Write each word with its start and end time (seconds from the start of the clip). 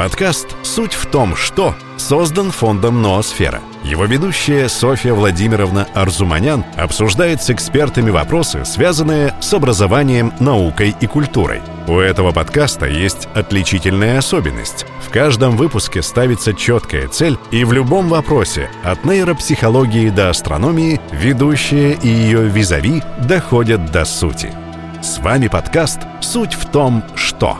Подкаст 0.00 0.56
«Суть 0.62 0.94
в 0.94 1.04
том, 1.10 1.36
что» 1.36 1.74
создан 1.98 2.52
фондом 2.52 3.02
«Ноосфера». 3.02 3.60
Его 3.84 4.06
ведущая 4.06 4.70
Софья 4.70 5.12
Владимировна 5.12 5.88
Арзуманян 5.92 6.64
обсуждает 6.78 7.42
с 7.42 7.50
экспертами 7.50 8.08
вопросы, 8.08 8.64
связанные 8.64 9.34
с 9.42 9.52
образованием, 9.52 10.32
наукой 10.40 10.96
и 10.98 11.06
культурой. 11.06 11.60
У 11.86 11.98
этого 11.98 12.32
подкаста 12.32 12.86
есть 12.86 13.28
отличительная 13.34 14.16
особенность. 14.16 14.86
В 15.06 15.10
каждом 15.10 15.58
выпуске 15.58 16.00
ставится 16.00 16.54
четкая 16.54 17.06
цель, 17.06 17.36
и 17.50 17.64
в 17.64 17.74
любом 17.74 18.08
вопросе, 18.08 18.70
от 18.82 19.04
нейропсихологии 19.04 20.08
до 20.08 20.30
астрономии, 20.30 20.98
ведущая 21.12 21.92
и 21.92 22.08
ее 22.08 22.44
визави 22.48 23.02
доходят 23.28 23.92
до 23.92 24.06
сути. 24.06 24.50
С 25.02 25.18
вами 25.18 25.48
подкаст 25.48 26.00
«Суть 26.22 26.54
в 26.54 26.64
том, 26.70 27.04
что». 27.16 27.58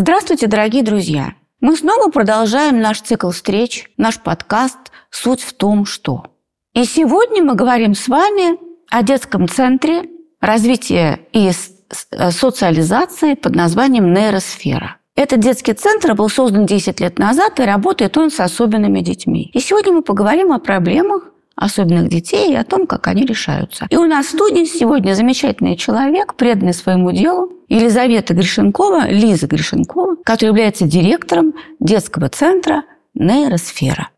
Здравствуйте, 0.00 0.46
дорогие 0.46 0.84
друзья! 0.84 1.34
Мы 1.60 1.76
снова 1.76 2.08
продолжаем 2.08 2.80
наш 2.80 3.00
цикл 3.00 3.30
встреч, 3.30 3.90
наш 3.96 4.20
подкаст 4.20 4.78
«Суть 5.10 5.40
в 5.40 5.52
том, 5.54 5.86
что». 5.86 6.22
И 6.72 6.84
сегодня 6.84 7.42
мы 7.42 7.56
говорим 7.56 7.96
с 7.96 8.06
вами 8.06 8.60
о 8.90 9.02
детском 9.02 9.48
центре 9.48 10.08
развития 10.40 11.18
и 11.32 11.50
э, 11.50 12.30
социализации 12.30 13.34
под 13.34 13.56
названием 13.56 14.14
«Нейросфера». 14.14 14.98
Этот 15.16 15.40
детский 15.40 15.72
центр 15.72 16.14
был 16.14 16.28
создан 16.28 16.64
10 16.64 17.00
лет 17.00 17.18
назад 17.18 17.58
и 17.58 17.64
работает 17.64 18.16
он 18.16 18.30
с 18.30 18.38
особенными 18.38 19.00
детьми. 19.00 19.50
И 19.52 19.58
сегодня 19.58 19.94
мы 19.94 20.02
поговорим 20.02 20.52
о 20.52 20.60
проблемах, 20.60 21.24
особенных 21.58 22.08
детей 22.08 22.52
и 22.52 22.56
о 22.56 22.64
том, 22.64 22.86
как 22.86 23.08
они 23.08 23.24
решаются. 23.24 23.86
И 23.90 23.96
у 23.96 24.06
нас 24.06 24.26
в 24.26 24.30
студии 24.30 24.64
сегодня 24.64 25.14
замечательный 25.14 25.76
человек, 25.76 26.34
преданный 26.34 26.72
своему 26.72 27.12
делу, 27.12 27.52
Елизавета 27.68 28.34
Гришенкова, 28.34 29.08
Лиза 29.08 29.46
Гришенкова, 29.46 30.16
которая 30.24 30.52
является 30.52 30.86
директором 30.86 31.54
детского 31.80 32.28
центра 32.28 32.84
«Нейросфера». 33.14 34.08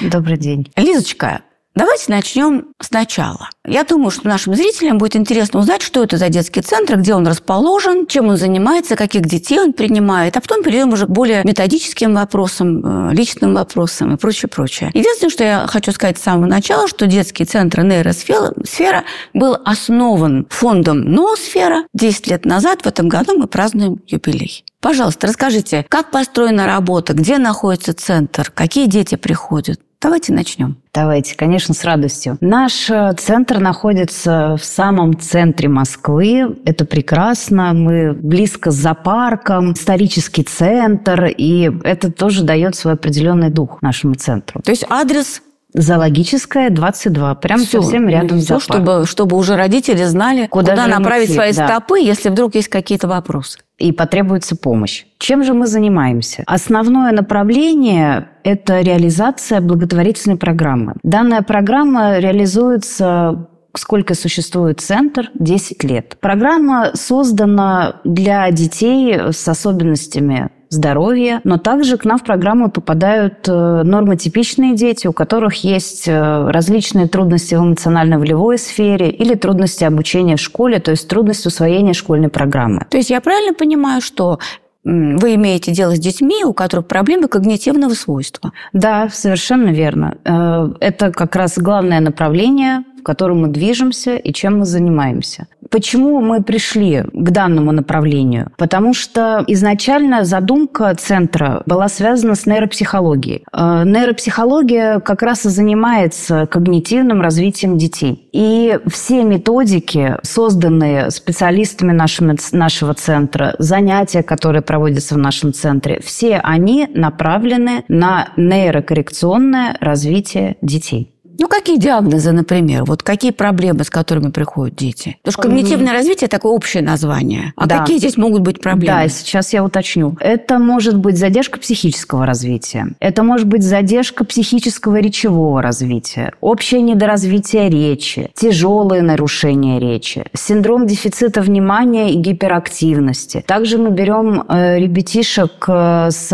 Добрый 0.00 0.36
день. 0.36 0.70
Лизочка, 0.76 1.42
Давайте 1.76 2.06
начнем 2.08 2.66
сначала. 2.80 3.48
Я 3.64 3.84
думаю, 3.84 4.10
что 4.10 4.26
нашим 4.26 4.56
зрителям 4.56 4.98
будет 4.98 5.14
интересно 5.14 5.60
узнать, 5.60 5.82
что 5.82 6.02
это 6.02 6.16
за 6.16 6.28
детский 6.28 6.62
центр, 6.62 6.96
где 6.96 7.14
он 7.14 7.26
расположен, 7.26 8.06
чем 8.06 8.28
он 8.28 8.36
занимается, 8.36 8.96
каких 8.96 9.22
детей 9.22 9.60
он 9.60 9.72
принимает, 9.72 10.36
а 10.36 10.40
потом 10.40 10.64
перейдем 10.64 10.92
уже 10.92 11.06
к 11.06 11.10
более 11.10 11.44
методическим 11.44 12.14
вопросам, 12.14 13.10
э, 13.10 13.14
личным 13.14 13.54
вопросам 13.54 14.14
и 14.14 14.16
прочее, 14.16 14.48
прочее. 14.48 14.90
Единственное, 14.94 15.30
что 15.30 15.44
я 15.44 15.66
хочу 15.68 15.92
сказать 15.92 16.18
с 16.18 16.22
самого 16.22 16.46
начала, 16.46 16.88
что 16.88 17.06
детский 17.06 17.44
центр 17.44 17.82
нейросфера 17.82 19.04
был 19.32 19.56
основан 19.64 20.46
фондом 20.50 21.02
Ноосфера 21.12 21.84
10 21.94 22.26
лет 22.26 22.44
назад. 22.44 22.82
В 22.82 22.86
этом 22.86 23.08
году 23.08 23.38
мы 23.38 23.46
празднуем 23.46 24.00
юбилей. 24.08 24.64
Пожалуйста, 24.80 25.28
расскажите, 25.28 25.86
как 25.88 26.10
построена 26.10 26.66
работа, 26.66 27.12
где 27.12 27.38
находится 27.38 27.94
центр, 27.94 28.50
какие 28.52 28.86
дети 28.86 29.14
приходят? 29.14 29.80
Давайте 30.02 30.32
начнем. 30.32 30.78
Давайте, 30.94 31.36
конечно, 31.36 31.74
с 31.74 31.84
радостью. 31.84 32.38
Наш 32.40 32.88
э, 32.88 33.12
центр 33.18 33.58
находится 33.58 34.56
в 34.56 34.64
самом 34.64 35.18
центре 35.18 35.68
Москвы. 35.68 36.56
Это 36.64 36.86
прекрасно. 36.86 37.74
Мы 37.74 38.14
близко 38.14 38.70
с 38.70 38.76
зоопарком, 38.76 39.74
исторический 39.74 40.42
центр, 40.42 41.26
и 41.26 41.70
это 41.84 42.10
тоже 42.10 42.44
дает 42.44 42.76
свой 42.76 42.94
определенный 42.94 43.50
дух 43.50 43.82
нашему 43.82 44.14
центру. 44.14 44.62
То 44.62 44.70
есть 44.70 44.86
адрес 44.88 45.42
Зоологическая 45.72 46.70
22, 46.70 47.34
прям 47.36 47.60
все, 47.60 47.80
совсем 47.80 48.08
рядом 48.08 48.40
все, 48.40 48.58
чтобы, 48.58 49.06
чтобы 49.06 49.36
уже 49.36 49.56
родители 49.56 50.04
знали, 50.04 50.46
куда, 50.46 50.72
куда 50.72 50.86
направить 50.86 51.26
идти, 51.26 51.34
свои 51.34 51.52
да. 51.52 51.68
стопы, 51.68 52.00
если 52.00 52.28
вдруг 52.28 52.54
есть 52.54 52.68
какие-то 52.68 53.08
вопросы. 53.08 53.58
И 53.78 53.92
потребуется 53.92 54.56
помощь. 54.56 55.04
Чем 55.18 55.42
же 55.44 55.54
мы 55.54 55.66
занимаемся? 55.66 56.42
Основное 56.46 57.12
направление– 57.12 58.28
это 58.44 58.80
реализация 58.80 59.60
благотворительной 59.60 60.36
программы. 60.36 60.94
Данная 61.02 61.42
программа 61.42 62.18
реализуется 62.18 63.46
сколько 63.76 64.14
существует 64.14 64.80
центр? 64.80 65.30
10 65.34 65.84
лет. 65.84 66.16
Программа 66.20 66.90
создана 66.94 68.00
для 68.04 68.50
детей 68.50 69.32
с 69.32 69.46
особенностями 69.48 70.50
здоровья, 70.70 71.40
но 71.44 71.58
также 71.58 71.98
к 71.98 72.04
нам 72.04 72.18
в 72.18 72.24
программу 72.24 72.70
попадают 72.70 73.48
э, 73.48 73.82
нормотипичные 73.82 74.74
дети, 74.74 75.08
у 75.08 75.12
которых 75.12 75.64
есть 75.64 76.06
э, 76.06 76.50
различные 76.50 77.08
трудности 77.08 77.56
в 77.56 77.58
эмоционально-волевой 77.58 78.56
сфере 78.56 79.10
или 79.10 79.34
трудности 79.34 79.82
обучения 79.82 80.36
в 80.36 80.40
школе, 80.40 80.78
то 80.78 80.92
есть 80.92 81.08
трудность 81.08 81.44
усвоения 81.44 81.92
школьной 81.92 82.28
программы. 82.28 82.86
То 82.88 82.96
есть 82.96 83.10
я 83.10 83.20
правильно 83.20 83.52
понимаю, 83.52 84.00
что 84.00 84.38
вы 84.82 85.34
имеете 85.34 85.72
дело 85.72 85.94
с 85.94 85.98
детьми, 85.98 86.42
у 86.44 86.54
которых 86.54 86.86
проблемы 86.86 87.28
когнитивного 87.28 87.92
свойства. 87.92 88.52
Да, 88.72 89.08
совершенно 89.10 89.70
верно. 89.70 90.16
Э, 90.24 90.70
это 90.80 91.12
как 91.12 91.36
раз 91.36 91.58
главное 91.58 92.00
направление, 92.00 92.84
в 93.00 93.02
котором 93.02 93.42
мы 93.42 93.48
движемся 93.48 94.16
и 94.16 94.32
чем 94.32 94.60
мы 94.60 94.64
занимаемся. 94.64 95.46
Почему 95.70 96.20
мы 96.20 96.42
пришли 96.42 97.04
к 97.12 97.30
данному 97.30 97.70
направлению? 97.70 98.50
Потому 98.56 98.92
что 98.92 99.44
изначально 99.46 100.24
задумка 100.24 100.94
центра 100.96 101.62
была 101.64 101.88
связана 101.88 102.34
с 102.34 102.44
нейропсихологией. 102.44 103.44
Э, 103.52 103.84
нейропсихология 103.84 104.98
как 104.98 105.22
раз 105.22 105.46
и 105.46 105.48
занимается 105.48 106.46
когнитивным 106.46 107.20
развитием 107.20 107.78
детей. 107.78 108.28
И 108.32 108.78
все 108.88 109.22
методики, 109.22 110.16
созданные 110.22 111.10
специалистами 111.10 111.92
нашего, 111.92 112.36
нашего 112.52 112.94
центра, 112.94 113.54
занятия, 113.58 114.24
которые 114.24 114.62
проводятся 114.62 115.14
в 115.14 115.18
нашем 115.18 115.52
центре, 115.52 116.00
все 116.04 116.40
они 116.42 116.88
направлены 116.92 117.84
на 117.88 118.30
нейрокоррекционное 118.36 119.76
развитие 119.80 120.56
детей. 120.62 121.14
Ну, 121.40 121.48
какие 121.48 121.78
диагнозы, 121.78 122.32
например? 122.32 122.84
Вот 122.84 123.02
какие 123.02 123.30
проблемы, 123.30 123.84
с 123.84 123.88
которыми 123.88 124.30
приходят 124.30 124.76
дети? 124.76 125.16
Потому 125.22 125.32
что 125.32 125.42
когнитивное 125.42 125.94
развитие– 125.94 126.28
такое 126.30 126.52
общее 126.52 126.82
название. 126.82 127.54
А 127.56 127.64
да. 127.64 127.78
какие 127.78 127.96
здесь 127.96 128.18
могут 128.18 128.42
быть 128.42 128.60
проблемы? 128.60 128.94
Да, 128.94 129.08
сейчас 129.08 129.54
я 129.54 129.64
уточню. 129.64 130.18
Это 130.20 130.58
может 130.58 130.98
быть 130.98 131.16
задержка 131.16 131.58
психического 131.58 132.26
развития. 132.26 132.88
Это 133.00 133.22
может 133.22 133.46
быть 133.46 133.62
задержка 133.62 134.26
психического 134.26 134.96
речевого 134.96 135.62
развития. 135.62 136.34
Общее 136.42 136.82
недоразвитие 136.82 137.70
речи. 137.70 138.30
Тяжелые 138.34 139.00
нарушения 139.00 139.80
речи. 139.80 140.26
Синдром 140.34 140.86
дефицита 140.86 141.40
внимания 141.40 142.12
и 142.12 142.16
гиперактивности. 142.16 143.42
Также 143.46 143.78
мы 143.78 143.92
берем 143.92 144.44
э, 144.46 144.78
ребятишек 144.78 145.64
э, 145.68 146.10
с 146.10 146.28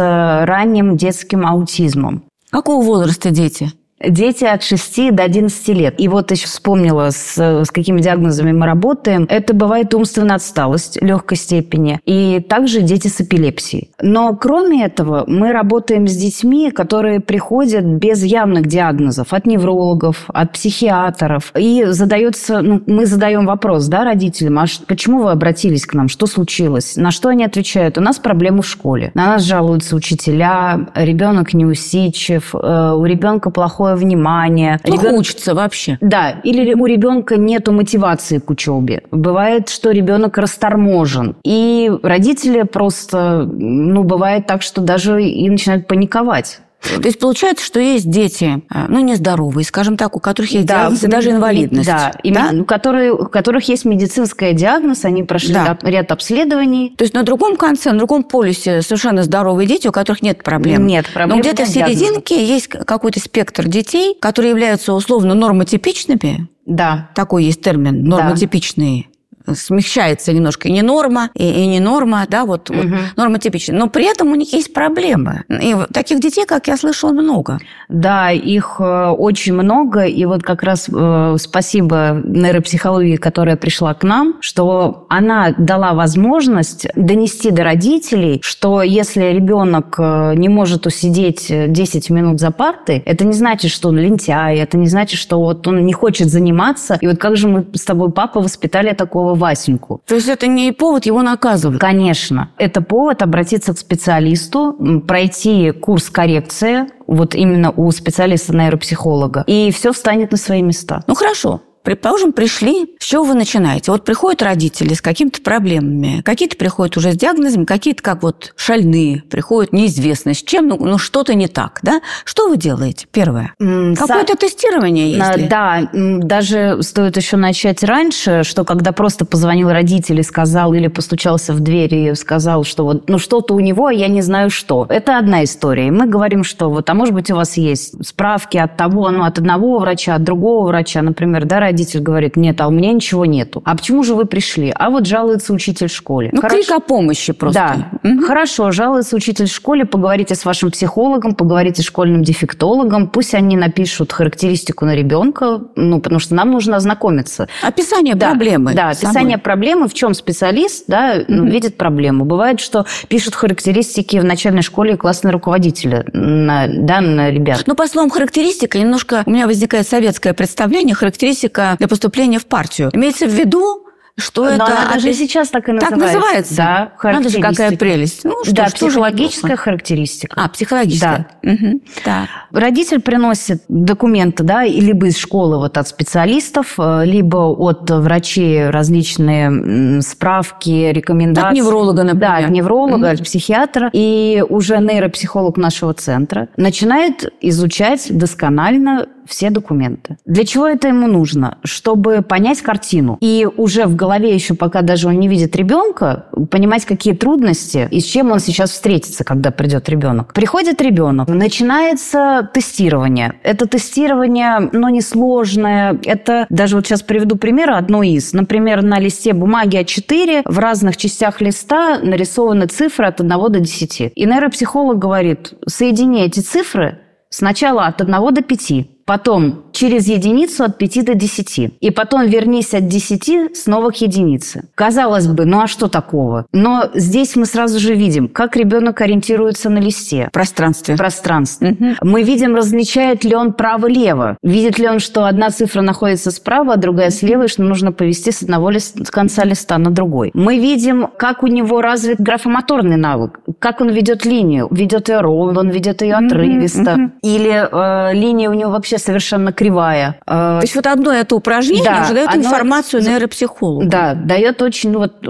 ранним 0.44 0.96
детским 0.96 1.46
аутизмом. 1.46 2.24
Какого 2.50 2.84
возраста 2.84 3.30
дети? 3.30 3.70
Дети 4.04 4.44
от 4.44 4.62
6 4.62 5.14
до 5.14 5.22
11 5.22 5.68
лет. 5.68 5.94
И 5.98 6.08
вот 6.08 6.30
еще 6.30 6.46
вспомнила, 6.46 7.10
с, 7.10 7.38
с 7.38 7.70
какими 7.70 8.00
диагнозами 8.00 8.52
мы 8.52 8.66
работаем. 8.66 9.26
Это 9.30 9.54
бывает 9.54 9.94
умственная 9.94 10.36
отсталость 10.36 11.00
легкой 11.00 11.38
степени. 11.38 12.00
И 12.04 12.44
также 12.46 12.82
дети 12.82 13.08
с 13.08 13.20
эпилепсией. 13.20 13.90
Но 14.02 14.36
кроме 14.36 14.84
этого, 14.84 15.24
мы 15.26 15.52
работаем 15.52 16.06
с 16.06 16.14
детьми, 16.14 16.70
которые 16.70 17.20
приходят 17.20 17.84
без 17.84 18.22
явных 18.22 18.66
диагнозов. 18.66 19.32
От 19.32 19.46
неврологов, 19.46 20.24
от 20.28 20.52
психиатров. 20.52 21.52
И 21.56 21.84
задается, 21.86 22.60
ну, 22.60 22.82
мы 22.86 23.06
задаем 23.06 23.46
вопрос, 23.46 23.86
да, 23.86 24.04
родителям, 24.04 24.58
а 24.58 24.66
почему 24.86 25.22
вы 25.22 25.30
обратились 25.30 25.86
к 25.86 25.94
нам? 25.94 26.08
Что 26.08 26.26
случилось? 26.26 26.96
На 26.96 27.10
что 27.10 27.30
они 27.30 27.44
отвечают? 27.44 27.96
У 27.96 28.02
нас 28.02 28.18
проблемы 28.18 28.62
в 28.62 28.68
школе. 28.68 29.10
На 29.14 29.26
нас 29.26 29.42
жалуются 29.42 29.96
учителя, 29.96 30.88
ребенок 30.94 31.54
неусидчив, 31.54 32.54
э, 32.54 32.92
у 32.94 33.04
ребенка 33.04 33.50
плохое 33.50 33.85
плохое 33.86 33.96
внимание. 33.96 34.78
Плохо 34.82 35.06
Ребен... 35.06 35.18
учится 35.18 35.54
вообще. 35.54 35.98
Да, 36.00 36.30
или 36.42 36.74
у 36.74 36.86
ребенка 36.86 37.36
нет 37.36 37.68
мотивации 37.68 38.38
к 38.38 38.50
учебе. 38.50 39.02
Бывает, 39.10 39.68
что 39.68 39.90
ребенок 39.90 40.38
расторможен. 40.38 41.36
И 41.44 41.90
родители 42.02 42.62
просто, 42.62 43.44
ну, 43.46 44.02
бывает 44.02 44.46
так, 44.46 44.62
что 44.62 44.80
даже 44.80 45.22
и 45.22 45.48
начинают 45.48 45.86
паниковать. 45.86 46.60
То 46.82 47.06
есть 47.06 47.18
получается, 47.18 47.64
что 47.64 47.80
есть 47.80 48.08
дети, 48.08 48.62
а, 48.70 48.86
ну, 48.88 49.00
нездоровые, 49.00 49.64
скажем 49.64 49.96
так, 49.96 50.16
у 50.16 50.20
которых 50.20 50.52
есть 50.52 50.66
да, 50.66 50.82
диагноз 50.82 51.02
и 51.02 51.06
даже 51.08 51.30
инвалидность. 51.30 51.88
Да, 51.88 52.12
да? 52.22 52.50
У, 52.52 52.64
которые, 52.64 53.12
у 53.12 53.26
которых 53.26 53.68
есть 53.68 53.84
медицинская 53.84 54.52
диагноз, 54.52 55.04
они 55.04 55.24
прошли 55.24 55.54
да. 55.54 55.76
ряд 55.82 56.12
обследований. 56.12 56.94
То 56.96 57.02
есть 57.02 57.14
на 57.14 57.22
другом 57.22 57.56
конце, 57.56 57.92
на 57.92 57.98
другом 57.98 58.22
полюсе 58.22 58.82
совершенно 58.82 59.22
здоровые 59.22 59.66
дети, 59.66 59.88
у 59.88 59.92
которых 59.92 60.22
нет 60.22 60.42
проблем. 60.44 60.86
Нет 60.86 61.06
проблем. 61.12 61.36
Но 61.36 61.42
где-то 61.42 61.64
в 61.64 61.68
серединке 61.68 62.36
диагноза. 62.36 62.52
есть 62.52 62.68
какой-то 62.68 63.20
спектр 63.20 63.66
детей, 63.66 64.16
которые 64.20 64.50
являются 64.50 64.92
условно 64.92 65.34
нормотипичными. 65.34 66.48
Да. 66.66 67.10
Такой 67.14 67.44
есть 67.44 67.62
термин, 67.62 68.04
нормотипичные 68.04 69.06
смягчается 69.54 70.32
немножко 70.32 70.68
и 70.68 70.72
не 70.72 70.82
норма, 70.82 71.30
и, 71.34 71.48
и 71.48 71.66
не 71.66 71.80
норма, 71.80 72.26
да, 72.28 72.44
вот, 72.44 72.70
угу. 72.70 72.78
вот 72.78 73.16
норма 73.16 73.38
типичная. 73.38 73.78
Но 73.78 73.88
при 73.88 74.04
этом 74.04 74.32
у 74.32 74.34
них 74.34 74.52
есть 74.52 74.72
проблемы. 74.72 75.44
И 75.48 75.76
таких 75.92 76.20
детей, 76.20 76.46
как 76.46 76.68
я 76.68 76.76
слышала, 76.76 77.12
много. 77.12 77.58
Да, 77.88 78.30
их 78.30 78.76
э, 78.78 79.08
очень 79.08 79.54
много. 79.54 80.04
И 80.04 80.24
вот 80.24 80.42
как 80.42 80.62
раз 80.62 80.88
э, 80.92 81.36
спасибо 81.38 82.20
нейропсихологии, 82.24 83.16
которая 83.16 83.56
пришла 83.56 83.94
к 83.94 84.02
нам, 84.02 84.36
что 84.40 85.06
она 85.08 85.54
дала 85.56 85.94
возможность 85.94 86.86
донести 86.96 87.50
до 87.50 87.64
родителей, 87.64 88.40
что 88.42 88.82
если 88.82 89.24
ребенок 89.26 89.96
э, 89.98 90.34
не 90.34 90.48
может 90.48 90.86
усидеть 90.86 91.46
10 91.48 92.10
минут 92.10 92.40
за 92.40 92.50
партой, 92.50 92.98
это 92.98 93.24
не 93.24 93.34
значит, 93.34 93.70
что 93.70 93.88
он 93.88 93.98
лентяй, 93.98 94.58
это 94.58 94.76
не 94.76 94.88
значит, 94.88 95.20
что 95.20 95.38
вот 95.40 95.66
он 95.68 95.84
не 95.84 95.92
хочет 95.92 96.28
заниматься. 96.28 96.98
И 97.00 97.06
вот 97.06 97.18
как 97.18 97.36
же 97.36 97.48
мы 97.48 97.66
с 97.74 97.84
тобой, 97.84 98.10
папа, 98.10 98.40
воспитали 98.40 98.92
такого 98.92 99.35
Васеньку. 99.36 100.00
То 100.06 100.14
есть 100.14 100.28
это 100.28 100.46
не 100.46 100.72
повод 100.72 101.06
его 101.06 101.22
наказывать? 101.22 101.78
Конечно. 101.78 102.50
Это 102.58 102.80
повод 102.80 103.22
обратиться 103.22 103.74
к 103.74 103.78
специалисту, 103.78 105.02
пройти 105.06 105.70
курс 105.72 106.10
коррекции, 106.10 106.86
вот 107.06 107.34
именно 107.34 107.70
у 107.70 107.90
специалиста-нейропсихолога, 107.90 109.44
и 109.46 109.70
все 109.70 109.92
встанет 109.92 110.32
на 110.32 110.36
свои 110.36 110.62
места. 110.62 111.04
Ну 111.06 111.14
хорошо, 111.14 111.60
Предположим, 111.86 112.32
пришли, 112.32 112.96
с 112.98 113.04
чего 113.04 113.22
вы 113.22 113.34
начинаете? 113.34 113.92
Вот 113.92 114.04
приходят 114.04 114.42
родители 114.42 114.92
с 114.92 115.00
какими-то 115.00 115.40
проблемами, 115.40 116.20
какие-то 116.22 116.56
приходят 116.56 116.96
уже 116.96 117.12
с 117.12 117.16
диагнозом, 117.16 117.64
какие-то 117.64 118.02
как 118.02 118.24
вот 118.24 118.54
шальные, 118.56 119.22
приходят 119.22 119.72
неизвестно 119.72 120.34
с 120.34 120.42
чем, 120.42 120.66
ну, 120.66 120.78
ну 120.80 120.98
что-то 120.98 121.34
не 121.34 121.46
так, 121.46 121.78
да? 121.84 122.00
Что 122.24 122.48
вы 122.48 122.56
делаете? 122.56 123.06
Первое. 123.12 123.54
Какое-то 123.60 124.32
Со... 124.32 124.36
тестирование 124.36 125.12
есть? 125.12 125.48
Да, 125.48 125.88
даже 125.92 126.82
стоит 126.82 127.16
еще 127.18 127.36
начать 127.36 127.84
раньше, 127.84 128.42
что 128.42 128.64
когда 128.64 128.90
просто 128.90 129.24
позвонил 129.24 129.70
родитель 129.70 130.18
и 130.18 130.24
сказал, 130.24 130.74
или 130.74 130.88
постучался 130.88 131.52
в 131.52 131.60
дверь 131.60 131.94
и 131.94 132.14
сказал, 132.16 132.64
что 132.64 132.82
вот, 132.82 133.08
ну 133.08 133.18
что-то 133.20 133.54
у 133.54 133.60
него, 133.60 133.90
я 133.90 134.08
не 134.08 134.22
знаю 134.22 134.50
что. 134.50 134.86
Это 134.88 135.18
одна 135.18 135.44
история. 135.44 135.92
Мы 135.92 136.08
говорим, 136.08 136.42
что 136.42 136.68
вот, 136.68 136.90
а 136.90 136.94
может 136.94 137.14
быть 137.14 137.30
у 137.30 137.36
вас 137.36 137.56
есть 137.56 138.04
справки 138.04 138.56
от 138.56 138.76
того, 138.76 139.08
ну 139.10 139.22
от 139.22 139.38
одного 139.38 139.78
врача, 139.78 140.16
от 140.16 140.24
другого 140.24 140.66
врача, 140.66 141.00
например, 141.00 141.44
да, 141.44 141.60
родитель 141.76 142.00
говорит, 142.00 142.36
нет, 142.36 142.58
а 142.62 142.68
у 142.68 142.70
меня 142.70 142.90
ничего 142.92 143.26
нету. 143.26 143.60
А 143.66 143.76
почему 143.76 144.02
же 144.02 144.14
вы 144.14 144.24
пришли? 144.24 144.72
А 144.74 144.88
вот 144.88 145.06
жалуется 145.06 145.52
учитель 145.52 145.88
в 145.88 145.92
школе. 145.92 146.30
Ну, 146.32 146.40
Хорошо. 146.40 146.56
крик 146.56 146.70
о 146.70 146.80
помощи 146.80 147.34
просто. 147.34 147.88
Да. 148.02 148.10
Угу. 148.10 148.22
Хорошо, 148.22 148.70
жалуется 148.70 149.14
учитель 149.14 149.46
в 149.46 149.52
школе, 149.52 149.84
поговорите 149.84 150.34
с 150.34 150.46
вашим 150.46 150.70
психологом, 150.70 151.34
поговорите 151.34 151.82
с 151.82 151.84
школьным 151.84 152.22
дефектологом, 152.22 153.08
пусть 153.08 153.34
они 153.34 153.56
напишут 153.56 154.12
характеристику 154.12 154.86
на 154.86 154.94
ребенка, 154.94 155.60
ну, 155.76 156.00
потому 156.00 156.18
что 156.18 156.34
нам 156.34 156.50
нужно 156.50 156.76
ознакомиться. 156.76 157.46
Описание 157.62 158.14
да, 158.14 158.30
проблемы. 158.30 158.72
Да, 158.72 158.88
описание 158.90 159.36
самой. 159.36 159.38
проблемы, 159.38 159.88
в 159.88 159.94
чем 159.94 160.14
специалист 160.14 160.84
да, 160.88 161.16
угу. 161.28 161.44
видит 161.44 161.76
проблему. 161.76 162.24
Бывает, 162.24 162.60
что 162.60 162.86
пишут 163.08 163.34
характеристики 163.34 164.16
в 164.16 164.24
начальной 164.24 164.62
школе 164.62 164.96
классные 164.96 165.32
руководители 165.32 166.06
на, 166.14 166.68
да, 166.68 167.02
на 167.02 167.30
ребят. 167.30 167.64
Ну, 167.66 167.74
по 167.74 167.86
словам 167.86 168.08
характеристика, 168.08 168.78
немножко 168.78 169.22
у 169.26 169.30
меня 169.30 169.46
возникает 169.46 169.86
советское 169.86 170.32
представление. 170.32 170.94
Характеристика 170.94 171.65
для 171.78 171.88
поступления 171.88 172.38
в 172.38 172.46
партию. 172.46 172.90
Имеется 172.92 173.26
в 173.26 173.32
виду, 173.32 173.86
что 174.18 174.44
Но 174.44 174.50
это... 174.50 174.64
она 174.64 174.94
даже 174.94 175.12
сейчас 175.12 175.50
так 175.50 175.68
и 175.68 175.72
называется. 175.72 176.00
Так 176.00 176.14
называется? 176.14 176.56
Да, 176.56 176.92
Надо 177.02 177.28
же, 177.28 177.38
какая 177.38 177.76
прелесть. 177.76 178.24
Ну, 178.24 178.44
что, 178.44 178.54
да, 178.54 178.68
что 178.68 178.86
психологическая 178.86 179.56
характеристика. 179.56 180.34
А, 180.42 180.48
психологическая. 180.48 181.28
Да. 181.42 181.52
Угу. 181.52 181.80
да. 182.04 182.28
Родитель 182.50 183.00
приносит 183.00 183.62
документы, 183.68 184.42
да, 184.42 184.64
либо 184.64 185.08
из 185.08 185.18
школы 185.18 185.58
вот 185.58 185.76
от 185.76 185.86
специалистов, 185.88 186.76
э, 186.78 187.04
либо 187.04 187.36
от 187.36 187.90
врачей 187.90 188.70
различные 188.70 190.00
справки, 190.00 190.92
рекомендации. 190.92 191.48
От 191.50 191.54
невролога, 191.54 192.02
например. 192.02 192.20
Да, 192.20 192.36
от 192.38 192.50
невролога, 192.50 192.94
угу. 192.94 193.06
от 193.06 193.22
психиатра. 193.22 193.90
И 193.92 194.42
уже 194.48 194.78
нейропсихолог 194.78 195.58
нашего 195.58 195.92
центра 195.92 196.48
начинает 196.56 197.30
изучать 197.42 198.06
досконально 198.08 199.08
все 199.28 199.50
документы. 199.50 200.16
Для 200.24 200.44
чего 200.44 200.66
это 200.66 200.88
ему 200.88 201.06
нужно? 201.06 201.58
Чтобы 201.64 202.22
понять 202.22 202.62
картину. 202.62 203.18
И 203.20 203.46
уже 203.56 203.86
в 203.86 203.96
голове 203.96 204.34
еще, 204.34 204.54
пока 204.54 204.82
даже 204.82 205.08
он 205.08 205.18
не 205.18 205.28
видит 205.28 205.56
ребенка, 205.56 206.26
понимать, 206.50 206.84
какие 206.84 207.14
трудности 207.14 207.88
и 207.90 208.00
с 208.00 208.04
чем 208.04 208.30
он 208.30 208.40
сейчас 208.40 208.70
встретится, 208.70 209.24
когда 209.24 209.50
придет 209.50 209.88
ребенок. 209.88 210.32
Приходит 210.32 210.80
ребенок, 210.80 211.28
начинается 211.28 212.48
тестирование. 212.52 213.34
Это 213.42 213.66
тестирование, 213.66 214.70
но 214.72 214.88
несложное. 214.88 215.98
Это 216.04 216.46
даже 216.50 216.76
вот 216.76 216.86
сейчас 216.86 217.02
приведу 217.02 217.36
пример 217.36 217.70
одно 217.72 218.02
из. 218.02 218.32
Например, 218.32 218.82
на 218.82 218.98
листе 218.98 219.32
бумаги 219.32 219.78
А4 219.80 220.42
в 220.44 220.58
разных 220.58 220.96
частях 220.96 221.40
листа 221.40 221.98
нарисованы 221.98 222.66
цифры 222.66 223.06
от 223.06 223.20
1 223.20 223.28
до 223.28 223.60
10. 223.60 224.12
И 224.14 224.24
нейропсихолог 224.24 224.98
говорит, 224.98 225.54
соедини 225.66 226.22
эти 226.22 226.40
цифры 226.40 226.98
сначала 227.30 227.86
от 227.86 228.00
1 228.00 228.34
до 228.34 228.42
5 228.42 228.95
потом 229.06 229.62
через 229.72 230.08
единицу 230.08 230.64
от 230.64 230.78
5 230.78 231.04
до 231.04 231.14
10, 231.14 231.70
и 231.80 231.90
потом 231.90 232.26
вернись 232.26 232.74
от 232.74 232.88
10 232.88 233.56
снова 233.56 233.90
к 233.90 233.96
единице. 233.96 234.64
Казалось 234.74 235.28
бы, 235.28 235.44
ну 235.44 235.60
а 235.60 235.66
что 235.66 235.88
такого? 235.88 236.46
Но 236.52 236.90
здесь 236.94 237.36
мы 237.36 237.46
сразу 237.46 237.78
же 237.78 237.94
видим, 237.94 238.28
как 238.28 238.56
ребенок 238.56 239.00
ориентируется 239.00 239.70
на 239.70 239.78
листе. 239.78 240.26
В 240.30 240.32
пространстве. 240.32 240.94
В 240.94 240.98
пространстве. 240.98 241.76
Угу. 241.78 241.86
Мы 242.02 242.22
видим, 242.22 242.56
различает 242.56 243.24
ли 243.24 243.36
он 243.36 243.52
право-лево. 243.52 244.38
Видит 244.42 244.78
ли 244.78 244.88
он, 244.88 244.98
что 244.98 245.24
одна 245.24 245.50
цифра 245.50 245.82
находится 245.82 246.30
справа, 246.30 246.74
а 246.74 246.76
другая 246.76 247.10
слева, 247.10 247.44
и 247.44 247.48
что 247.48 247.62
нужно 247.62 247.92
повести 247.92 248.32
с 248.32 248.42
одного 248.42 248.70
листа, 248.70 249.04
с 249.04 249.10
конца 249.10 249.44
листа 249.44 249.78
на 249.78 249.90
другой. 249.90 250.32
Мы 250.34 250.58
видим, 250.58 251.08
как 251.16 251.44
у 251.44 251.46
него 251.46 251.80
развит 251.80 252.18
графомоторный 252.18 252.96
навык, 252.96 253.40
как 253.60 253.80
он 253.80 253.90
ведет 253.90 254.24
линию. 254.24 254.66
Ведет 254.70 255.08
ее 255.08 255.20
ровно, 255.20 255.60
он 255.60 255.68
ведет 255.68 256.02
ее 256.02 256.14
отрывисто. 256.14 256.94
Угу. 256.94 257.10
Или 257.22 257.68
э, 257.70 258.14
линия 258.14 258.50
у 258.50 258.54
него 258.54 258.72
вообще 258.72 258.95
вообще 258.96 259.04
совершенно 259.04 259.52
кривая. 259.52 260.18
То 260.26 260.60
есть 260.62 260.74
вот 260.74 260.86
одно 260.86 261.12
это 261.12 261.36
упражнение 261.36 261.84
да, 261.84 262.02
уже 262.02 262.14
дает 262.14 262.28
оно... 262.28 262.42
информацию 262.42 263.02
нейропсихологу. 263.02 263.88
Да, 263.88 264.14
дает 264.14 264.62
очень... 264.62 264.90
Ну, 264.90 265.00
вот 265.00 265.20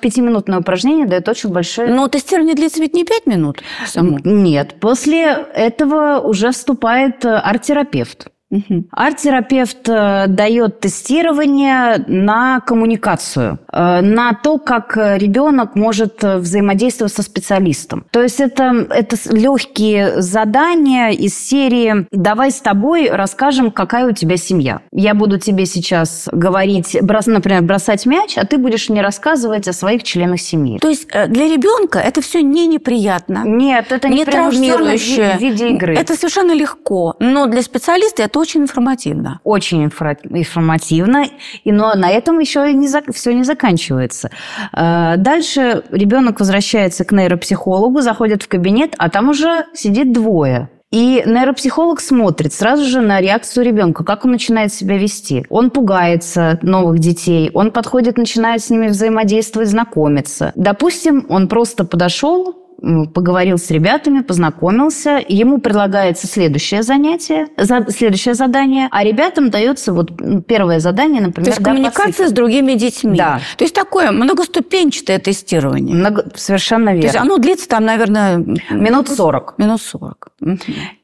пятиминутное 0.00 0.58
упражнение 0.60 1.06
дает 1.06 1.28
очень 1.28 1.50
большое... 1.50 1.88
Но 1.88 2.08
тестирование 2.08 2.54
длится 2.54 2.80
ведь 2.80 2.94
не 2.94 3.04
пять 3.04 3.26
минут 3.26 3.62
само? 3.86 4.18
Нет. 4.24 4.76
После 4.80 5.46
этого 5.54 6.20
уже 6.20 6.50
вступает 6.50 7.24
э, 7.24 7.36
арт-терапевт. 7.36 8.28
Угу. 8.50 8.84
Арт-терапевт 8.90 9.88
э, 9.88 10.26
дает 10.26 10.80
тестирование 10.80 12.04
на 12.08 12.60
коммуникацию, 12.60 13.58
э, 13.72 14.00
на 14.00 14.32
то, 14.34 14.58
как 14.58 14.96
ребенок 14.96 15.76
может 15.76 16.24
э, 16.24 16.38
взаимодействовать 16.38 17.12
со 17.12 17.22
специалистом. 17.22 18.06
То 18.10 18.22
есть 18.22 18.40
это, 18.40 18.86
это 18.90 19.16
легкие 19.30 20.20
задания 20.20 21.10
из 21.10 21.38
серии 21.38 22.06
«давай 22.10 22.50
с 22.50 22.60
тобой 22.60 23.08
расскажем, 23.08 23.70
какая 23.70 24.08
у 24.08 24.12
тебя 24.12 24.36
семья». 24.36 24.80
Я 24.90 25.14
буду 25.14 25.38
тебе 25.38 25.64
сейчас 25.64 26.28
говорить, 26.32 26.96
например, 27.00 27.62
бросать 27.62 28.04
мяч, 28.04 28.36
а 28.36 28.44
ты 28.44 28.58
будешь 28.58 28.88
мне 28.88 29.00
рассказывать 29.00 29.68
о 29.68 29.72
своих 29.72 30.02
членах 30.02 30.40
семьи. 30.40 30.78
То 30.78 30.88
есть 30.88 31.06
для 31.08 31.44
ребенка 31.44 32.00
это 32.00 32.20
все 32.20 32.42
не 32.42 32.66
неприятно? 32.66 33.42
Нет, 33.44 33.92
это 33.92 34.08
не, 34.08 34.18
не 34.18 34.24
травмирующе. 34.24 35.36
в 35.38 35.40
виде 35.40 35.68
игры. 35.68 35.96
Это 35.96 36.14
совершенно 36.14 36.52
легко. 36.52 37.14
Но 37.20 37.46
для 37.46 37.62
специалиста 37.62 38.24
это 38.24 38.39
очень 38.40 38.62
информативно. 38.62 39.40
Очень 39.44 39.84
информативно, 39.84 41.26
и, 41.64 41.72
но 41.72 41.94
на 41.94 42.10
этом 42.10 42.38
еще 42.38 42.72
не, 42.72 42.88
все 43.12 43.32
не 43.32 43.44
заканчивается. 43.44 44.30
Э, 44.72 45.14
дальше 45.16 45.84
ребенок 45.90 46.40
возвращается 46.40 47.04
к 47.04 47.12
нейропсихологу, 47.12 48.00
заходит 48.00 48.42
в 48.42 48.48
кабинет, 48.48 48.94
а 48.98 49.08
там 49.08 49.28
уже 49.28 49.66
сидит 49.74 50.12
двое. 50.12 50.68
И 50.90 51.22
нейропсихолог 51.24 52.00
смотрит 52.00 52.52
сразу 52.52 52.84
же 52.84 53.00
на 53.00 53.20
реакцию 53.20 53.64
ребенка, 53.64 54.02
как 54.02 54.24
он 54.24 54.32
начинает 54.32 54.72
себя 54.72 54.98
вести. 54.98 55.46
Он 55.48 55.70
пугается 55.70 56.58
новых 56.62 56.98
детей, 56.98 57.52
он 57.54 57.70
подходит, 57.70 58.18
начинает 58.18 58.60
с 58.60 58.70
ними 58.70 58.88
взаимодействовать, 58.88 59.68
знакомиться. 59.68 60.52
Допустим, 60.56 61.26
он 61.28 61.46
просто 61.46 61.84
подошел, 61.84 62.59
поговорил 63.14 63.58
с 63.58 63.70
ребятами, 63.70 64.20
познакомился. 64.20 65.20
Ему 65.28 65.60
предлагается 65.60 66.26
следующее 66.26 66.82
занятие, 66.82 67.48
следующее 67.88 68.34
задание, 68.34 68.88
а 68.90 69.04
ребятам 69.04 69.50
дается 69.50 69.92
вот 69.92 70.10
первое 70.46 70.80
задание, 70.80 71.20
например... 71.20 71.46
То 71.46 71.50
есть 71.50 71.62
коммуникация 71.62 72.28
с 72.28 72.32
другими 72.32 72.74
детьми. 72.74 73.16
Да. 73.16 73.40
То 73.56 73.64
есть 73.64 73.74
такое 73.74 74.10
многоступенчатое 74.10 75.18
тестирование. 75.18 75.94
Много... 75.94 76.24
Совершенно 76.34 76.90
верно. 76.90 77.00
То 77.00 77.06
есть 77.06 77.16
оно 77.16 77.38
длится 77.38 77.68
там, 77.68 77.84
наверное... 77.84 78.38
Минут 78.70 79.08
40. 79.08 79.58
Минут 79.58 79.82
40. 79.82 80.28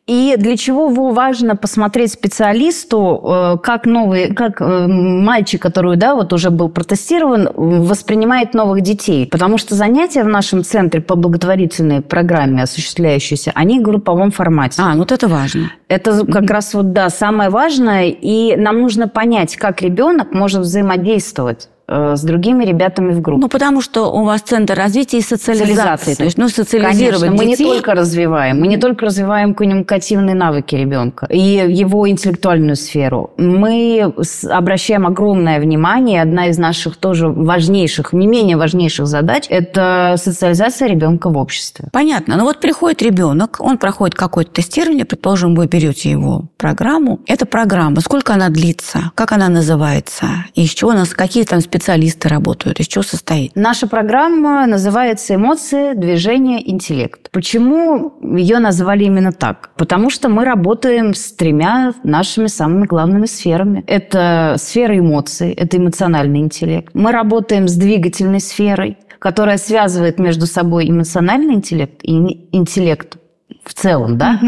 И 0.07 0.35
для 0.39 0.57
чего 0.57 0.89
важно 0.89 1.57
посмотреть 1.57 2.13
специалисту, 2.13 3.21
э, 3.25 3.59
как 3.63 3.87
новый, 3.87 4.33
как 4.33 4.61
э, 4.61 4.87
мальчик, 4.87 5.61
который 5.61 5.97
да, 5.97 6.15
вот 6.15 6.33
уже 6.33 6.51
был 6.51 6.69
протестирован, 6.69 7.49
воспринимает 7.55 8.55
новых 8.55 8.83
детей. 8.83 9.27
Потому 9.27 9.59
что 9.59 9.75
занятия 9.75 10.23
в 10.23 10.29
нашем 10.29 10.63
центре 10.63 11.01
по 11.01 11.17
благотворительной 11.17 12.03
программе 12.03 12.63
осуществляющиеся, 12.63 13.51
они 13.55 13.81
в 13.81 13.83
групповом 13.83 14.31
формате. 14.31 14.81
А, 14.81 14.93
ну 14.93 15.01
вот 15.01 15.13
это 15.13 15.27
важно. 15.27 15.73
Это 15.89 16.25
как 16.25 16.49
раз 16.51 16.73
вот, 16.75 16.93
да, 16.93 17.11
самое 17.11 17.51
важное. 17.51 18.07
И 18.09 18.55
нам 18.57 18.81
нужно 18.81 19.09
понять, 19.09 19.57
как 19.57 19.83
ребенок 19.83 20.33
может 20.33 20.61
взаимодействовать 20.63 21.69
с 21.89 22.23
другими 22.23 22.65
ребятами 22.65 23.13
в 23.13 23.21
группе. 23.21 23.43
Ну, 23.43 23.49
потому 23.49 23.81
что 23.81 24.13
у 24.13 24.25
вас 24.25 24.41
центр 24.43 24.75
развития 24.75 25.19
и 25.19 25.23
социализации. 25.23 25.75
Социализации. 25.75 26.15
То 26.15 26.25
есть, 26.25 26.39
ну, 26.39 26.49
социализировать 26.49 27.21
Конечно, 27.21 27.37
мы 27.37 27.45
не 27.45 27.53
детей. 27.53 27.73
только 27.73 27.95
развиваем, 27.95 28.61
мы 28.61 28.67
не 28.67 28.77
только 28.77 29.07
развиваем 29.07 29.55
коммуникативные 29.55 30.35
навыки 30.35 30.75
ребенка 30.75 31.27
и 31.27 31.39
его 31.39 32.09
интеллектуальную 32.09 32.77
сферу. 32.77 33.31
Мы 33.37 34.13
обращаем 34.51 35.07
огромное 35.07 35.61
внимание, 35.61 36.23
одна 36.23 36.49
из 36.49 36.59
наших 36.59 36.97
тоже 36.97 37.29
важнейших, 37.29 38.13
не 38.13 38.27
менее 38.27 38.57
важнейших 38.57 39.07
задач– 39.07 39.47
это 39.49 40.17
социализация 40.19 40.89
ребенка 40.89 41.31
в 41.31 41.37
обществе. 41.37 41.89
Понятно. 41.93 42.37
Но 42.37 42.45
вот 42.45 42.61
приходит 42.61 43.03
ребенок, 43.03 43.59
он 43.61 43.79
проходит 43.79 44.15
какое-то 44.15 44.53
тестирование, 44.53 45.05
предположим, 45.05 45.55
вы 45.55 45.67
берете 45.67 46.11
его 46.11 46.47
программу. 46.57 47.21
Эта 47.27 47.47
программа, 47.47 48.01
сколько 48.01 48.35
она 48.35 48.49
длится, 48.49 49.13
как 49.15 49.33
она 49.33 49.49
называется, 49.49 50.27
и 50.55 50.65
из 50.65 50.71
чего 50.71 50.91
у 50.91 50.95
нас, 50.95 51.11
какие 51.11 51.45
там 51.45 51.61
специалисты 51.77 52.29
работают, 52.29 52.81
из 52.81 52.89
чего 52.89 53.03
состоит? 53.03 53.53
Наша 53.55 53.87
программа 53.87 54.67
называется 54.67 55.35
«Эмоции, 55.35 55.93
движение, 55.95 56.71
интеллект». 56.71 57.31
Почему 57.31 58.15
ее 58.23 58.59
назвали 58.61 59.05
именно 59.05 59.33
так? 59.33 59.71
Потому 59.77 60.09
что 60.09 60.31
мы 60.31 60.45
работаем 60.45 61.13
с 61.13 61.33
тремя 61.33 61.93
нашими 62.03 62.47
самыми 62.47 62.87
главными 62.87 63.27
сферами. 63.27 63.85
Это 63.87 64.57
сфера 64.59 64.99
эмоций, 64.99 65.53
это 65.53 65.77
эмоциональный 65.77 66.41
интеллект. 66.41 66.95
Мы 66.95 67.13
работаем 67.13 67.69
с 67.69 67.75
двигательной 67.75 68.41
сферой, 68.41 68.97
которая 69.19 69.59
связывает 69.59 70.19
между 70.19 70.47
собой 70.47 70.89
эмоциональный 70.89 71.55
интеллект 71.55 72.01
и 72.03 72.49
интеллект 72.53 73.19
в 73.67 73.75
целом, 73.75 74.17
да, 74.17 74.41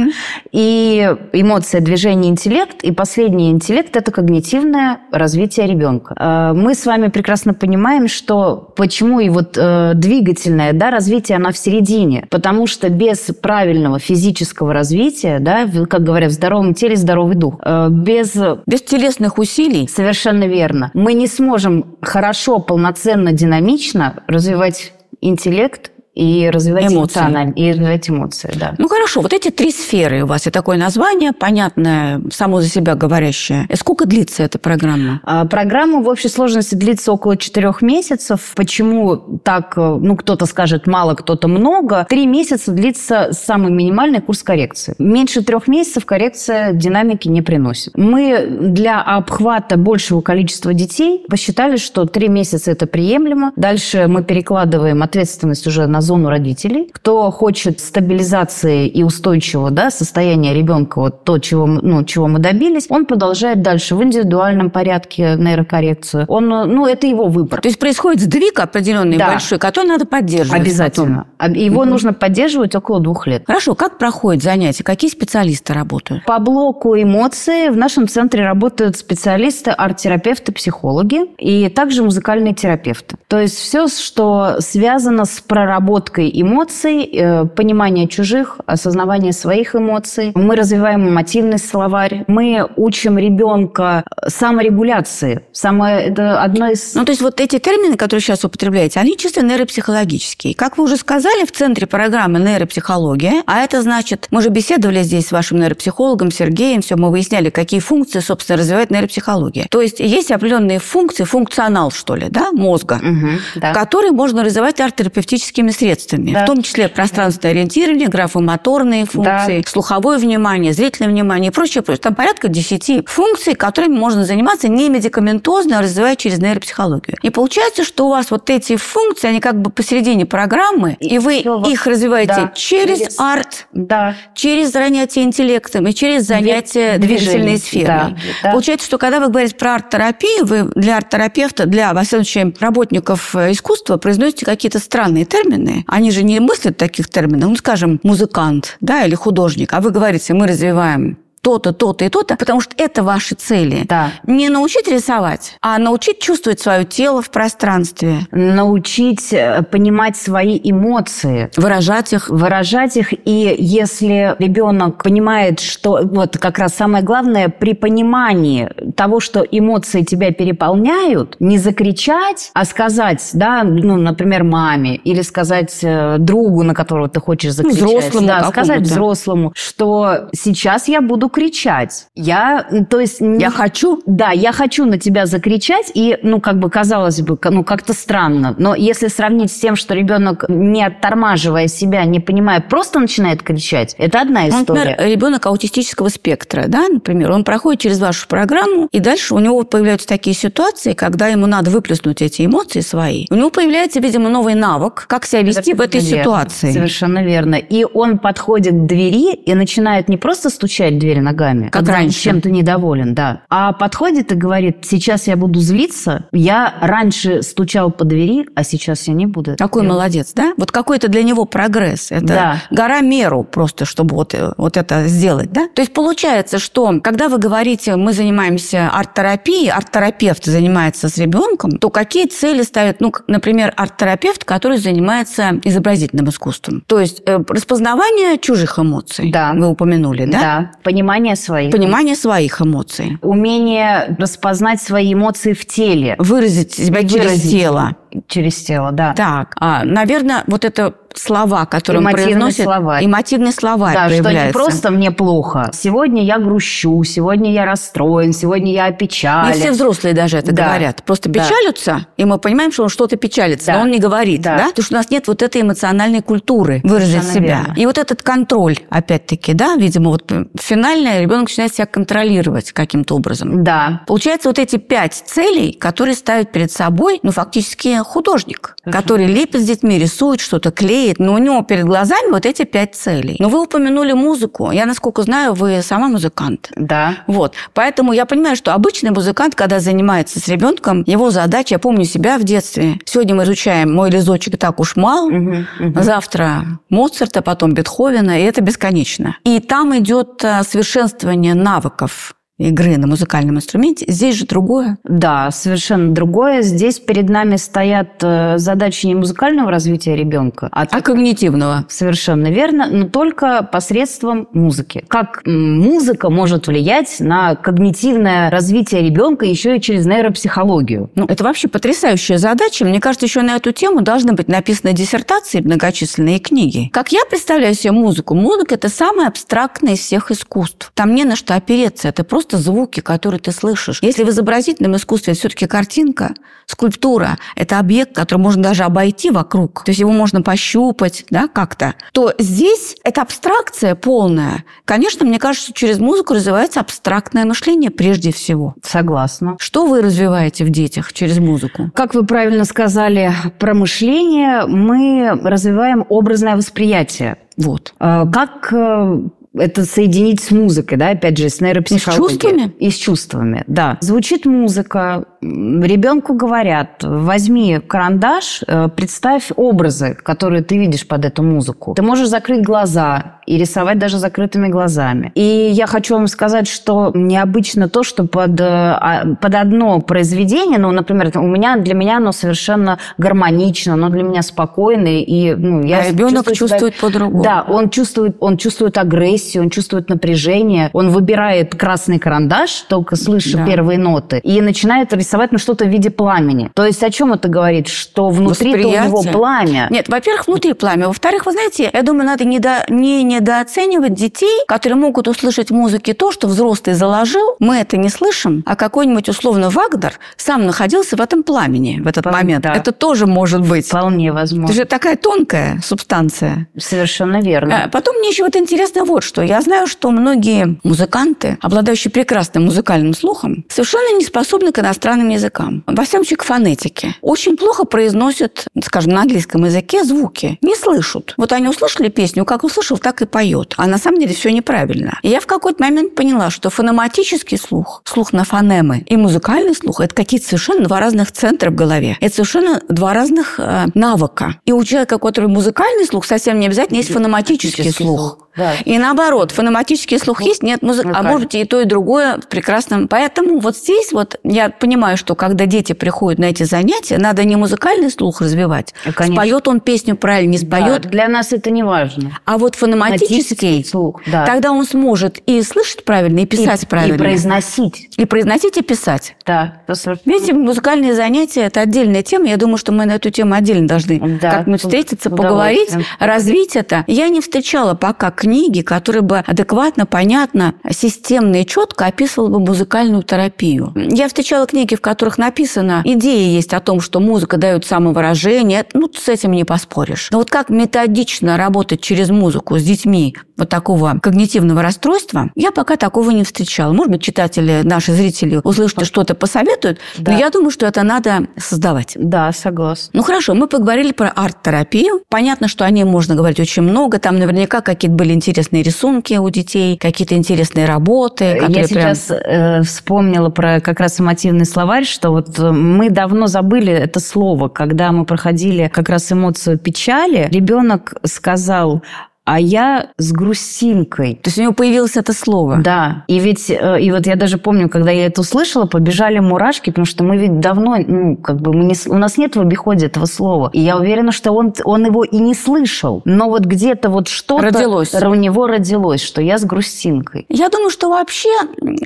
и 0.52 1.14
эмоция, 1.32 1.80
движение, 1.80 2.30
интеллект, 2.30 2.82
и 2.82 2.92
последний 2.92 3.50
интеллект– 3.50 3.96
это 3.96 4.10
когнитивное 4.12 5.00
развитие 5.12 5.66
ребенка. 5.66 6.14
Э, 6.18 6.52
Мы 6.54 6.74
с 6.74 6.86
вами 6.86 7.08
прекрасно 7.08 7.54
понимаем, 7.54 8.08
что 8.08 8.72
почему 8.76 9.20
и 9.20 9.28
вот 9.28 9.56
э, 9.58 9.92
двигательное, 9.94 10.72
да, 10.72 10.90
развитие, 10.90 11.36
оно 11.36 11.50
в 11.52 11.58
середине, 11.58 12.26
потому 12.30 12.66
что 12.66 12.88
без 12.88 13.18
правильного 13.42 13.98
физического 13.98 14.72
развития, 14.72 15.38
да, 15.40 15.66
как 15.88 16.04
говорят, 16.04 16.30
в 16.30 16.34
здоровом 16.34 16.74
теле 16.74 16.96
здоровый 16.96 17.34
дух, 17.34 17.60
э, 17.64 17.88
без 17.90 18.36
Без 18.66 18.82
телесных 18.82 19.38
усилий. 19.38 19.88
Совершенно 19.88 20.44
верно. 20.44 20.90
Мы 20.94 21.14
не 21.14 21.26
сможем 21.26 21.96
хорошо, 22.02 22.58
полноценно, 22.60 23.32
динамично 23.32 24.22
развивать 24.26 24.92
интеллект 25.20 25.90
и 26.18 26.50
развивать 26.50 26.92
Эмоции. 26.92 27.20
эмоциональ- 27.20 27.52
и 27.54 27.70
развивать 27.70 28.10
эмоции, 28.10 28.52
да. 28.58 28.74
Ну 28.78 28.88
хорошо, 28.88 29.20
вот 29.20 29.32
эти 29.32 29.50
три 29.50 29.70
сферы 29.70 30.24
у 30.24 30.26
вас 30.26 30.46
и 30.46 30.50
такое 30.50 30.76
название, 30.76 31.32
понятное, 31.32 32.20
само 32.32 32.60
за 32.60 32.68
себя 32.68 32.96
говорящее. 32.96 33.66
И 33.68 33.76
сколько 33.76 34.04
длится 34.04 34.42
эта 34.42 34.58
программа? 34.58 35.20
А, 35.24 35.44
Программа 35.44 36.00
в 36.02 36.08
общей 36.08 36.28
сложности 36.28 36.74
длится 36.74 37.12
около 37.12 37.36
четырех 37.36 37.82
месяцев. 37.82 38.52
Почему 38.56 39.16
так, 39.44 39.74
э, 39.76 39.80
ну, 40.00 40.16
кто-то 40.16 40.46
скажет 40.46 40.86
мало, 40.88 41.14
кто-то 41.14 41.46
много. 41.48 42.04
Три 42.08 42.26
месяца 42.26 42.72
длится 42.72 43.28
самый 43.32 43.70
минимальный 43.72 44.20
курс 44.20 44.42
коррекции. 44.42 44.94
Меньше 44.98 45.42
трех 45.44 45.68
месяцев 45.68 46.04
коррекция 46.04 46.72
динамики 46.72 47.28
не 47.28 47.42
приносит. 47.42 47.96
Мы 47.96 48.44
для 48.60 49.00
обхвата 49.02 49.76
большего 49.76 50.20
количества 50.20 50.74
детей 50.74 51.24
посчитали, 51.28 51.76
что 51.76 52.04
три 52.06 52.28
месяца 52.28 52.72
это 52.72 52.86
приемлемо. 52.86 53.52
Дальше 53.56 54.06
мы 54.08 54.24
перекладываем 54.24 55.02
ответственность 55.02 55.66
уже 55.66 55.86
на 55.86 56.00
зону 56.08 56.28
родителей. 56.30 56.90
Кто 56.92 57.30
хочет 57.30 57.80
стабилизации 57.80 58.88
и 58.88 59.02
устойчивого 59.02 59.70
да, 59.70 59.90
состояния 59.90 60.54
ребенка, 60.54 60.98
вот 61.00 61.24
то, 61.24 61.38
чего, 61.38 61.66
мы- 61.66 61.80
ну, 61.82 62.04
чего 62.04 62.26
мы 62.28 62.38
добились, 62.38 62.86
он 62.88 63.06
продолжает 63.06 63.62
дальше 63.62 63.94
в 63.94 64.02
индивидуальном 64.02 64.70
порядке 64.70 65.36
нейрокоррекцию. 65.36 66.24
Он, 66.28 66.48
ну, 66.48 66.86
это 66.86 67.06
его 67.06 67.26
выбор. 67.26 67.60
То 67.60 67.68
есть 67.68 67.78
происходит 67.78 68.22
сдвиг 68.22 68.58
определенный 68.58 69.18
Да. 69.18 69.28
большой, 69.28 69.58
который 69.58 69.86
надо 69.86 70.06
поддерживать. 70.06 70.60
Обязательно. 70.60 71.26
потом. 71.36 71.54
Его 71.54 71.84
нужно 71.84 72.12
поддерживать 72.12 72.74
около 72.74 73.00
двух 73.00 73.26
лет. 73.26 73.44
Хорошо, 73.46 73.74
как 73.74 73.98
проходит 73.98 74.42
занятие? 74.42 74.84
Какие 74.84 75.10
специалисты 75.10 75.72
работают? 75.74 76.24
По 76.24 76.38
блоку 76.38 76.96
эмоций 76.96 77.70
в 77.70 77.76
нашем 77.76 78.08
центре 78.08 78.44
работают 78.44 78.96
специалисты, 78.96 79.70
арт-терапевты, 79.70 80.52
психологи 80.52 81.20
и 81.38 81.68
также 81.68 82.02
музыкальные 82.02 82.54
терапевты. 82.54 83.16
То 83.28 83.38
есть 83.40 83.58
все, 83.58 83.86
что 83.88 84.56
связано 84.60 85.24
с 85.24 85.40
проработкой 85.40 85.97
эмоций, 86.06 87.04
э, 87.04 87.44
понимание 87.46 88.06
чужих, 88.08 88.60
осознавание 88.66 89.32
своих 89.32 89.74
эмоций. 89.74 90.32
Мы 90.34 90.56
развиваем 90.56 91.08
эмотивный 91.08 91.58
словарь. 91.58 92.24
Мы 92.26 92.66
учим 92.76 93.18
ребенка 93.18 94.04
саморегуляции. 94.26 95.42
Самое, 95.52 96.06
это 96.08 96.42
одно 96.42 96.70
из... 96.70 96.94
Ну, 96.94 97.04
то 97.04 97.12
есть 97.12 97.22
вот 97.22 97.40
эти 97.40 97.58
термины, 97.58 97.96
которые 97.96 98.22
сейчас 98.22 98.44
употребляете, 98.44 99.00
они 99.00 99.16
чисто 99.16 99.42
нейропсихологические. 99.42 100.54
Как 100.54 100.78
вы 100.78 100.84
уже 100.84 100.96
сказали, 100.96 101.44
в 101.44 101.52
центре 101.52 101.86
программы 101.86 102.38
нейропсихология, 102.38 103.42
а 103.46 103.58
это 103.60 103.82
значит, 103.82 104.28
мы 104.30 104.42
же 104.42 104.48
беседовали 104.50 105.02
здесь 105.02 105.28
с 105.28 105.32
вашим 105.32 105.58
нейропсихологом 105.58 106.30
Сергеем, 106.30 106.82
все, 106.82 106.96
мы 106.96 107.10
выясняли, 107.10 107.50
какие 107.50 107.80
функции, 107.80 108.20
собственно, 108.20 108.58
развивает 108.58 108.90
нейропсихология. 108.90 109.66
То 109.70 109.80
есть 109.80 110.00
есть 110.00 110.30
определенные 110.30 110.78
функции, 110.78 111.24
функционал, 111.24 111.90
что 111.90 112.14
ли, 112.14 112.26
да, 112.30 112.52
мозга, 112.52 112.98
Мгм, 113.02 113.38
да. 113.56 113.72
который 113.72 114.10
можно 114.10 114.44
развивать 114.44 114.80
арт-терапевтическими 114.80 115.70
средствами, 115.70 115.87
Да. 116.32 116.42
в 116.44 116.46
том 116.46 116.62
числе 116.62 116.88
пространственное 116.88 117.52
ориентирование, 117.52 118.08
графомоторные 118.08 119.06
функции, 119.06 119.64
слуховое 119.66 120.18
внимание, 120.18 120.72
зрительное 120.72 121.10
внимание 121.10 121.50
и 121.50 121.54
прочее, 121.54 121.82
прочее. 121.82 122.02
Там 122.02 122.14
порядка 122.14 122.48
10 122.48 123.08
функций, 123.08 123.54
которыми 123.54 123.96
можно 123.96 124.24
заниматься 124.24 124.68
не 124.68 124.88
медикаментозно, 124.88 125.78
а 125.78 125.82
развивая 125.82 126.16
через 126.16 126.38
нейропсихологию. 126.38 127.16
И 127.22 127.30
получается, 127.30 127.84
что 127.84 128.06
у 128.06 128.10
вас 128.10 128.30
вот 128.30 128.48
эти 128.50 128.76
функции, 128.76 129.28
они 129.28 129.40
как 129.40 129.60
бы 129.60 129.70
посередине 129.70 130.26
программы, 130.26 130.96
и, 131.00 131.18
вы 131.18 131.42
во- 131.44 131.68
их 131.68 131.86
развиваете 131.86 132.34
да, 132.34 132.52
через, 132.54 132.98
через- 132.98 133.18
арт, 133.20 133.66
Да. 133.72 134.14
через 134.34 134.72
занятия 134.72 135.22
интеллектом 135.22 135.86
и 135.86 135.94
через 135.94 136.24
занятия 136.24 136.98
движением, 136.98 137.18
двигательной 137.18 137.58
сферой. 137.58 137.86
да, 137.86 138.16
да. 138.42 138.50
Получается, 138.52 138.86
что 138.86 138.98
когда 138.98 139.20
вы 139.20 139.28
говорите 139.28 139.54
про 139.56 139.74
арт-терапию, 139.74 140.44
вы 140.46 140.70
для 140.74 140.96
арт-терапевта, 140.96 141.66
для, 141.66 141.92
во 141.94 142.02
всяком 142.02 142.24
случае, 142.24 142.52
работников 142.60 143.34
э, 143.34 143.52
искусства 143.52 143.96
произносите 143.96 144.44
какие-то 144.46 144.78
странные 144.78 145.24
термины. 145.24 145.67
Они 145.86 146.10
же 146.10 146.22
не 146.22 146.40
мыслят 146.40 146.76
таких 146.76 147.08
терминов. 147.08 147.50
Ну, 147.50 147.56
скажем, 147.56 148.00
музыкант, 148.02 148.76
да, 148.80 149.04
или 149.04 149.14
художник. 149.14 149.72
А 149.72 149.80
вы 149.80 149.90
говорите, 149.90 150.34
мы 150.34 150.46
развиваем 150.46 151.18
то-то, 151.48 151.72
то-то 151.72 152.04
и 152.04 152.10
то-то, 152.10 152.36
потому 152.36 152.60
что 152.60 152.74
это 152.76 153.02
ваши 153.02 153.34
цели. 153.34 153.86
Да. 153.88 154.10
Не 154.26 154.50
научить 154.50 154.86
рисовать, 154.86 155.56
а 155.62 155.78
научить 155.78 156.20
чувствовать 156.20 156.60
свое 156.60 156.84
тело 156.84 157.22
в 157.22 157.30
пространстве, 157.30 158.18
Научить 158.32 159.32
э, 159.32 159.62
понимать 159.62 160.16
свои 160.18 160.60
эмоции. 160.62 161.50
выражать 161.56 162.12
их. 162.12 162.28
выражать 162.28 162.98
их. 162.98 163.14
И 163.26 163.56
если 163.58 164.36
ребенок 164.38 165.02
понимает, 165.02 165.60
что 165.60 166.00
вот 166.02 166.36
как 166.36 166.58
раз 166.58 166.74
самое 166.74 167.02
главное 167.02 167.48
при 167.48 167.72
понимании 167.72 168.70
того, 168.94 169.18
что 169.18 169.40
эмоции 169.40 170.02
тебя 170.02 170.32
переполняют, 170.32 171.36
не 171.40 171.56
закричать, 171.56 172.50
а 172.52 172.66
сказать, 172.66 173.26
да, 173.32 173.64
ну, 173.64 173.96
например, 173.96 174.44
маме 174.44 174.96
или 174.96 175.22
сказать 175.22 175.78
э, 175.82 176.16
другу, 176.18 176.62
на 176.62 176.74
которого 176.74 177.08
ты 177.08 177.20
хочешь 177.20 177.52
закричать, 177.52 177.80
взрослому 177.80 178.26
да, 178.26 178.44
сказать 178.50 178.82
взрослому, 178.82 179.52
что 179.54 180.28
сейчас 180.34 180.88
я 180.88 181.00
буду 181.00 181.30
кричать. 181.38 182.06
Я, 182.16 182.66
то 182.90 182.98
есть, 182.98 183.20
Я 183.20 183.50
хочу. 183.50 184.02
да, 184.06 184.30
я 184.32 184.50
хочу 184.52 184.84
на 184.86 184.98
тебя 184.98 185.24
закричать, 185.26 185.92
и, 185.94 186.18
ну, 186.22 186.40
как 186.40 186.58
бы, 186.58 186.68
казалось 186.68 187.20
бы, 187.20 187.38
ну, 187.44 187.62
как-то 187.62 187.92
странно. 187.92 188.56
Но 188.58 188.74
если 188.74 189.06
сравнить 189.06 189.52
с 189.52 189.58
тем, 189.60 189.76
что 189.76 189.94
ребенок, 189.94 190.46
не 190.48 190.84
оттормаживая 190.84 191.68
себя, 191.68 192.04
не 192.04 192.18
понимая, 192.18 192.60
просто 192.60 192.98
начинает 192.98 193.42
кричать, 193.44 193.94
это 193.98 194.20
одна 194.20 194.42
Ну, 194.42 194.48
история. 194.62 194.90
например, 194.90 195.12
ребенок 195.12 195.46
аутистического 195.46 196.08
спектра, 196.08 196.64
да, 196.66 196.88
например, 196.88 197.30
он 197.30 197.44
проходит 197.44 197.80
через 197.82 198.00
вашу 198.00 198.26
программу, 198.26 198.88
и 198.90 198.98
дальше 198.98 199.34
у 199.34 199.38
него 199.38 199.62
появляются 199.62 200.08
такие 200.08 200.34
ситуации, 200.34 200.94
когда 200.94 201.28
ему 201.28 201.46
надо 201.46 201.70
выплеснуть 201.70 202.20
эти 202.20 202.46
эмоции 202.46 202.80
свои. 202.80 203.26
У 203.30 203.36
него 203.36 203.50
появляется, 203.50 204.00
видимо, 204.00 204.28
новый 204.28 204.54
навык, 204.56 205.04
как 205.06 205.24
себя 205.24 205.42
вести 205.42 205.72
в 205.74 205.80
этой 205.80 206.00
Верно, 206.00 206.18
ситуации. 206.22 206.72
Совершенно 206.72 207.22
верно. 207.24 207.54
И 207.54 207.84
он 207.84 208.18
подходит 208.18 208.72
к 208.74 208.86
двери 208.86 209.34
и 209.34 209.54
начинает 209.54 210.08
не 210.08 210.16
просто 210.16 210.50
стучать 210.50 210.94
в 210.94 210.98
дверь 210.98 211.20
ногами, 211.28 211.68
Как 211.68 211.86
раньше. 211.88 212.20
чем-то 212.22 212.50
недоволен, 212.50 213.14
да, 213.14 213.42
а 213.50 213.72
подходит 213.72 214.32
и 214.32 214.34
говорит, 214.34 214.78
сейчас 214.82 215.26
я 215.26 215.36
буду 215.36 215.60
злиться, 215.60 216.24
я 216.32 216.74
раньше 216.80 217.42
стучал 217.42 217.90
по 217.90 218.04
двери, 218.04 218.46
а 218.54 218.64
сейчас 218.64 219.06
я 219.08 219.14
не 219.14 219.26
буду. 219.26 219.52
это 219.52 219.64
Какой 219.64 219.82
делать». 219.82 219.94
молодец, 219.96 220.32
да? 220.34 220.52
Вот 220.56 220.70
какой-то 220.72 221.08
для 221.08 221.22
него 221.22 221.44
прогресс. 221.44 222.10
Это 222.10 222.26
Да. 222.26 222.56
гора 222.70 223.00
меру 223.00 223.44
просто, 223.44 223.84
чтобы 223.84 224.14
вот, 224.14 224.34
вот 224.56 224.76
это 224.76 225.06
сделать, 225.06 225.52
да? 225.52 225.68
То 225.74 225.82
есть 225.82 225.92
получается, 225.92 226.58
что 226.58 227.00
когда 227.02 227.28
вы 227.28 227.38
говорите, 227.38 227.96
мы 227.96 228.12
занимаемся 228.12 228.88
арт-терапией, 228.92 229.70
арт-терапевт 229.70 230.44
занимается 230.44 231.08
с 231.08 231.18
ребенком, 231.18 231.72
то 231.78 231.90
какие 231.90 232.26
цели 232.26 232.62
ставит, 232.62 233.00
ну, 233.00 233.12
например, 233.26 233.72
арт-терапевт, 233.76 234.44
который 234.44 234.78
занимается 234.78 235.60
изобразительным 235.64 236.28
искусством? 236.28 236.82
То 236.86 237.00
есть 237.00 237.22
э, 237.26 237.38
распознавание 237.48 238.38
чужих 238.38 238.78
эмоций, 238.78 239.30
Да. 239.32 239.52
вы 239.54 239.68
упомянули, 239.68 240.24
да? 240.26 240.38
Да, 240.40 240.70
понимание 240.82 241.07
Понимание 241.08 241.36
своих. 241.36 241.72
Понимание 241.72 242.14
своих 242.14 242.60
эмоций. 242.60 243.16
Умение 243.22 244.14
распознать 244.18 244.82
свои 244.82 245.14
эмоции 245.14 245.54
в 245.54 245.64
теле. 245.64 246.14
Выразить 246.18 246.74
себя 246.74 247.02
через 247.02 247.48
тело. 247.48 247.96
Через 248.26 248.56
тело, 248.62 248.92
да. 248.92 249.12
Так, 249.14 249.54
а, 249.60 249.84
наверное, 249.84 250.44
вот 250.46 250.64
это 250.64 250.94
слова, 251.14 251.64
которые 251.66 252.04
он 252.04 252.12
произносит, 252.12 252.64
словарь. 252.64 253.04
эмотивный 253.04 253.50
словарь 253.52 253.94
Да, 253.94 254.08
что 254.08 254.32
не 254.32 254.52
просто 254.52 254.90
мне 254.90 255.10
плохо. 255.10 255.70
Сегодня 255.72 256.22
я 256.22 256.38
грущу, 256.38 257.02
сегодня 257.02 257.52
я 257.52 257.64
расстроен, 257.64 258.32
сегодня 258.32 258.72
я 258.72 258.84
опечален. 258.86 259.52
все 259.54 259.72
взрослые 259.72 260.14
даже 260.14 260.36
это 260.38 260.52
Да. 260.52 260.66
говорят. 260.66 261.02
Просто 261.04 261.28
Да. 261.28 261.40
печалятся, 261.42 262.06
и 262.16 262.24
мы 262.24 262.38
понимаем, 262.38 262.70
что 262.70 262.84
он 262.84 262.88
что-то 262.88 263.16
печалится, 263.16 263.68
Да. 263.68 263.72
но 263.74 263.80
он 263.80 263.90
не 263.90 263.98
говорит, 263.98 264.42
да. 264.42 264.58
Да. 264.58 264.64
Потому 264.68 264.84
что 264.84 264.94
у 264.94 264.98
нас 264.98 265.10
нет 265.10 265.26
вот 265.26 265.42
этой 265.42 265.62
эмоциональной 265.62 266.22
культуры 266.22 266.80
выразить 266.84 267.22
Совершенно 267.22 267.46
себя. 267.46 267.58
верно. 267.62 267.74
И 267.76 267.86
вот 267.86 267.98
этот 267.98 268.22
контроль, 268.22 268.76
опять-таки, 268.90 269.54
да, 269.54 269.74
видимо, 269.74 270.10
вот 270.10 270.30
финально 270.60 271.20
ребенок 271.20 271.48
начинает 271.48 271.74
себя 271.74 271.86
контролировать 271.86 272.70
каким-то 272.72 273.16
образом. 273.16 273.64
Да. 273.64 274.02
Получается, 274.06 274.48
вот 274.50 274.58
эти 274.58 274.76
пять 274.76 275.14
целей, 275.14 275.72
которые 275.72 276.14
ставит 276.14 276.52
перед 276.52 276.70
собой, 276.70 277.18
ну, 277.22 277.32
фактически 277.32 277.97
художник, 278.04 278.74
Совершенно. 278.82 279.02
который 279.02 279.26
лепит 279.26 279.60
с 279.62 279.64
детьми, 279.64 279.98
рисует 279.98 280.40
что-то, 280.40 280.70
клеит, 280.70 281.18
но 281.18 281.34
у 281.34 281.38
него 281.38 281.62
перед 281.62 281.84
глазами 281.84 282.30
вот 282.30 282.46
эти 282.46 282.64
пять 282.64 282.94
целей. 282.94 283.36
Но 283.38 283.48
вы 283.48 283.62
упомянули 283.62 284.12
музыку. 284.12 284.70
Я, 284.70 284.86
насколько 284.86 285.22
знаю, 285.22 285.54
вы 285.54 285.82
сама 285.82 286.08
музыкант. 286.08 286.70
Да. 286.76 287.16
Вот. 287.26 287.54
Поэтому 287.74 288.12
я 288.12 288.26
понимаю, 288.26 288.56
что 288.56 288.74
обычный 288.74 289.10
музыкант, 289.10 289.54
когда 289.54 289.80
занимается 289.80 290.40
с 290.40 290.48
ребенком, 290.48 291.02
его 291.06 291.30
задача, 291.30 291.74
я 291.74 291.78
помню 291.78 292.04
себя 292.04 292.38
в 292.38 292.44
детстве. 292.44 292.98
Сегодня 293.04 293.34
мы 293.34 293.44
изучаем 293.44 293.94
«Мой 293.94 294.10
лизочек 294.10 294.56
так 294.58 294.80
уж 294.80 294.96
мал», 294.96 295.28
Мгм, 295.30 295.66
мгм. 295.78 296.02
завтра 296.02 296.62
Моцарта, 296.90 297.42
потом 297.42 297.74
Бетховена, 297.74 298.38
и 298.38 298.42
это 298.42 298.60
бесконечно. 298.60 299.36
И 299.44 299.60
там 299.60 299.96
идет 299.98 300.44
а, 300.44 300.62
совершенствование 300.62 301.54
навыков 301.54 302.34
игры 302.58 302.96
на 302.96 303.06
музыкальном 303.06 303.56
инструменте. 303.56 304.04
Здесь 304.08 304.34
же 304.34 304.46
другое. 304.46 304.98
Да, 305.04 305.50
совершенно 305.50 306.12
другое. 306.12 306.62
Здесь 306.62 306.98
перед 306.98 307.28
нами 307.28 307.56
стоят 307.56 308.22
э, 308.22 308.58
задачи 308.58 309.06
не 309.06 309.14
музыкального 309.14 309.70
развития 309.70 310.16
ребенка, 310.16 310.68
а, 310.72 310.82
А 310.90 311.00
когнитивного? 311.00 311.86
Совершенно 311.88 312.48
верно, 312.48 312.88
но 312.90 313.08
только 313.08 313.62
посредством 313.62 314.48
музыки. 314.52 315.04
Как 315.08 315.42
музыка 315.46 316.30
может 316.30 316.66
влиять 316.66 317.16
на 317.20 317.54
когнитивное 317.54 318.50
развитие 318.50 319.02
ребенка 319.02 319.46
еще 319.46 319.76
и 319.76 319.80
через 319.80 320.06
нейропсихологию? 320.06 321.10
Ну, 321.14 321.26
это 321.26 321.44
вообще 321.44 321.68
потрясающая 321.68 322.38
задача. 322.38 322.84
Мне 322.84 323.00
кажется, 323.00 323.26
еще 323.26 323.42
на 323.42 323.56
эту 323.56 323.72
тему 323.72 324.00
должны 324.02 324.32
быть 324.32 324.48
написаны 324.48 324.92
диссертации, 324.92 325.60
многочисленные 325.60 326.40
книги. 326.40 326.90
Как 326.92 327.12
я 327.12 327.20
представляю 327.28 327.74
себе 327.74 327.92
музыку? 327.92 328.34
Музыка– 328.34 328.74
это 328.76 328.88
самое 328.88 329.28
абстрактное 329.28 329.94
из 329.94 330.00
всех 330.00 330.30
искусств. 330.30 330.90
Там 330.94 331.14
не 331.14 331.24
на 331.24 331.36
что 331.36 331.54
опереться. 331.54 332.08
Это 332.08 332.24
просто 332.24 332.47
звуки, 332.56 333.00
которые 333.00 333.40
ты 333.40 333.52
слышишь. 333.52 333.98
Если 334.02 334.24
в 334.24 334.30
изобразительном 334.30 334.96
искусстве 334.96 335.34
все-таки 335.34 335.66
картинка, 335.66 336.34
скульптура– 336.66 337.38
это 337.56 337.78
объект, 337.78 338.14
который 338.14 338.38
можно 338.38 338.62
даже 338.62 338.84
обойти 338.84 339.30
вокруг, 339.30 339.84
то 339.84 339.90
есть 339.90 340.00
его 340.00 340.12
можно 340.12 340.42
пощупать 340.42 341.24
да, 341.30 341.48
как-то, 341.48 341.94
то 342.12 342.32
здесь 342.38 342.96
это 343.04 343.22
абстракция 343.22 343.94
полная. 343.94 344.64
Конечно, 344.84 345.26
мне 345.26 345.38
кажется, 345.38 345.72
через 345.72 345.98
музыку 345.98 346.34
развивается 346.34 346.80
абстрактное 346.80 347.44
мышление 347.44 347.90
прежде 347.90 348.32
всего. 348.32 348.74
Согласна. 348.82 349.56
Что 349.58 349.86
вы 349.86 350.00
развиваете 350.02 350.64
в 350.64 350.70
детях 350.70 351.12
через 351.12 351.38
музыку? 351.38 351.90
Как 351.94 352.14
вы 352.14 352.24
правильно 352.24 352.64
сказали 352.64 353.32
про 353.58 353.74
мышление, 353.74 354.66
мы 354.66 355.30
развиваем 355.42 356.04
образное 356.08 356.56
восприятие. 356.56 357.36
Вот. 357.56 357.92
Э, 357.98 358.24
Как 358.32 358.72
э, 358.72 359.20
это 359.58 359.84
соединить 359.84 360.40
с 360.40 360.50
музыкой, 360.50 360.98
да, 360.98 361.10
опять 361.10 361.38
же, 361.38 361.48
с 361.48 361.60
нейропсихологией. 361.60 362.28
И 362.28 362.30
с 362.30 362.40
чувствами? 362.40 362.72
И 362.78 362.90
с 362.90 362.94
чувствами, 362.94 363.64
да. 363.66 363.98
Звучит 364.00 364.46
музыка, 364.46 365.24
ребенку 365.40 366.34
говорят, 366.34 367.02
возьми 367.02 367.80
карандаш, 367.86 368.62
э, 368.66 368.88
представь 368.94 369.50
образы, 369.56 370.16
которые 370.22 370.62
ты 370.62 370.78
видишь 370.78 371.06
под 371.06 371.24
эту 371.24 371.42
музыку. 371.42 371.94
Ты 371.94 372.02
можешь 372.02 372.28
закрыть 372.28 372.62
глаза 372.62 373.38
и 373.46 373.56
рисовать 373.56 373.98
даже 373.98 374.18
закрытыми 374.18 374.68
глазами. 374.68 375.32
И 375.34 375.70
я 375.72 375.86
хочу 375.86 376.14
вам 376.14 376.26
сказать, 376.26 376.68
что 376.68 377.12
необычно 377.14 377.88
то, 377.88 378.02
что 378.02 378.24
под, 378.26 378.60
э, 378.60 378.64
а, 378.64 379.34
под 379.40 379.54
одно 379.54 380.00
произведение, 380.00 380.78
ну, 380.78 380.90
например, 380.90 381.30
у 381.36 381.46
меня, 381.46 381.76
для 381.76 381.94
меня 381.94 382.18
оно 382.18 382.32
совершенно 382.32 382.98
гармонично, 383.16 383.94
оно 383.94 384.10
для 384.10 384.22
меня 384.22 384.42
спокойное, 384.42 385.20
и 385.20 385.54
ну, 385.54 385.82
я 385.82 386.00
а 386.00 386.08
ребенок 386.08 386.46
чувствую 386.46 386.54
себя- 386.54 386.68
чувствует 386.68 387.00
по-другому. 387.00 387.42
да, 387.42 387.64
он 387.66 387.88
чувствует, 387.90 388.36
он 388.40 388.56
чувствует 388.58 388.98
агрессию, 388.98 389.47
он 389.56 389.70
чувствует 389.70 390.08
напряжение, 390.08 390.90
он 390.92 391.10
выбирает 391.10 391.74
красный 391.74 392.18
карандаш, 392.18 392.84
только 392.88 393.16
слыша 393.16 393.58
Да. 393.58 393.66
первые 393.66 393.98
ноты, 393.98 394.38
и 394.42 394.60
начинает 394.60 395.12
рисовать 395.12 395.52
на 395.52 395.58
что-то 395.58 395.84
в 395.84 395.88
виде 395.88 396.10
пламени. 396.10 396.70
То 396.74 396.84
есть 396.84 397.02
о 397.02 397.10
чем 397.10 397.32
это 397.32 397.48
говорит? 397.48 397.88
Что 397.88 398.28
внутри 398.30 398.74
у 398.84 398.90
него 398.90 399.22
пламя. 399.22 399.88
Нет, 399.90 400.08
во-первых, 400.08 400.46
внутри 400.46 400.72
пламя. 400.74 401.06
Во-вторых, 401.08 401.46
вы 401.46 401.52
знаете, 401.52 401.90
я 401.92 402.02
думаю, 402.02 402.26
надо 402.26 402.44
недо- 402.44 402.84
не 402.88 403.22
недооценивать 403.24 404.14
детей, 404.14 404.60
которые 404.66 404.96
могут 404.98 405.28
услышать 405.28 405.70
в 405.70 405.74
музыке 405.74 406.14
то, 406.14 406.32
что 406.32 406.46
взрослый 406.48 406.94
заложил. 406.94 407.56
Мы 407.58 407.76
это 407.78 407.96
не 407.96 408.08
слышим, 408.08 408.62
а 408.66 408.76
какой-нибудь 408.76 409.28
условно 409.28 409.70
Вагнер 409.70 410.14
сам 410.36 410.66
находился 410.66 411.16
в 411.16 411.20
этом 411.20 411.42
пламени 411.42 412.00
в 412.00 412.06
этот 412.06 412.26
Пом- 412.26 412.32
момент. 412.32 412.64
да. 412.64 412.74
Это 412.74 412.92
тоже 412.92 413.26
может 413.26 413.60
быть. 413.68 413.86
Вполне 413.86 414.28
Это 414.28 414.34
возможно. 414.36 414.74
же 414.74 414.84
такая 414.84 415.16
тонкая 415.16 415.80
субстанция. 415.82 416.68
Совершенно 416.76 417.40
верно. 417.40 417.84
А 417.84 417.88
Потом 417.88 418.16
мне 418.18 418.30
еще 418.30 418.44
вот 418.44 418.56
интересно 418.56 419.04
вот 419.04 419.22
что. 419.28 419.42
Я 419.42 419.60
знаю, 419.60 419.86
что 419.86 420.10
многие 420.10 420.78
музыканты, 420.82 421.58
обладающие 421.60 422.10
прекрасным 422.10 422.64
музыкальным 422.64 423.14
слухом, 423.14 423.64
совершенно 423.68 424.18
не 424.18 424.24
способны 424.24 424.72
к 424.72 424.78
иностранным 424.80 425.28
языкам. 425.28 425.84
Во 425.86 426.02
всяком 426.02 426.24
случае, 426.24 426.38
к 426.38 426.44
фонетике. 426.44 427.14
Очень 427.20 427.56
плохо 427.56 427.84
произносят, 427.84 428.66
скажем, 428.82 429.12
на 429.12 429.22
английском 429.22 429.64
языке 429.64 430.02
звуки. 430.04 430.58
Не 430.62 430.74
слышат. 430.74 431.34
Вот 431.36 431.52
они 431.52 431.68
услышали 431.68 432.08
песню, 432.08 432.44
как 432.44 432.64
услышал, 432.64 432.98
так 432.98 433.22
и 433.22 433.26
поет. 433.26 433.74
А 433.76 433.86
на 433.86 433.98
самом 433.98 434.18
деле 434.18 434.34
все 434.34 434.50
неправильно. 434.50 435.18
И 435.22 435.28
я 435.28 435.40
в 435.40 435.46
какой-то 435.46 435.82
момент 435.82 436.14
поняла, 436.14 436.50
что 436.50 436.70
фонематический 436.70 437.58
слух, 437.58 438.02
слух 438.04 438.32
на 438.32 438.44
фонемы 438.44 439.04
и 439.06 439.16
музыкальный 439.16 439.74
слух– 439.74 440.00
это 440.00 440.14
какие-то 440.14 440.46
совершенно 440.46 440.84
два 440.84 441.00
разных 441.00 441.30
центра 441.32 441.70
в 441.70 441.74
голове. 441.74 442.16
Это 442.20 442.34
совершенно 442.34 442.82
два 442.88 443.12
разных 443.12 443.60
э, 443.60 443.86
навыка. 443.94 444.60
И 444.64 444.72
у 444.72 444.82
человека, 444.84 445.14
у 445.14 445.18
которого 445.18 445.48
музыкальный 445.48 446.06
слух, 446.06 446.24
совсем 446.24 446.58
не 446.58 446.66
обязательно 446.66 446.96
есть 446.96 447.12
фонематический 447.12 447.90
слух. 447.90 448.47
Да. 448.58 448.72
И 448.84 448.98
наоборот, 448.98 449.52
фонематический 449.52 450.18
слух 450.18 450.42
есть, 450.42 450.62
нет 450.62 450.82
музыки, 450.82 451.06
а 451.06 451.08
Музыкальный. 451.08 451.30
может 451.32 451.54
и 451.54 451.64
то, 451.64 451.80
и 451.80 451.84
другое 451.86 452.36
в 452.38 452.48
прекрасном. 452.48 453.08
Поэтому 453.08 453.58
вот 453.60 453.76
здесь 453.76 454.12
вот 454.12 454.36
я 454.44 454.68
понимаю, 454.68 455.16
что 455.16 455.34
когда 455.34 455.64
дети 455.66 455.92
приходят 455.94 456.38
на 456.38 456.46
эти 456.46 456.64
занятия, 456.64 457.18
надо 457.18 457.44
не 457.44 457.56
музыкальный 457.56 458.10
слух 458.10 458.40
развивать, 458.40 458.92
Э, 459.04 459.12
конечно. 459.12 459.36
споет 459.42 459.68
он 459.68 459.80
песню 459.80 460.16
правильно, 460.16 460.50
не 460.52 460.58
споет, 460.58 461.02
Да, 461.02 461.08
для 461.08 461.28
нас 461.28 461.52
это 461.52 461.70
не 461.70 461.82
важно. 461.82 462.38
а 462.44 462.58
вот 462.58 462.74
фонематический, 462.74 463.84
слух, 463.84 464.20
да. 464.26 464.44
тогда 464.44 464.72
он 464.72 464.84
сможет 464.84 465.38
и 465.46 465.62
слышать 465.62 466.04
правильно, 466.04 466.40
и 466.40 466.46
писать 466.46 466.82
и, 466.82 466.86
правильно. 466.86 467.14
И 467.14 467.18
произносить. 467.18 468.10
И 468.16 468.24
произносить, 468.24 468.76
и 468.76 468.82
писать. 468.82 469.36
Да. 469.46 469.82
Видите, 470.24 470.52
музыкальные 470.52 471.14
занятия– 471.14 471.60
это 471.62 471.80
отдельная 471.80 472.22
тема. 472.22 472.46
Я 472.48 472.56
думаю, 472.56 472.76
что 472.78 472.92
мы 472.92 473.04
на 473.06 473.12
эту 473.12 473.30
тему 473.30 473.54
отдельно 473.54 473.86
должны 473.88 474.18
Да, 474.40 474.50
как-нибудь 474.50 474.80
встретиться, 474.82 475.30
поговорить, 475.30 475.90
развить 476.18 476.76
это. 476.76 477.04
Я 477.06 477.28
не 477.28 477.40
встречала 477.40 477.94
пока 477.94 478.30
книги, 478.48 478.80
которые 478.80 479.20
бы 479.20 479.38
адекватно, 479.46 480.06
понятно, 480.06 480.74
системно 480.90 481.56
и 481.60 481.66
четко 481.66 482.06
описывала 482.06 482.48
бы 482.48 482.60
музыкальную 482.60 483.22
терапию. 483.22 483.92
Я 483.94 484.26
встречала 484.28 484.66
книги, 484.66 484.94
в 484.94 485.02
которых 485.02 485.36
написано, 485.36 486.00
идея 486.04 486.48
есть 486.50 486.72
о 486.72 486.80
том, 486.80 487.02
что 487.02 487.20
музыка 487.20 487.58
дает 487.58 487.84
самовыражение. 487.84 488.86
Ну, 488.94 489.10
с 489.14 489.28
этим 489.28 489.52
не 489.52 489.64
поспоришь. 489.64 490.28
Но 490.32 490.38
вот 490.38 490.50
как 490.50 490.70
методично 490.70 491.58
работать 491.58 492.00
через 492.00 492.30
музыку 492.30 492.78
с 492.78 492.82
детьми 492.82 493.36
вот 493.58 493.68
такого 493.68 494.18
когнитивного 494.22 494.80
расстройства, 494.82 495.50
я 495.54 495.70
пока 495.70 495.96
такого 495.96 496.30
не 496.30 496.44
встречала. 496.44 496.92
Может 496.94 497.12
быть, 497.12 497.22
читатели, 497.22 497.82
наши 497.84 498.12
зрители 498.12 498.60
услышат 498.64 499.04
что-то 499.04 499.34
посоветуют, 499.34 499.98
Да. 500.16 500.32
но 500.32 500.38
я 500.38 500.48
думаю, 500.48 500.70
что 500.70 500.86
это 500.86 501.02
надо 501.02 501.48
создавать. 501.58 502.12
Да, 502.16 502.50
согласна. 502.52 503.10
Ну 503.12 503.22
хорошо, 503.22 503.54
мы 503.54 503.66
поговорили 503.66 504.12
про 504.12 504.28
арт-терапию. 504.30 505.20
Понятно, 505.28 505.68
что 505.68 505.84
о 505.84 505.90
ней 505.90 506.04
можно 506.04 506.34
говорить 506.34 506.60
очень 506.60 506.82
много. 506.82 507.18
Там 507.18 507.38
наверняка 507.38 507.80
какие-то 507.82 508.16
были 508.16 508.27
интересные 508.32 508.82
рисунки 508.82 509.34
у 509.34 509.48
детей, 509.50 509.96
какие-то 509.96 510.34
интересные 510.34 510.86
работы. 510.86 511.54
которые 511.54 511.82
Я 511.82 511.88
прям- 511.88 512.14
сейчас 512.14 512.30
э, 512.30 512.82
вспомнила 512.82 513.50
про 513.50 513.80
как 513.80 514.00
раз 514.00 514.20
эмотивный 514.20 514.66
словарь, 514.66 515.04
что 515.04 515.30
вот 515.30 515.58
э, 515.58 515.70
мы 515.70 516.10
давно 516.10 516.46
забыли 516.46 516.92
это 516.92 517.20
слово, 517.20 517.68
когда 517.68 518.12
мы 518.12 518.24
проходили 518.24 518.90
как 518.92 519.08
раз 519.08 519.30
эмоцию 519.32 519.78
печали. 519.78 520.48
Ребенок 520.50 521.14
сказал 521.24 522.02
а 522.48 522.58
я 522.58 523.10
с 523.18 523.30
грустинкой. 523.32 524.36
То 524.36 524.48
есть 524.48 524.58
у 524.58 524.62
него 524.62 524.72
появилось 524.72 525.18
это 525.18 525.34
слово. 525.34 525.82
Да. 525.84 526.24
И 526.28 526.38
ведь, 526.38 526.70
э, 526.70 526.98
и 526.98 527.10
вот 527.10 527.26
я 527.26 527.36
даже 527.36 527.58
помню, 527.58 527.90
когда 527.90 528.10
я 528.10 528.24
это 528.24 528.40
услышала, 528.40 528.86
побежали 528.86 529.38
мурашки, 529.38 529.90
потому 529.90 530.06
что 530.06 530.24
мы 530.24 530.38
ведь 530.38 530.58
давно, 530.58 530.96
ну, 530.96 531.36
как 531.36 531.60
бы 531.60 531.74
мы 531.74 531.84
не, 531.84 531.94
у 532.06 532.16
нас 532.16 532.38
нет 532.38 532.56
в 532.56 532.60
обиходе 532.60 533.04
этого 533.04 533.26
слова. 533.26 533.68
И 533.74 533.80
я 533.80 533.98
уверена, 533.98 534.32
что 534.32 534.52
он, 534.52 534.72
он 534.84 535.04
его 535.04 535.24
и 535.24 535.36
не 535.36 535.52
слышал. 535.52 536.22
Но 536.24 536.48
вот 536.48 536.64
где-то 536.64 537.10
вот 537.10 537.28
что-то 537.28 537.64
Родилось. 537.64 538.14
у 538.14 538.34
него 538.34 538.66
родилось, 538.66 539.22
что 539.22 539.42
я 539.42 539.58
с 539.58 539.64
грустинкой. 539.66 540.46
Я 540.48 540.70
думаю, 540.70 540.88
что 540.88 541.10
вообще 541.10 541.50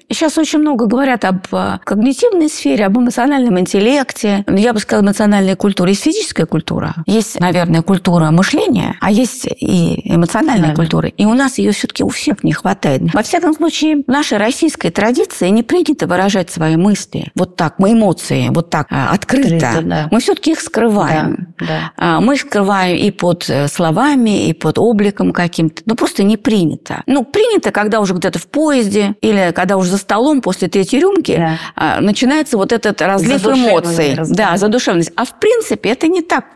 сейчас 0.09 0.38
очень 0.38 0.59
много 0.59 0.87
говорят 0.87 1.24
об 1.24 1.46
э, 1.52 1.78
когнитивной 1.85 2.48
сфере, 2.48 2.87
об 2.87 2.98
эмоциональном 2.98 3.61
интеллекте. 3.61 4.44
Я 4.48 4.72
бы 4.72 4.81
сказала, 4.81 5.05
эмоциональная 5.05 5.55
культура. 5.55 5.90
Есть 5.90 6.02
физическая 6.02 6.46
культура, 6.46 6.96
есть, 7.07 7.38
наверное, 7.38 7.83
культура 7.83 8.33
мышления, 8.33 8.96
а 9.00 9.12
есть 9.12 9.46
и 9.46 10.02
эмоциональная 10.05 10.32
Да. 10.40 10.75
культура. 10.75 11.09
И 11.09 11.25
у 11.25 11.35
нас 11.35 11.59
ее 11.59 11.73
все-таки 11.73 12.03
у 12.05 12.09
всех 12.09 12.42
не 12.45 12.53
хватает. 12.53 13.03
Во 13.12 13.23
всяком 13.23 13.55
случае, 13.55 14.03
в 14.07 14.09
нашей 14.09 14.38
российской 14.38 14.90
традиции 14.90 15.49
не 15.49 15.62
принято 15.62 16.07
выражать 16.07 16.51
свои 16.51 16.77
мысли 16.77 17.31
вот 17.35 17.57
так, 17.57 17.79
мы 17.79 17.92
эмоции, 17.92 18.49
вот 18.51 18.71
так 18.71 18.87
э, 18.90 18.95
открыто. 18.95 19.57
Открыто, 19.57 19.83
да. 19.83 20.09
Мы 20.11 20.21
все-таки 20.21 20.53
их 20.53 20.61
скрываем. 20.61 21.49
Да, 21.59 21.66
да. 21.66 21.92
А, 21.97 22.21
Мы 22.21 22.35
их 22.35 22.40
скрываем 22.42 22.97
и 22.97 23.11
под 23.11 23.49
э, 23.49 23.68
словами, 23.68 24.49
и 24.49 24.53
под 24.53 24.79
обликом 24.79 25.33
каким-то. 25.33 25.83
Ну, 25.87 25.95
просто 25.95 26.23
не 26.23 26.37
принято. 26.37 27.03
Ну, 27.07 27.25
принято, 27.25 27.71
когда 27.71 28.01
уже 28.01 28.14
где-то 28.14 28.38
в 28.38 28.47
поезде 28.47 29.14
или 29.21 29.53
когда 29.55 29.77
уже 29.77 29.90
за 29.90 29.99
столом 29.99 30.40
после 30.40 30.68
третьей 30.68 31.01
рюмки 31.01 31.37
Да. 31.37 31.59
а, 31.77 32.01
начинается 32.01 32.57
вот 32.57 32.73
этот 32.73 33.01
разлив 33.03 33.45
эмоций. 33.47 34.14
разговор. 34.14 34.37
Да, 34.37 34.57
задушевность. 34.57 35.12
А 35.16 35.25
в 35.25 35.38
принципе 35.38 35.90
это 35.90 36.09
не 36.09 36.23
так 36.23 36.47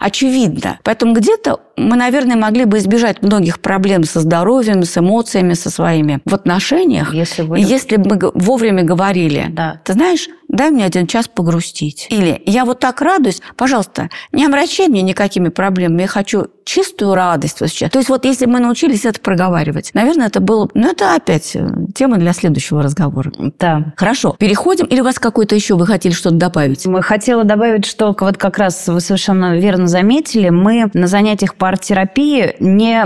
очевидно. 0.00 0.78
Поэтому 0.82 1.14
где-то 1.14 1.60
мы, 1.76 1.96
наверное, 1.96 2.36
могли 2.36 2.64
бы 2.64 2.78
избежать 2.78 3.11
многих 3.20 3.60
проблем 3.60 4.04
со 4.04 4.20
здоровьем, 4.20 4.84
с 4.84 4.96
эмоциями, 4.96 5.54
со 5.54 5.68
своими 5.70 6.20
в 6.24 6.34
отношениях, 6.34 7.12
Если 7.12 7.42
бы... 7.42 7.58
если 7.58 7.96
бы 7.96 8.14
мы 8.14 8.30
вовремя 8.34 8.82
говорили, 8.84 9.46
Да. 9.50 9.80
ты 9.84 9.92
знаешь, 9.92 10.28
дай 10.52 10.70
мне 10.70 10.84
один 10.84 11.06
час 11.06 11.26
погрустить. 11.26 12.06
Или 12.10 12.40
я 12.46 12.64
вот 12.64 12.78
так 12.78 13.00
радуюсь, 13.00 13.40
пожалуйста, 13.56 14.10
не 14.30 14.44
омрачай 14.44 14.88
мне 14.88 15.02
никакими 15.02 15.48
проблемами, 15.48 16.02
я 16.02 16.08
хочу 16.08 16.46
чистую 16.64 17.14
радость 17.14 17.60
вот 17.60 17.70
сейчас. 17.70 17.90
То 17.90 17.98
есть 17.98 18.08
вот 18.08 18.24
если 18.24 18.46
мы 18.46 18.60
научились 18.60 19.04
это 19.04 19.20
проговаривать, 19.20 19.90
наверное, 19.94 20.28
это 20.28 20.40
было... 20.40 20.68
Ну, 20.74 20.90
это 20.90 21.14
опять 21.14 21.56
э, 21.56 21.66
тема 21.94 22.18
для 22.18 22.32
следующего 22.32 22.82
разговора. 22.82 23.32
Да. 23.58 23.92
Хорошо, 23.96 24.36
переходим. 24.38 24.86
Или 24.86 25.00
у 25.00 25.04
вас 25.04 25.18
какой-то 25.18 25.54
еще 25.54 25.74
вы 25.74 25.86
хотели 25.86 26.12
что-то 26.12 26.36
добавить? 26.36 26.86
Мы 26.86 27.02
хотела 27.02 27.44
добавить, 27.44 27.84
что 27.84 28.14
вот 28.18 28.36
как 28.36 28.58
раз 28.58 28.86
вы 28.86 29.00
совершенно 29.00 29.58
верно 29.58 29.86
заметили, 29.86 30.50
мы 30.50 30.90
на 30.92 31.06
занятиях 31.06 31.56
по 31.56 31.68
арт-терапии 31.68 32.56
не 32.60 33.04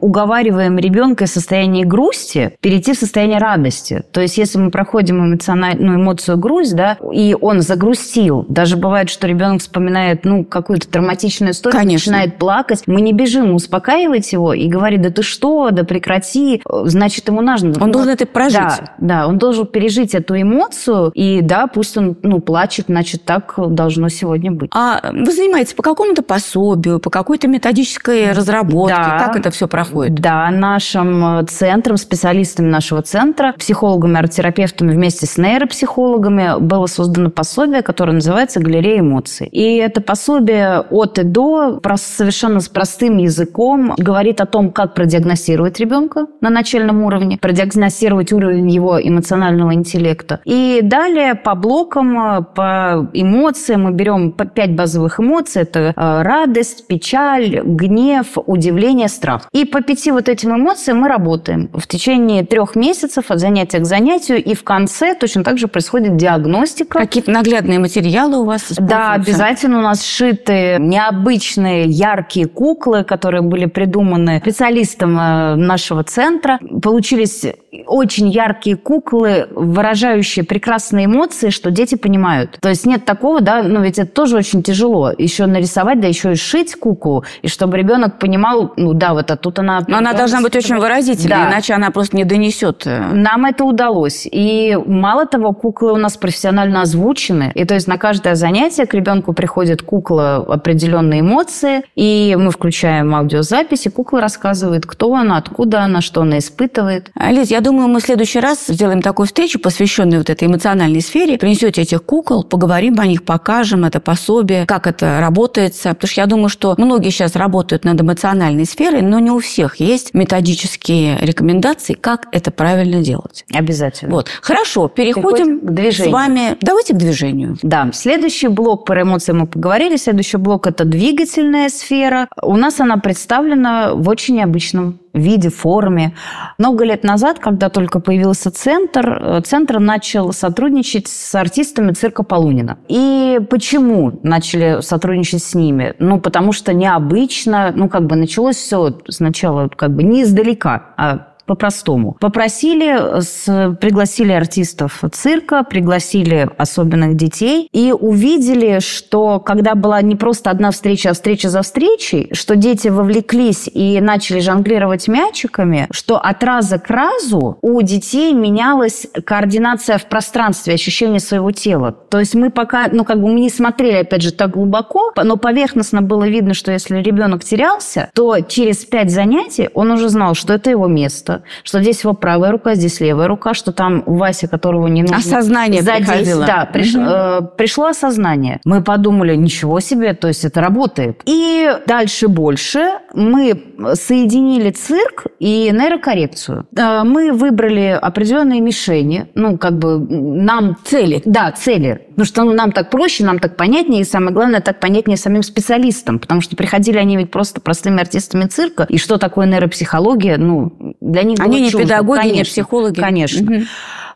уговариваем 0.00 0.78
ребенка 0.78 1.24
из 1.24 1.32
состояния 1.32 1.84
грусти 1.84 2.56
перейти 2.60 2.92
в 2.92 2.98
состояние 2.98 3.38
радости. 3.38 4.02
То 4.12 4.20
есть 4.20 4.36
если 4.36 4.58
мы 4.58 4.70
проходим 4.70 5.24
эмоциональную 5.24 5.78
ну, 5.92 6.02
эмоцию 6.02 6.38
грусть, 6.38 6.74
да, 6.74 6.87
и 7.12 7.36
он 7.40 7.60
загрустил, 7.60 8.44
даже 8.48 8.76
бывает, 8.76 9.10
что 9.10 9.26
ребенок 9.26 9.60
вспоминает 9.60 10.24
ну, 10.24 10.44
какую-то 10.44 10.88
травматичную 10.88 11.52
историю, 11.52 11.78
Конечно. 11.78 12.12
начинает 12.12 12.38
плакать, 12.38 12.82
мы 12.86 13.00
не 13.00 13.12
бежим 13.12 13.54
успокаивать 13.54 14.32
его 14.32 14.52
и 14.52 14.68
говорить, 14.68 15.02
да 15.02 15.10
ты 15.10 15.22
что, 15.22 15.70
да 15.70 15.84
прекрати, 15.84 16.62
значит, 16.84 17.28
ему 17.28 17.40
нужно... 17.40 17.72
Он 17.80 17.90
должен 17.90 18.12
это 18.12 18.26
прожить. 18.26 18.58
Да, 18.58 18.78
да, 18.98 19.26
он 19.26 19.38
должен 19.38 19.66
пережить 19.66 20.14
эту 20.14 20.40
эмоцию, 20.40 21.10
и 21.14 21.40
да, 21.42 21.66
пусть 21.66 21.96
он 21.96 22.16
ну, 22.22 22.40
плачет, 22.40 22.86
значит, 22.88 23.24
так 23.24 23.54
должно 23.56 24.08
сегодня 24.08 24.52
быть. 24.52 24.70
А 24.74 25.10
вы 25.12 25.32
занимаетесь 25.32 25.74
по 25.74 25.82
какому-то 25.82 26.22
пособию, 26.22 26.98
по 26.98 27.10
какой-то 27.10 27.48
методической 27.48 28.32
разработке? 28.32 28.96
Да. 28.96 29.18
Как 29.18 29.36
это 29.36 29.50
все 29.50 29.68
проходит? 29.68 30.14
Да, 30.14 30.50
нашим 30.50 31.40
э, 31.40 31.46
центром, 31.46 31.96
специалистами 31.96 32.68
нашего 32.68 33.02
центра, 33.02 33.54
психологами, 33.58 34.18
арт-терапевтами 34.18 34.92
вместе 34.92 35.26
с 35.26 35.36
нейропсихологами 35.36 36.60
было 36.78 36.86
создано 36.86 37.30
пособие, 37.30 37.82
которое 37.82 38.12
называется 38.12 38.60
«Галерея 38.60 39.00
эмоций». 39.00 39.48
И 39.48 39.76
это 39.76 40.00
пособие 40.00 40.80
от 40.90 41.18
и 41.18 41.24
до, 41.24 41.80
совершенно 41.96 42.60
с 42.60 42.68
простым 42.68 43.18
языком, 43.18 43.94
говорит 43.98 44.40
о 44.40 44.46
том, 44.46 44.70
как 44.70 44.94
продиагностировать 44.94 45.80
ребенка 45.80 46.26
на 46.40 46.50
начальном 46.50 47.02
уровне, 47.02 47.36
продиагностировать 47.36 48.32
уровень 48.32 48.70
его 48.70 49.00
эмоционального 49.00 49.74
интеллекта. 49.74 50.40
И 50.44 50.80
далее 50.82 51.34
по 51.34 51.56
блокам, 51.56 52.46
по 52.54 53.08
эмоциям 53.12 53.82
мы 53.82 53.92
берем 53.92 54.32
пять 54.32 54.76
базовых 54.76 55.18
эмоций. 55.18 55.62
Это 55.62 55.78
э, 55.80 55.92
радость, 55.96 56.86
печаль, 56.86 57.60
гнев, 57.64 58.26
удивление, 58.46 59.08
страх. 59.08 59.48
И 59.52 59.64
по 59.64 59.82
пяти 59.82 60.12
вот 60.12 60.28
этим 60.28 60.54
эмоциям 60.54 60.98
мы 60.98 61.08
работаем 61.08 61.70
в 61.74 61.86
течение 61.88 62.44
трех 62.44 62.76
месяцев 62.76 63.30
от 63.30 63.40
занятия 63.40 63.80
к 63.80 63.84
занятию. 63.84 64.42
И 64.42 64.54
в 64.54 64.62
конце 64.62 65.14
точно 65.14 65.42
так 65.42 65.58
же 65.58 65.66
происходит 65.66 66.16
диагностика. 66.58 66.98
Какие-то 66.98 67.30
наглядные 67.30 67.78
материалы 67.78 68.38
у 68.38 68.44
вас 68.44 68.72
Да, 68.78 69.12
обязательно 69.12 69.78
у 69.78 69.82
нас 69.82 70.04
сшиты 70.04 70.76
необычные 70.78 71.84
яркие 71.86 72.46
куклы, 72.46 73.04
которые 73.04 73.42
были 73.42 73.66
придуманы 73.66 74.40
специалистом 74.40 75.18
э, 75.18 75.54
нашего 75.56 76.04
центра. 76.04 76.58
Получились 76.82 77.44
очень 77.86 78.28
яркие 78.28 78.76
куклы, 78.76 79.48
выражающие 79.50 80.44
прекрасные 80.44 81.06
эмоции, 81.06 81.50
что 81.50 81.70
дети 81.70 81.94
понимают. 81.94 82.58
То 82.60 82.68
есть 82.68 82.86
нет 82.86 83.04
такого, 83.04 83.40
да, 83.40 83.62
ну 83.62 83.82
ведь 83.82 83.98
это 83.98 84.10
тоже 84.10 84.36
очень 84.36 84.62
тяжело. 84.62 85.12
Еще 85.16 85.46
нарисовать, 85.46 86.00
да 86.00 86.08
еще 86.08 86.32
и 86.32 86.34
сшить 86.34 86.74
куклу, 86.76 87.24
и 87.42 87.48
чтобы 87.48 87.76
ребенок 87.78 88.18
понимал, 88.18 88.72
ну 88.76 88.94
да, 88.94 89.12
вот 89.14 89.30
а 89.30 89.36
тут 89.36 89.58
она... 89.58 89.80
Но 89.86 89.98
она 89.98 90.12
должна 90.12 90.40
быть 90.40 90.56
очень 90.56 90.76
выразительной, 90.76 91.28
Да. 91.36 91.50
иначе 91.50 91.74
она 91.74 91.90
просто 91.90 92.16
не 92.16 92.24
донесет. 92.24 92.86
э, 92.86 93.00
Нам 93.12 93.44
это 93.44 93.64
удалось. 93.64 94.26
И 94.30 94.76
мало 94.86 95.26
того, 95.26 95.52
куклы 95.52 95.92
у 95.92 95.96
нас 95.96 96.16
профессионально 96.16 96.47
озвучены. 96.82 97.52
И 97.54 97.64
то 97.64 97.74
есть 97.74 97.86
на 97.86 97.98
каждое 97.98 98.34
занятие 98.34 98.86
к 98.86 98.94
ребенку 98.94 99.32
приходит 99.32 99.82
кукла 99.82 100.36
определенные 100.36 101.20
эмоции, 101.20 101.82
и 101.94 102.36
мы 102.38 102.50
включаем 102.50 103.14
аудиозапись, 103.14 103.86
и 103.86 103.90
кукла 103.90 104.20
рассказывает, 104.20 104.86
кто 104.86 105.14
она, 105.14 105.36
откуда 105.36 105.80
она, 105.80 106.00
что 106.00 106.22
она 106.22 106.38
испытывает. 106.38 107.10
А, 107.14 107.30
Лиз, 107.30 107.50
я 107.50 107.60
думаю, 107.60 107.88
мы 107.88 108.00
в 108.00 108.02
следующий 108.04 108.40
раз 108.40 108.66
сделаем 108.68 109.02
такую 109.02 109.26
встречу, 109.26 109.58
посвященную 109.58 110.20
вот 110.20 110.30
этой 110.30 110.48
эмоциональной 110.48 111.00
сфере. 111.00 111.38
Принесете 111.38 111.82
этих 111.82 112.02
кукол, 112.02 112.44
поговорим 112.44 112.98
о 113.00 113.06
них, 113.06 113.24
покажем 113.24 113.84
это 113.84 114.00
пособие, 114.00 114.66
как 114.66 114.86
это 114.86 115.18
работается. 115.20 115.90
Потому 115.90 116.08
что 116.08 116.20
я 116.20 116.26
думаю, 116.26 116.48
что 116.48 116.74
многие 116.78 117.10
сейчас 117.10 117.36
работают 117.36 117.84
над 117.84 118.00
эмоциональной 118.00 118.64
сферой, 118.64 119.02
но 119.02 119.18
не 119.18 119.30
у 119.30 119.38
всех 119.38 119.76
есть 119.76 120.14
методические 120.14 121.18
рекомендации, 121.20 121.94
как 121.94 122.26
это 122.32 122.50
правильно 122.50 123.02
делать. 123.02 123.44
Обязательно. 123.52 124.14
Вот. 124.14 124.28
Хорошо, 124.40 124.88
переходим 124.88 125.28
Переходим 125.38 125.60
к 125.60 125.70
движению. 125.70 126.10
с 126.10 126.12
вами. 126.12 126.37
Давайте 126.60 126.94
к 126.94 126.96
движению. 126.96 127.56
Да, 127.62 127.90
следующий 127.92 128.48
блок 128.48 128.84
про 128.84 129.02
эмоции 129.02 129.32
мы 129.32 129.46
поговорили. 129.46 129.96
Следующий 129.96 130.36
блок– 130.36 130.66
это 130.68 130.84
двигательная 130.84 131.68
сфера. 131.68 132.28
У 132.42 132.56
нас 132.56 132.80
она 132.80 132.96
представлена 132.96 133.94
в 133.94 134.08
очень 134.08 134.36
необычном 134.36 135.00
виде, 135.14 135.50
форме. 135.50 136.14
Много 136.58 136.84
лет 136.84 137.04
назад, 137.04 137.38
когда 137.38 137.68
только 137.68 138.00
появился 138.00 138.50
центр, 138.50 139.20
э, 139.20 139.40
центр 139.42 139.78
начал 139.78 140.32
сотрудничать 140.32 141.08
с 141.08 141.34
артистами 141.34 141.92
цирка 141.92 142.22
Полунина. 142.22 142.78
И 142.88 143.40
почему 143.50 144.20
начали 144.22 144.80
сотрудничать 144.80 145.42
с 145.42 145.54
ними? 145.54 145.94
Ну, 145.98 146.20
потому 146.20 146.52
что 146.52 146.72
необычно, 146.72 147.72
ну, 147.74 147.88
как 147.88 148.06
бы 148.06 148.16
началось 148.16 148.56
все 148.56 148.98
сначала 149.08 149.68
как 149.68 149.94
бы 149.94 150.02
не 150.02 150.22
издалека, 150.22 150.94
а 150.96 151.27
по-простому. 151.48 152.16
Попросили, 152.20 153.20
с- 153.20 153.76
пригласили 153.80 154.32
артистов 154.32 155.02
цирка, 155.12 155.64
пригласили 155.64 156.48
особенных 156.56 157.16
детей 157.16 157.68
и 157.72 157.92
увидели, 157.92 158.78
что 158.80 159.40
когда 159.40 159.74
была 159.74 160.02
не 160.02 160.14
просто 160.14 160.50
одна 160.50 160.70
встреча, 160.70 161.10
а 161.10 161.14
встреча 161.14 161.48
за 161.48 161.62
встречей, 161.62 162.28
что 162.32 162.54
дети 162.54 162.88
вовлеклись 162.88 163.68
и 163.72 164.00
начали 164.00 164.40
жонглировать 164.40 165.08
мячиками, 165.08 165.88
что 165.90 166.18
от 166.18 166.44
раза 166.44 166.78
к 166.78 166.88
разу 166.90 167.58
у 167.62 167.82
детей 167.82 168.32
менялась 168.34 169.06
координация 169.24 169.98
в 169.98 170.04
пространстве, 170.06 170.74
ощущение 170.74 171.20
своего 171.20 171.50
тела. 171.50 171.92
То 171.92 172.20
есть 172.20 172.34
мы 172.34 172.50
пока, 172.50 172.88
ну 172.92 173.04
как 173.04 173.20
бы 173.20 173.28
мы 173.28 173.40
не 173.40 173.50
смотрели, 173.50 173.98
опять 174.02 174.22
же, 174.22 174.32
так 174.32 174.50
глубоко, 174.50 175.12
но 175.16 175.36
поверхностно 175.36 176.02
было 176.02 176.28
видно, 176.28 176.52
что 176.54 176.70
если 176.72 176.98
ребенок 176.98 177.42
терялся, 177.42 178.10
то 178.14 178.40
через 178.40 178.84
пять 178.84 179.10
занятий 179.10 179.70
он 179.74 179.90
уже 179.90 180.10
знал, 180.10 180.34
что 180.34 180.52
это 180.52 180.68
его 180.70 180.86
место, 180.86 181.37
что 181.64 181.80
здесь 181.82 182.02
его 182.02 182.14
правая 182.14 182.50
рука, 182.52 182.74
здесь 182.74 183.00
левая 183.00 183.28
рука, 183.28 183.54
что 183.54 183.72
там 183.72 184.02
Вася, 184.06 184.48
которого 184.48 184.86
не 184.86 185.02
нужно 185.02 185.16
Осознание 185.18 185.82
задеть. 185.82 186.06
приходило. 186.06 186.46
Да, 186.46 186.68
приш- 186.72 186.96
Мгм. 186.98 187.08
э, 187.08 187.56
пришло 187.56 187.86
осознание. 187.86 188.60
Мы 188.64 188.82
подумали, 188.82 189.34
ничего 189.36 189.80
себе, 189.80 190.14
то 190.14 190.28
есть 190.28 190.44
это 190.44 190.60
работает. 190.60 191.22
И 191.24 191.68
дальше 191.86 192.28
больше 192.28 192.90
мы 193.14 193.62
соединили 193.94 194.70
цирк 194.70 195.26
и 195.38 195.70
нейрокоррекцию. 195.72 196.66
Э, 196.76 197.02
Мы 197.04 197.32
выбрали 197.32 197.98
определенные 198.00 198.60
мишени, 198.60 199.28
ну, 199.34 199.56
как 199.58 199.78
бы 199.78 199.98
нам 199.98 200.76
Цели. 200.84 201.22
да, 201.24 201.52
цели. 201.52 202.02
Потому 202.10 202.26
что 202.26 202.44
ну, 202.44 202.52
нам 202.52 202.72
так 202.72 202.90
проще, 202.90 203.24
нам 203.24 203.38
так 203.38 203.56
понятнее, 203.56 204.00
и 204.02 204.04
самое 204.04 204.32
главное, 204.32 204.60
так 204.60 204.80
понятнее 204.80 205.16
самим 205.16 205.42
специалистам, 205.42 206.18
потому 206.18 206.40
что 206.40 206.56
приходили 206.56 206.98
они 206.98 207.16
ведь 207.16 207.30
просто 207.30 207.60
простыми 207.60 208.00
артистами 208.00 208.44
цирка, 208.46 208.84
и 208.88 208.98
что 208.98 209.18
такое 209.18 209.46
нейропсихология, 209.46 210.36
ну, 210.38 210.72
для 211.00 211.22
Они 211.38 211.50
было 211.50 211.58
не 211.58 211.70
педагоги, 211.70 212.18
не 212.18 212.30
Конечно, 212.30 212.52
психологи. 212.52 213.00
Конечно. 213.00 213.50
Мгм. 213.50 213.66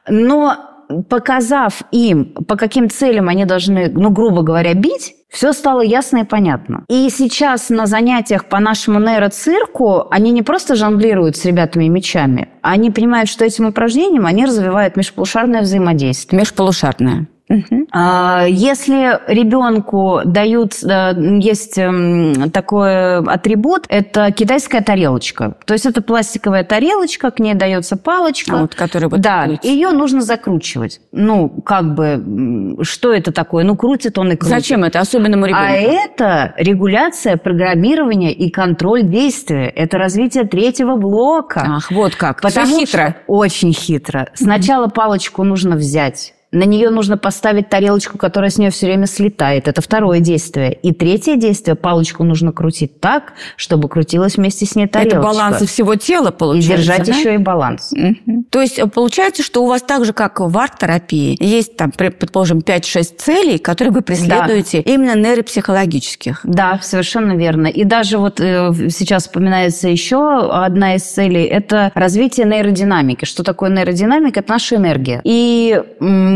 Но 0.08 0.56
показав 1.08 1.82
им, 1.90 2.34
по 2.46 2.56
каким 2.56 2.90
целям 2.90 3.28
они 3.28 3.44
должны, 3.44 3.90
ну, 3.90 4.10
грубо 4.10 4.42
говоря, 4.42 4.74
бить, 4.74 5.14
все 5.30 5.52
стало 5.52 5.80
ясно 5.80 6.18
и 6.18 6.24
понятно. 6.24 6.84
И 6.88 7.08
сейчас 7.08 7.70
на 7.70 7.86
занятиях 7.86 8.44
по 8.46 8.60
нашему 8.60 9.00
нейроцирку 9.00 10.08
они 10.10 10.30
не 10.30 10.42
просто 10.42 10.76
жонглируют 10.76 11.36
с 11.36 11.44
ребятами 11.44 11.88
мечами, 11.88 12.50
они 12.60 12.90
понимают, 12.90 13.30
что 13.30 13.44
этим 13.44 13.66
упражнением 13.66 14.26
они 14.26 14.44
развивают 14.44 14.96
межполушарное 14.96 15.62
взаимодействие. 15.62 16.40
Межполушарная. 16.40 17.28
А, 17.92 18.44
Если 18.48 19.18
ребенку 19.32 20.20
дают, 20.24 20.74
э, 20.82 21.12
есть 21.40 21.78
эм, 21.78 22.50
такой 22.50 23.18
атрибут, 23.18 23.84
это 23.88 24.30
китайская 24.32 24.80
тарелочка. 24.80 25.56
То 25.66 25.74
есть 25.74 25.86
это 25.86 26.02
пластиковая 26.02 26.64
тарелочка, 26.64 27.30
к 27.30 27.38
ней 27.38 27.54
дается 27.54 27.96
палочка. 27.96 28.56
А 28.56 28.60
вот 28.62 28.74
который 28.74 29.08
вот 29.08 29.20
да, 29.20 29.44
крутится. 29.44 29.68
ее 29.68 29.90
нужно 29.90 30.20
закручивать. 30.22 31.00
Ну, 31.12 31.48
как 31.48 31.94
бы, 31.94 32.78
что 32.82 33.12
это 33.12 33.32
такое? 33.32 33.64
Ну, 33.64 33.76
крутит 33.76 34.18
он 34.18 34.32
и 34.32 34.36
крутит. 34.36 34.56
Зачем 34.56 34.84
это 34.84 35.00
особенному 35.00 35.46
ребенку? 35.46 35.64
А 35.66 35.72
это 35.72 36.54
регуляция 36.56 37.36
программирования 37.36 38.32
и 38.32 38.50
контроль 38.50 39.02
действия. 39.02 39.66
Это 39.68 39.98
развитие 39.98 40.44
третьего 40.44 40.96
блока. 40.96 41.62
Ах, 41.76 41.90
вот 41.90 42.14
как. 42.14 42.40
Потому 42.40 42.66
Всё 42.66 42.78
хитро. 42.86 43.10
что- 43.10 43.16
очень 43.26 43.72
хитро. 43.72 44.28
Сначала 44.34 44.88
палочку 44.88 45.42
нужно 45.44 45.76
взять. 45.76 46.34
На 46.52 46.64
нее 46.64 46.90
нужно 46.90 47.16
поставить 47.16 47.70
тарелочку, 47.70 48.18
которая 48.18 48.50
с 48.50 48.58
нее 48.58 48.70
все 48.70 48.86
время 48.86 49.06
слетает. 49.06 49.68
Это 49.68 49.80
второе 49.80 50.20
действие. 50.20 50.74
И 50.74 50.92
третье 50.92 51.36
действие, 51.36 51.76
палочку 51.76 52.24
нужно 52.24 52.52
крутить 52.52 53.00
так, 53.00 53.32
чтобы 53.56 53.88
крутилась 53.88 54.36
вместе 54.36 54.66
с 54.66 54.74
ней 54.74 54.86
тарелочка. 54.86 55.18
Это 55.18 55.26
баланс 55.26 55.62
всего 55.62 55.94
тела 55.94 56.28
И 56.28 56.32
получается. 56.32 56.76
держать 56.76 57.06
да? 57.06 57.12
еще 57.12 57.34
и 57.34 57.38
баланс. 57.38 57.92
Мгм. 57.92 58.44
То 58.50 58.60
есть 58.60 58.78
э, 58.78 58.86
получается, 58.86 59.42
что 59.42 59.64
у 59.64 59.66
вас 59.66 59.80
так 59.82 60.04
же, 60.04 60.12
как 60.12 60.40
в 60.40 60.58
арт-терапии, 60.58 61.36
есть 61.40 61.76
там, 61.76 61.90
предположим, 61.90 62.58
5-6 62.58 63.16
целей, 63.16 63.58
которые 63.58 63.94
вы 63.94 64.02
преследуете 64.02 64.80
именно 64.80 65.16
нейропсихологических. 65.16 66.40
Да, 66.44 66.78
совершенно 66.82 67.32
верно. 67.32 67.66
И 67.66 67.84
даже 67.84 68.18
вот 68.18 68.40
э, 68.40 68.72
сейчас 68.90 69.22
вспоминается 69.22 69.88
еще 69.88 70.50
одна 70.50 70.96
из 70.96 71.02
целей– 71.02 71.44
это 71.44 71.90
развитие 71.94 72.46
нейродинамики. 72.46 73.24
Что 73.24 73.42
такое 73.42 73.70
нейродинамика? 73.70 74.40
Это 74.40 74.52
наша 74.52 74.76
энергия. 74.76 75.22
И 75.24 75.80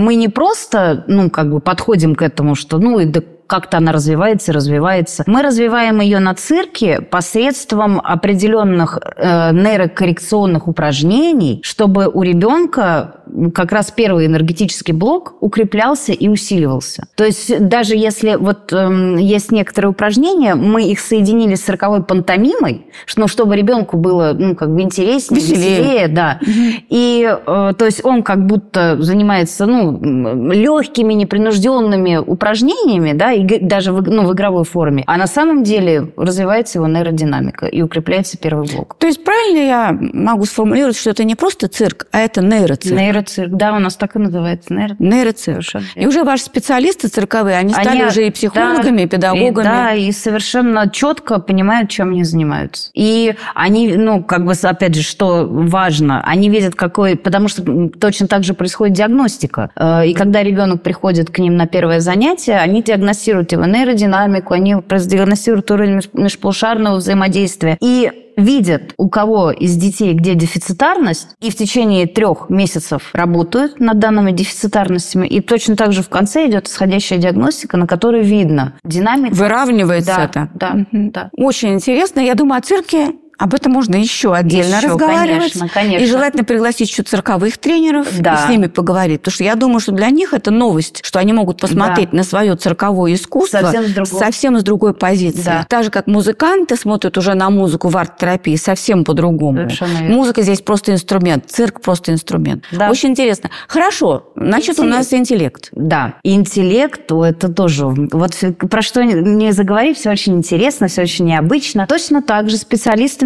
мы 0.06 0.14
не 0.14 0.28
просто, 0.28 1.02
ну, 1.08 1.30
как 1.30 1.50
бы 1.50 1.58
подходим 1.58 2.14
к 2.14 2.22
этому, 2.22 2.54
что, 2.54 2.78
ну, 2.78 3.00
и 3.00 3.06
да 3.06 3.22
как-то 3.48 3.78
она 3.78 3.92
развивается 3.92 4.52
развивается. 4.52 5.24
Мы 5.26 5.42
развиваем 5.42 6.00
ее 6.00 6.18
на 6.18 6.34
цирке 6.34 7.00
посредством 7.00 8.00
определенных 8.00 8.98
э, 8.98 9.52
нейрокоррекционных 9.52 10.68
упражнений, 10.68 11.60
чтобы 11.62 12.08
у 12.08 12.22
ребенка 12.22 13.15
как 13.54 13.72
раз 13.72 13.90
первый 13.90 14.26
энергетический 14.26 14.94
блок 14.94 15.34
укреплялся 15.40 16.12
и 16.12 16.28
усиливался. 16.28 17.06
То 17.14 17.24
есть 17.24 17.66
даже 17.66 17.94
если 17.94 18.36
вот 18.36 18.72
эм, 18.72 19.16
есть 19.16 19.52
некоторые 19.52 19.90
упражнения, 19.90 20.54
мы 20.54 20.88
их 20.88 21.00
соединили 21.00 21.54
с 21.54 21.62
цирковой 21.62 22.02
пантомимой, 22.02 22.86
что, 23.04 23.22
ну, 23.22 23.28
чтобы 23.28 23.56
ребенку 23.56 23.96
было 23.96 24.34
ну, 24.38 24.54
как 24.54 24.74
бы 24.74 24.82
интереснее, 24.82 25.40
Веселее. 25.40 25.80
веселее, 25.80 26.08
да. 26.08 26.40
И 26.88 27.26
э, 27.28 27.72
то 27.76 27.84
есть 27.84 28.04
он 28.04 28.22
как 28.22 28.46
будто 28.46 29.00
занимается 29.00 29.66
ну, 29.66 30.52
легкими, 30.52 31.14
непринужденными 31.14 32.16
упражнениями, 32.16 33.12
да, 33.12 33.32
и 33.32 33.58
даже 33.60 33.92
в, 33.92 34.02
ну, 34.02 34.26
в 34.26 34.32
игровой 34.32 34.64
форме. 34.64 35.04
А 35.06 35.16
на 35.16 35.26
самом 35.26 35.62
деле 35.62 36.12
развивается 36.16 36.78
его 36.78 36.86
нейродинамика 36.86 37.66
и 37.66 37.82
укрепляется 37.82 38.38
первый 38.38 38.68
блок. 38.72 38.96
То 38.98 39.06
есть 39.06 39.24
правильно 39.24 39.58
я 39.58 39.98
могу 40.12 40.44
сформулировать, 40.44 40.96
что 40.96 41.10
это 41.10 41.24
не 41.24 41.34
просто 41.34 41.68
цирк, 41.68 42.06
а 42.12 42.20
это 42.20 42.42
нейроцирк? 42.42 42.96
Нейроцирк, 43.16 43.50
да, 43.52 43.74
у 43.74 43.78
нас 43.78 43.96
так 43.96 44.16
и 44.16 44.18
называется. 44.18 44.72
Нейро... 44.74 44.96
Нейроцирк. 44.98 45.62
Совершенно 45.62 45.84
И 45.94 46.06
уже 46.06 46.24
ваши 46.24 46.44
специалисты 46.44 47.08
цирковые, 47.08 47.56
они 47.56 47.72
стали 47.72 47.88
Они, 47.88 48.04
уже 48.04 48.26
и 48.26 48.30
психологами, 48.30 48.98
да, 48.98 49.02
и 49.02 49.06
педагогами. 49.06 49.50
И, 49.50 49.68
да, 49.68 49.94
и 49.94 50.12
совершенно 50.12 50.88
четко 50.90 51.38
понимают, 51.38 51.90
чем 51.90 52.10
они 52.10 52.24
занимаются. 52.24 52.90
И 52.94 53.34
они, 53.54 53.96
ну, 53.96 54.22
как 54.22 54.44
бы, 54.44 54.52
опять 54.52 54.94
же, 54.94 55.02
что 55.02 55.46
важно, 55.48 56.22
они 56.22 56.50
видят, 56.50 56.74
какой... 56.74 57.16
Потому 57.16 57.48
что 57.48 57.88
точно 57.88 58.26
так 58.26 58.44
же 58.44 58.54
происходит 58.54 58.96
диагностика. 58.96 59.70
Э, 59.76 60.06
И 60.06 60.14
когда 60.14 60.42
ребенок 60.42 60.82
приходит 60.82 61.30
к 61.30 61.38
ним 61.38 61.56
на 61.56 61.66
первое 61.66 62.00
занятие, 62.00 62.56
они 62.58 62.82
диагностируют 62.82 63.52
его 63.52 63.64
нейродинамику, 63.64 64.54
они 64.54 64.76
диагностируют 64.76 65.70
уровень 65.70 65.98
меж- 65.98 66.10
межполушарного 66.12 66.96
взаимодействия. 66.96 67.76
И 67.80 68.10
видят, 68.36 68.94
у 68.96 69.08
кого 69.08 69.50
из 69.50 69.76
детей 69.76 70.12
где 70.14 70.34
дефицитарность, 70.34 71.28
и 71.40 71.50
в 71.50 71.56
течение 71.56 72.06
трех 72.06 72.50
месяцев 72.50 73.10
работают 73.12 73.80
над 73.80 73.98
данными 73.98 74.32
дефицитарностями, 74.32 75.26
и 75.26 75.40
точно 75.40 75.76
так 75.76 75.92
же 75.92 76.02
в 76.02 76.08
конце 76.08 76.46
идет 76.48 76.68
исходящая 76.68 77.18
диагностика, 77.18 77.76
на 77.76 77.86
которой 77.86 78.22
видно 78.22 78.74
динамика. 78.84 79.34
Выравнивается 79.34 80.14
Да, 80.16 80.24
это. 80.24 80.50
да, 80.54 80.86
да. 80.92 81.30
Очень 81.36 81.74
интересно. 81.74 82.20
Я 82.20 82.34
думаю, 82.34 82.58
о 82.58 82.62
цирке 82.62 83.12
об 83.38 83.54
этом 83.54 83.72
можно 83.72 83.96
еще 83.96 84.34
отдельно 84.34 84.76
Еще, 84.76 84.88
разговаривать. 84.88 85.52
конечно, 85.52 85.68
конечно. 85.68 86.02
И 86.04 86.06
желательно 86.06 86.44
пригласить 86.44 86.90
еще 86.90 87.02
цирковых 87.02 87.58
тренеров 87.58 88.08
Да. 88.20 88.34
и 88.34 88.46
с 88.46 88.50
ними 88.50 88.66
поговорить. 88.66 89.20
Потому 89.20 89.34
что 89.34 89.44
я 89.44 89.54
думаю, 89.54 89.80
что 89.80 89.92
для 89.92 90.08
них 90.10 90.32
это 90.34 90.50
новость, 90.50 91.00
что 91.04 91.18
они 91.18 91.32
могут 91.32 91.60
посмотреть 91.60 92.12
на 92.12 92.22
свое 92.24 92.56
цирковое 92.56 93.14
искусство 93.14 93.58
Совсем 93.60 93.84
с 93.84 93.90
другой- 93.92 94.18
совсем 94.20 94.58
с 94.58 94.62
другой 94.62 94.94
позиции. 94.94 95.42
Да. 95.44 95.66
Так 95.68 95.84
же, 95.84 95.90
как 95.90 96.06
музыканты 96.06 96.76
смотрят 96.76 97.16
уже 97.18 97.34
на 97.34 97.50
музыку 97.50 97.88
в 97.88 97.96
арт-терапии 97.96 98.56
совсем 98.56 99.04
по-другому. 99.04 99.68
Музыка 100.08 100.42
здесь 100.42 100.60
просто 100.60 100.92
инструмент, 100.92 101.44
цирк 101.50 101.80
просто 101.80 102.12
инструмент. 102.12 102.64
Да. 102.72 102.90
Очень 102.90 103.10
интересно. 103.10 103.50
Хорошо, 103.68 104.32
значит, 104.36 104.78
у 104.78 104.82
Интеллект. 104.84 104.96
нас 104.98 105.12
интеллект. 105.12 105.68
Да, 105.72 106.14
интеллект, 106.22 107.10
это 107.12 107.48
тоже, 107.48 107.86
вот 107.86 108.32
про 108.70 108.82
что 108.82 109.04
не 109.04 109.52
заговорить, 109.52 109.98
все 109.98 110.10
очень 110.10 110.36
интересно, 110.36 110.88
все 110.88 111.02
очень 111.02 111.26
необычно. 111.26 111.86
Точно 111.86 112.22
так 112.22 112.48
же 112.50 112.56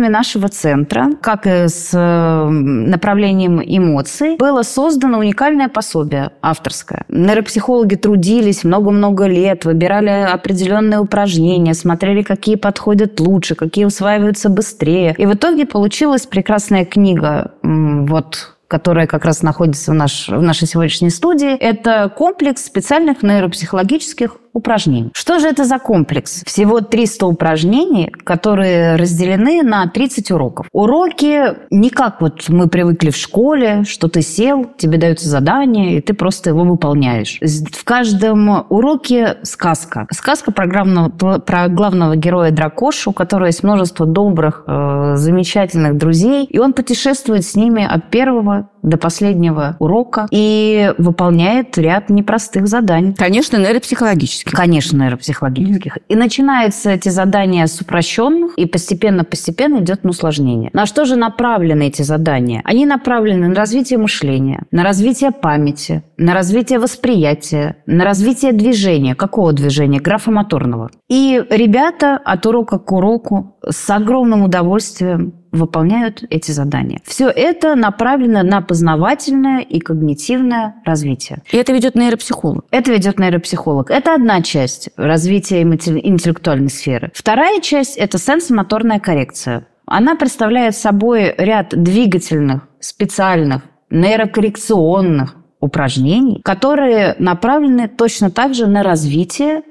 специалистами 0.01 0.09
нашего 0.09 0.49
центра, 0.49 1.11
как 1.21 1.47
и 1.47 1.69
с 1.69 1.91
э, 1.93 2.49
направлением 2.49 3.61
эмоций, 3.61 4.37
было 4.37 4.63
создано 4.63 5.19
уникальное 5.19 5.69
пособие 5.69 6.31
авторское. 6.43 7.05
Нейропсихологи 7.09 7.97
трудились 7.97 8.65
много-много 8.65 9.27
лет, 9.27 9.65
выбирали 9.65 10.11
определенные 10.33 11.01
упражнения, 11.01 11.75
смотрели, 11.75 12.23
какие 12.23 12.57
подходят 12.57 13.21
лучше, 13.21 13.55
какие 13.55 13.85
усваиваются 13.85 14.49
быстрее. 14.49 15.15
И 15.19 15.27
в 15.27 15.35
итоге 15.35 15.67
получилась 15.67 16.27
прекрасная 16.27 16.85
книга, 16.85 17.53
вот 17.63 18.57
которая 18.71 19.09
как 19.09 19.25
раз 19.25 19.43
находится 19.43 19.91
в, 19.91 19.95
наш, 19.95 20.29
в 20.29 20.41
нашей 20.41 20.69
сегодняшней 20.69 21.11
студии, 21.11 21.57
это 21.57 22.09
комплекс 22.09 22.65
специальных 22.65 23.25
нейропсихологических 23.25 24.37
упражнений. 24.53 25.11
Что 25.15 25.39
же 25.39 25.49
это 25.49 25.65
за 25.65 25.79
комплекс? 25.79 26.43
Всего 26.45 26.81
300 26.81 27.27
упражнений, 27.27 28.11
которые 28.25 28.97
разделены 28.97 29.63
на 29.63 29.87
30 29.87 30.31
уроков. 30.31 30.67
Уроки 30.73 31.55
не 31.71 31.91
как 31.91 32.21
вот 32.21 32.49
мы 32.49 32.69
привыкли 32.69 33.11
в 33.11 33.17
школе, 33.17 33.85
что 33.85 34.09
ты 34.09 34.23
сел, 34.23 34.67
тебе 34.77 34.99
дается 34.99 35.29
задание, 35.29 35.99
и 35.99 36.01
ты 36.01 36.15
просто 36.15 36.51
его 36.51 36.65
выполняешь. 36.65 37.39
В 37.41 37.85
каждом 37.85 38.67
уроке 38.69 39.39
сказка. 39.43 40.07
Сказка 40.11 40.53
про 40.53 40.67
главного, 40.67 41.39
про 41.39 41.69
главного 41.69 42.17
героя 42.17 42.51
Дракошу, 42.51 43.11
у 43.11 43.13
которого 43.13 43.47
есть 43.47 43.63
множество 43.63 44.07
добрых, 44.07 44.65
э, 44.67 45.13
замечательных 45.17 45.97
друзей, 45.97 46.45
и 46.45 46.59
он 46.59 46.73
путешествует 46.73 47.45
с 47.45 47.55
ними 47.55 47.87
от 47.89 48.11
первого 48.11 48.70
до 48.83 48.97
последнего 48.97 49.77
урока 49.79 50.27
и 50.31 50.93
выполняет 50.99 51.77
ряд 51.79 52.11
непростых 52.11 52.67
заданий. 52.67 53.15
Конечно, 53.15 53.57
нейропсихологически. 53.57 54.51
Конечно, 54.51 55.03
нейропсихологических. 55.03 55.99
И 56.09 56.15
начинаются 56.15 56.91
эти 56.91 57.09
задания 57.09 57.67
с 57.67 57.81
упрощенных, 57.81 58.55
и 58.57 58.67
постепенно-постепенно 58.67 59.81
идет 59.81 60.05
на 60.05 60.11
усложнение. 60.11 60.71
На 60.73 60.87
что 60.87 61.05
же 61.05 61.17
направлены 61.17 61.89
эти 61.89 62.03
задания? 62.03 62.63
Они 62.65 62.87
направлены 62.87 63.49
на 63.49 63.55
развитие 63.55 63.99
мышления, 63.99 64.65
на 64.71 64.83
развитие 64.83 65.31
памяти, 65.31 66.03
на 66.17 66.35
развитие 66.35 66.79
восприятия, 66.79 67.77
на 67.87 68.05
развитие 68.05 68.53
движения. 68.53 69.15
Какого 69.15 69.53
движения? 69.53 70.01
Графомоторного. 70.01 70.91
И 71.09 71.43
ребята 71.51 72.17
от 72.17 72.47
урока 72.47 72.79
к 72.79 72.93
уроку 72.93 73.57
с 73.69 73.91
огромным 73.91 74.43
удовольствием 74.43 75.40
выполняют 75.53 76.25
эти 76.31 76.51
задания. 76.51 77.01
Все 77.05 77.29
это 77.29 77.75
направлено 77.75 78.43
на 78.43 78.61
познавательное 78.61 79.61
и 79.61 79.81
когнитивное 79.81 80.77
развитие. 80.85 81.43
И 81.51 81.57
это 81.57 81.73
ведет 81.73 81.95
нейропсихолог. 81.95 82.65
Это 82.71 82.93
ведет 82.93 83.19
нейропсихолог. 83.19 83.91
Это 83.91 84.15
одна 84.15 84.43
часть 84.43 84.91
развития 84.97 85.63
интеллектуальной 85.63 86.71
сферы. 86.71 87.11
Вторая 87.15 87.61
часть– 87.61 87.97
это 87.99 88.19
сенсомоторная 88.19 89.01
коррекция. 89.01 89.67
Она 89.87 90.15
представляет 90.15 90.77
собой 90.77 91.35
ряд 91.37 91.71
двигательных, 91.71 92.69
специальных, 92.79 93.63
нейрокоррекционных 93.91 95.35
упражнений, 95.61 96.41
которые 96.45 97.17
направлены 97.19 97.89
точно 97.89 98.31
так 98.31 98.55
же 98.55 98.67
на 98.67 98.83
развитие 98.83 99.63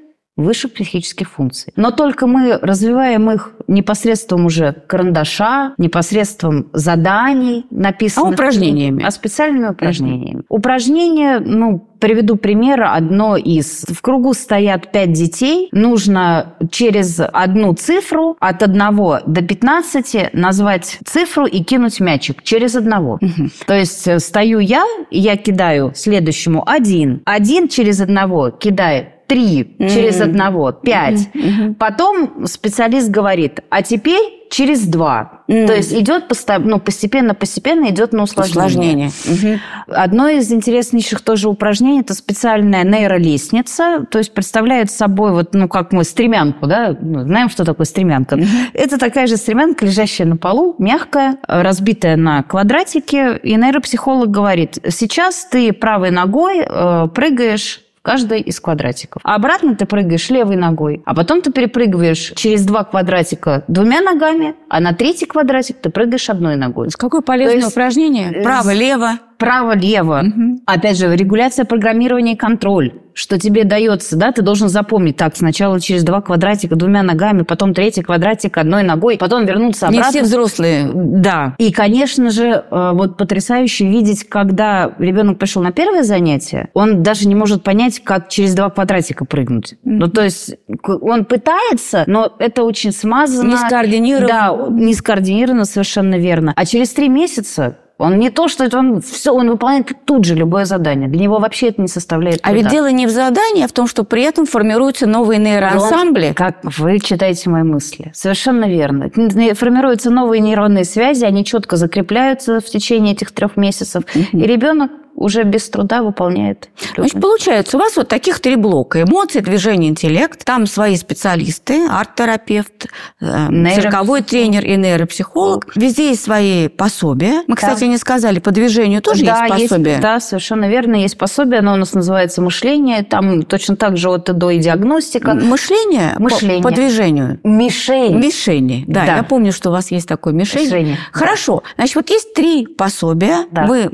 высших 0.42 0.72
психических 0.72 1.30
функций. 1.30 1.72
Но 1.76 1.90
только 1.90 2.26
мы 2.26 2.58
развиваем 2.58 3.30
их 3.30 3.52
непосредством 3.68 4.46
уже 4.46 4.72
карандаша, 4.86 5.74
непосредством 5.78 6.68
заданий, 6.72 7.66
написанных... 7.70 8.30
А 8.30 8.34
упражнениями? 8.34 9.04
А 9.04 9.10
специальными 9.10 9.68
упражнениями. 9.68 10.42
Упражнения, 10.48 11.40
ну, 11.40 11.86
Приведу 12.00 12.36
пример. 12.36 12.82
Одно 12.82 13.36
из. 13.36 13.84
В 13.86 14.00
кругу 14.00 14.32
стоят 14.32 14.90
пять 14.90 15.12
детей. 15.12 15.68
Нужно 15.70 16.54
через 16.70 17.20
одну 17.20 17.74
цифру 17.74 18.36
от 18.40 18.62
1 18.62 18.78
до 19.26 19.42
15 19.42 20.32
назвать 20.32 20.98
цифру 21.04 21.44
и 21.44 21.62
кинуть 21.62 22.00
мячик 22.00 22.42
через 22.42 22.74
одного. 22.74 23.18
Угу. 23.20 23.50
То 23.66 23.74
есть 23.74 24.08
э, 24.08 24.18
стою 24.18 24.60
я, 24.60 24.84
я 25.10 25.36
кидаю 25.36 25.92
следующему 25.94 26.66
один. 26.66 27.20
Один 27.26 27.68
через 27.68 28.00
одного 28.00 28.50
кидает 28.50 29.19
три 29.30 29.62
mm-hmm. 29.62 29.94
через 29.94 30.20
одного, 30.20 30.72
пять. 30.72 31.28
Mm-hmm. 31.34 31.74
Потом 31.74 32.46
специалист 32.46 33.08
говорит, 33.08 33.60
а 33.70 33.82
теперь 33.82 34.40
через 34.50 34.84
два. 34.84 35.42
Mm. 35.46 35.66
То 35.68 35.74
есть 35.76 35.92
идет 35.92 36.24
ну, 36.58 36.80
постепенно, 36.80 37.34
постепенно 37.34 37.88
идет 37.90 38.12
на 38.12 38.24
усложнение. 38.24 39.08
усложнение. 39.08 39.60
Угу. 39.86 39.94
Одно 39.94 40.28
из 40.28 40.50
интереснейших 40.50 41.20
тоже 41.20 41.48
упражнений 41.48 42.00
это 42.00 42.14
специальная 42.14 42.82
нейролестница, 42.82 44.04
то 44.10 44.18
есть 44.18 44.34
представляет 44.34 44.90
собой 44.90 45.30
вот, 45.30 45.54
ну 45.54 45.68
как 45.68 45.92
мы 45.92 46.02
стремянку, 46.02 46.66
да, 46.66 46.96
ну, 47.00 47.22
знаем, 47.22 47.48
что 47.48 47.64
такое 47.64 47.84
стремянка. 47.84 48.34
Угу. 48.34 48.44
Это 48.74 48.98
такая 48.98 49.28
же 49.28 49.36
стремянка, 49.36 49.86
лежащая 49.86 50.26
на 50.26 50.36
полу, 50.36 50.74
мягкая, 50.78 51.38
разбитая 51.46 52.16
на 52.16 52.42
квадратики, 52.42 53.38
и 53.38 53.54
нейропсихолог 53.54 54.30
говорит: 54.30 54.78
сейчас 54.88 55.46
ты 55.50 55.72
правой 55.72 56.10
ногой 56.10 56.64
э, 56.66 57.08
прыгаешь 57.14 57.82
каждой 58.02 58.40
из 58.40 58.60
квадратиков. 58.60 59.22
А 59.24 59.34
обратно 59.34 59.74
ты 59.74 59.86
прыгаешь 59.86 60.30
левой 60.30 60.56
ногой, 60.56 61.02
а 61.04 61.14
потом 61.14 61.42
ты 61.42 61.52
перепрыгиваешь 61.52 62.32
через 62.36 62.64
два 62.64 62.84
квадратика 62.84 63.64
двумя 63.68 64.00
ногами, 64.00 64.54
а 64.68 64.80
на 64.80 64.92
третий 64.92 65.26
квадратик 65.26 65.76
ты 65.80 65.90
прыгаешь 65.90 66.30
одной 66.30 66.56
ногой. 66.56 66.88
Какое 66.96 67.20
полезное 67.20 67.56
есть, 67.56 67.68
упражнение? 67.72 68.42
Право-лево 68.42 69.18
право-лево. 69.40 70.22
Угу. 70.22 70.60
Опять 70.66 70.98
же, 70.98 71.16
регуляция 71.16 71.64
программирования 71.64 72.34
и 72.34 72.36
контроль. 72.36 72.99
Что 73.20 73.38
тебе 73.38 73.64
дается, 73.64 74.16
да, 74.16 74.32
ты 74.32 74.40
должен 74.40 74.70
запомнить. 74.70 75.18
Так, 75.18 75.36
сначала 75.36 75.78
через 75.78 76.04
два 76.04 76.22
квадратика 76.22 76.74
двумя 76.74 77.02
ногами, 77.02 77.42
потом 77.42 77.74
третий 77.74 78.00
квадратик 78.00 78.56
одной 78.56 78.82
ногой, 78.82 79.18
потом 79.18 79.44
вернуться 79.44 79.88
обратно. 79.88 80.06
Не 80.06 80.10
все 80.10 80.22
взрослые. 80.22 80.90
Да. 80.94 81.54
И, 81.58 81.70
конечно 81.70 82.30
же, 82.30 82.64
э, 82.70 82.90
вот 82.94 83.18
потрясающе 83.18 83.86
видеть, 83.88 84.26
когда 84.26 84.92
ребенок 84.98 85.38
пришел 85.38 85.62
на 85.62 85.70
первое 85.70 86.02
занятие, 86.02 86.70
он 86.72 87.02
даже 87.02 87.28
не 87.28 87.34
может 87.34 87.62
понять, 87.62 88.00
как 88.02 88.30
через 88.30 88.54
два 88.54 88.70
квадратика 88.70 89.26
прыгнуть. 89.26 89.74
Mm-hmm. 89.74 89.76
Ну, 89.84 90.08
то 90.08 90.24
есть 90.24 90.54
он 90.86 91.26
пытается, 91.26 92.04
но 92.06 92.34
это 92.38 92.62
очень 92.62 92.90
смазано. 92.90 93.50
Не 93.50 93.58
скоординировано. 93.58 94.28
Да, 94.28 94.66
не 94.70 94.94
скоординировано, 94.94 95.66
совершенно 95.66 96.14
верно. 96.14 96.54
А 96.56 96.64
через 96.64 96.88
три 96.94 97.10
месяца 97.10 97.76
он 98.00 98.18
не 98.18 98.30
то, 98.30 98.48
что 98.48 98.64
это 98.64 98.78
он 98.78 99.02
все, 99.02 99.32
он 99.32 99.50
выполняет 99.50 99.92
тут 100.06 100.24
же 100.24 100.34
любое 100.34 100.64
задание. 100.64 101.06
Для 101.06 101.20
него 101.20 101.38
вообще 101.38 101.68
это 101.68 101.82
не 101.82 101.88
составляет 101.88 102.40
труда. 102.40 102.50
А 102.50 102.54
ведь 102.54 102.68
дело 102.70 102.90
не 102.90 103.06
в 103.06 103.10
задании, 103.10 103.62
а 103.62 103.68
в 103.68 103.72
том, 103.72 103.86
что 103.86 104.04
при 104.04 104.22
этом 104.22 104.46
формируются 104.46 105.06
новые 105.06 105.38
нейроансамбли. 105.38 106.28
Он, 106.28 106.34
как 106.34 106.56
вы 106.78 106.98
читаете 106.98 107.50
мои 107.50 107.62
мысли. 107.62 108.10
Совершенно 108.14 108.64
верно. 108.64 109.10
Формируются 109.54 110.10
новые 110.10 110.40
нейронные 110.40 110.84
связи, 110.84 111.24
они 111.26 111.44
четко 111.44 111.76
закрепляются 111.76 112.60
в 112.60 112.64
течение 112.64 113.12
этих 113.12 113.32
трех 113.32 113.58
месяцев. 113.58 114.04
Угу. 114.14 114.38
И 114.38 114.46
ребенок 114.46 114.90
уже 115.14 115.42
без 115.44 115.68
труда 115.68 116.02
выполняет. 116.02 116.68
Значит, 116.96 117.20
получается, 117.20 117.76
у 117.76 117.80
вас 117.80 117.96
вот 117.96 118.08
таких 118.08 118.40
три 118.40 118.56
блока. 118.56 119.02
Эмоции, 119.02 119.40
движение, 119.40 119.90
интеллект. 119.90 120.44
Там 120.44 120.66
свои 120.66 120.96
специалисты, 120.96 121.86
арт-терапевт, 121.88 122.86
э, 123.20 123.48
Нейро... 123.50 123.82
цирковой 123.82 124.22
тренер 124.22 124.64
и 124.64 124.76
нейропсихолог. 124.76 125.72
Везде 125.76 126.08
есть 126.08 126.24
свои 126.24 126.68
пособия. 126.68 127.42
Мы, 127.46 127.56
кстати, 127.56 127.80
да. 127.80 127.86
не 127.86 127.98
сказали, 127.98 128.38
по 128.38 128.50
движению 128.50 129.02
тоже 129.02 129.24
да, 129.24 129.46
есть 129.46 129.68
пособие. 129.70 129.92
Есть, 129.92 130.02
да, 130.02 130.20
совершенно 130.20 130.68
верно. 130.68 130.96
Есть 130.96 131.18
пособие, 131.18 131.60
оно 131.60 131.74
у 131.74 131.76
нас 131.76 131.92
называется 131.92 132.42
«Мышление». 132.42 133.02
Там 133.02 133.42
точно 133.42 133.76
так 133.76 133.96
же 133.96 134.08
от 134.08 134.28
и 134.28 134.32
до 134.32 134.50
и 134.50 134.58
диагностика. 134.58 135.34
Мышление? 135.34 136.14
Мышление. 136.18 136.62
По, 136.62 136.70
по 136.70 136.74
движению? 136.74 137.40
Мишень. 137.44 138.16
Мишени. 138.16 138.84
Да, 138.86 139.06
да, 139.06 139.16
я 139.16 139.22
помню, 139.22 139.52
что 139.52 139.70
у 139.70 139.72
вас 139.72 139.90
есть 139.90 140.08
такое 140.08 140.32
мишень. 140.32 140.66
Мишени. 140.66 140.98
Хорошо. 141.12 141.62
Да. 141.64 141.74
Значит, 141.76 141.96
вот 141.96 142.10
есть 142.10 142.34
три 142.34 142.66
пособия. 142.66 143.46
Да. 143.50 143.66
Вы 143.66 143.90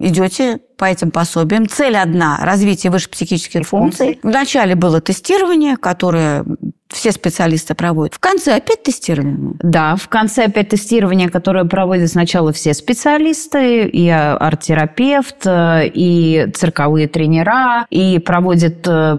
идете 0.00 0.58
по 0.76 0.86
этим 0.86 1.10
пособиям. 1.10 1.68
Цель 1.68 1.96
одна– 1.96 2.38
развитие 2.42 2.90
высших 2.90 3.10
психических 3.10 3.66
функций. 3.66 4.18
Вначале 4.22 4.74
было 4.74 5.00
тестирование, 5.00 5.76
которое 5.76 6.44
все 6.88 7.12
специалисты 7.12 7.74
проводят. 7.74 8.14
В 8.14 8.18
конце 8.18 8.56
опять 8.56 8.82
тестирование? 8.82 9.54
Да, 9.62 9.96
в 9.96 10.08
конце 10.08 10.44
опять 10.46 10.70
тестирование, 10.70 11.28
которое 11.28 11.64
проводят 11.64 12.10
сначала 12.10 12.52
все 12.52 12.74
специалисты, 12.74 13.84
и 13.84 14.08
арт-терапевт, 14.08 15.46
и 15.46 16.48
цирковые 16.54 17.06
тренера, 17.06 17.86
и 17.90 18.18
проводят 18.18 18.86
э, 18.88 19.18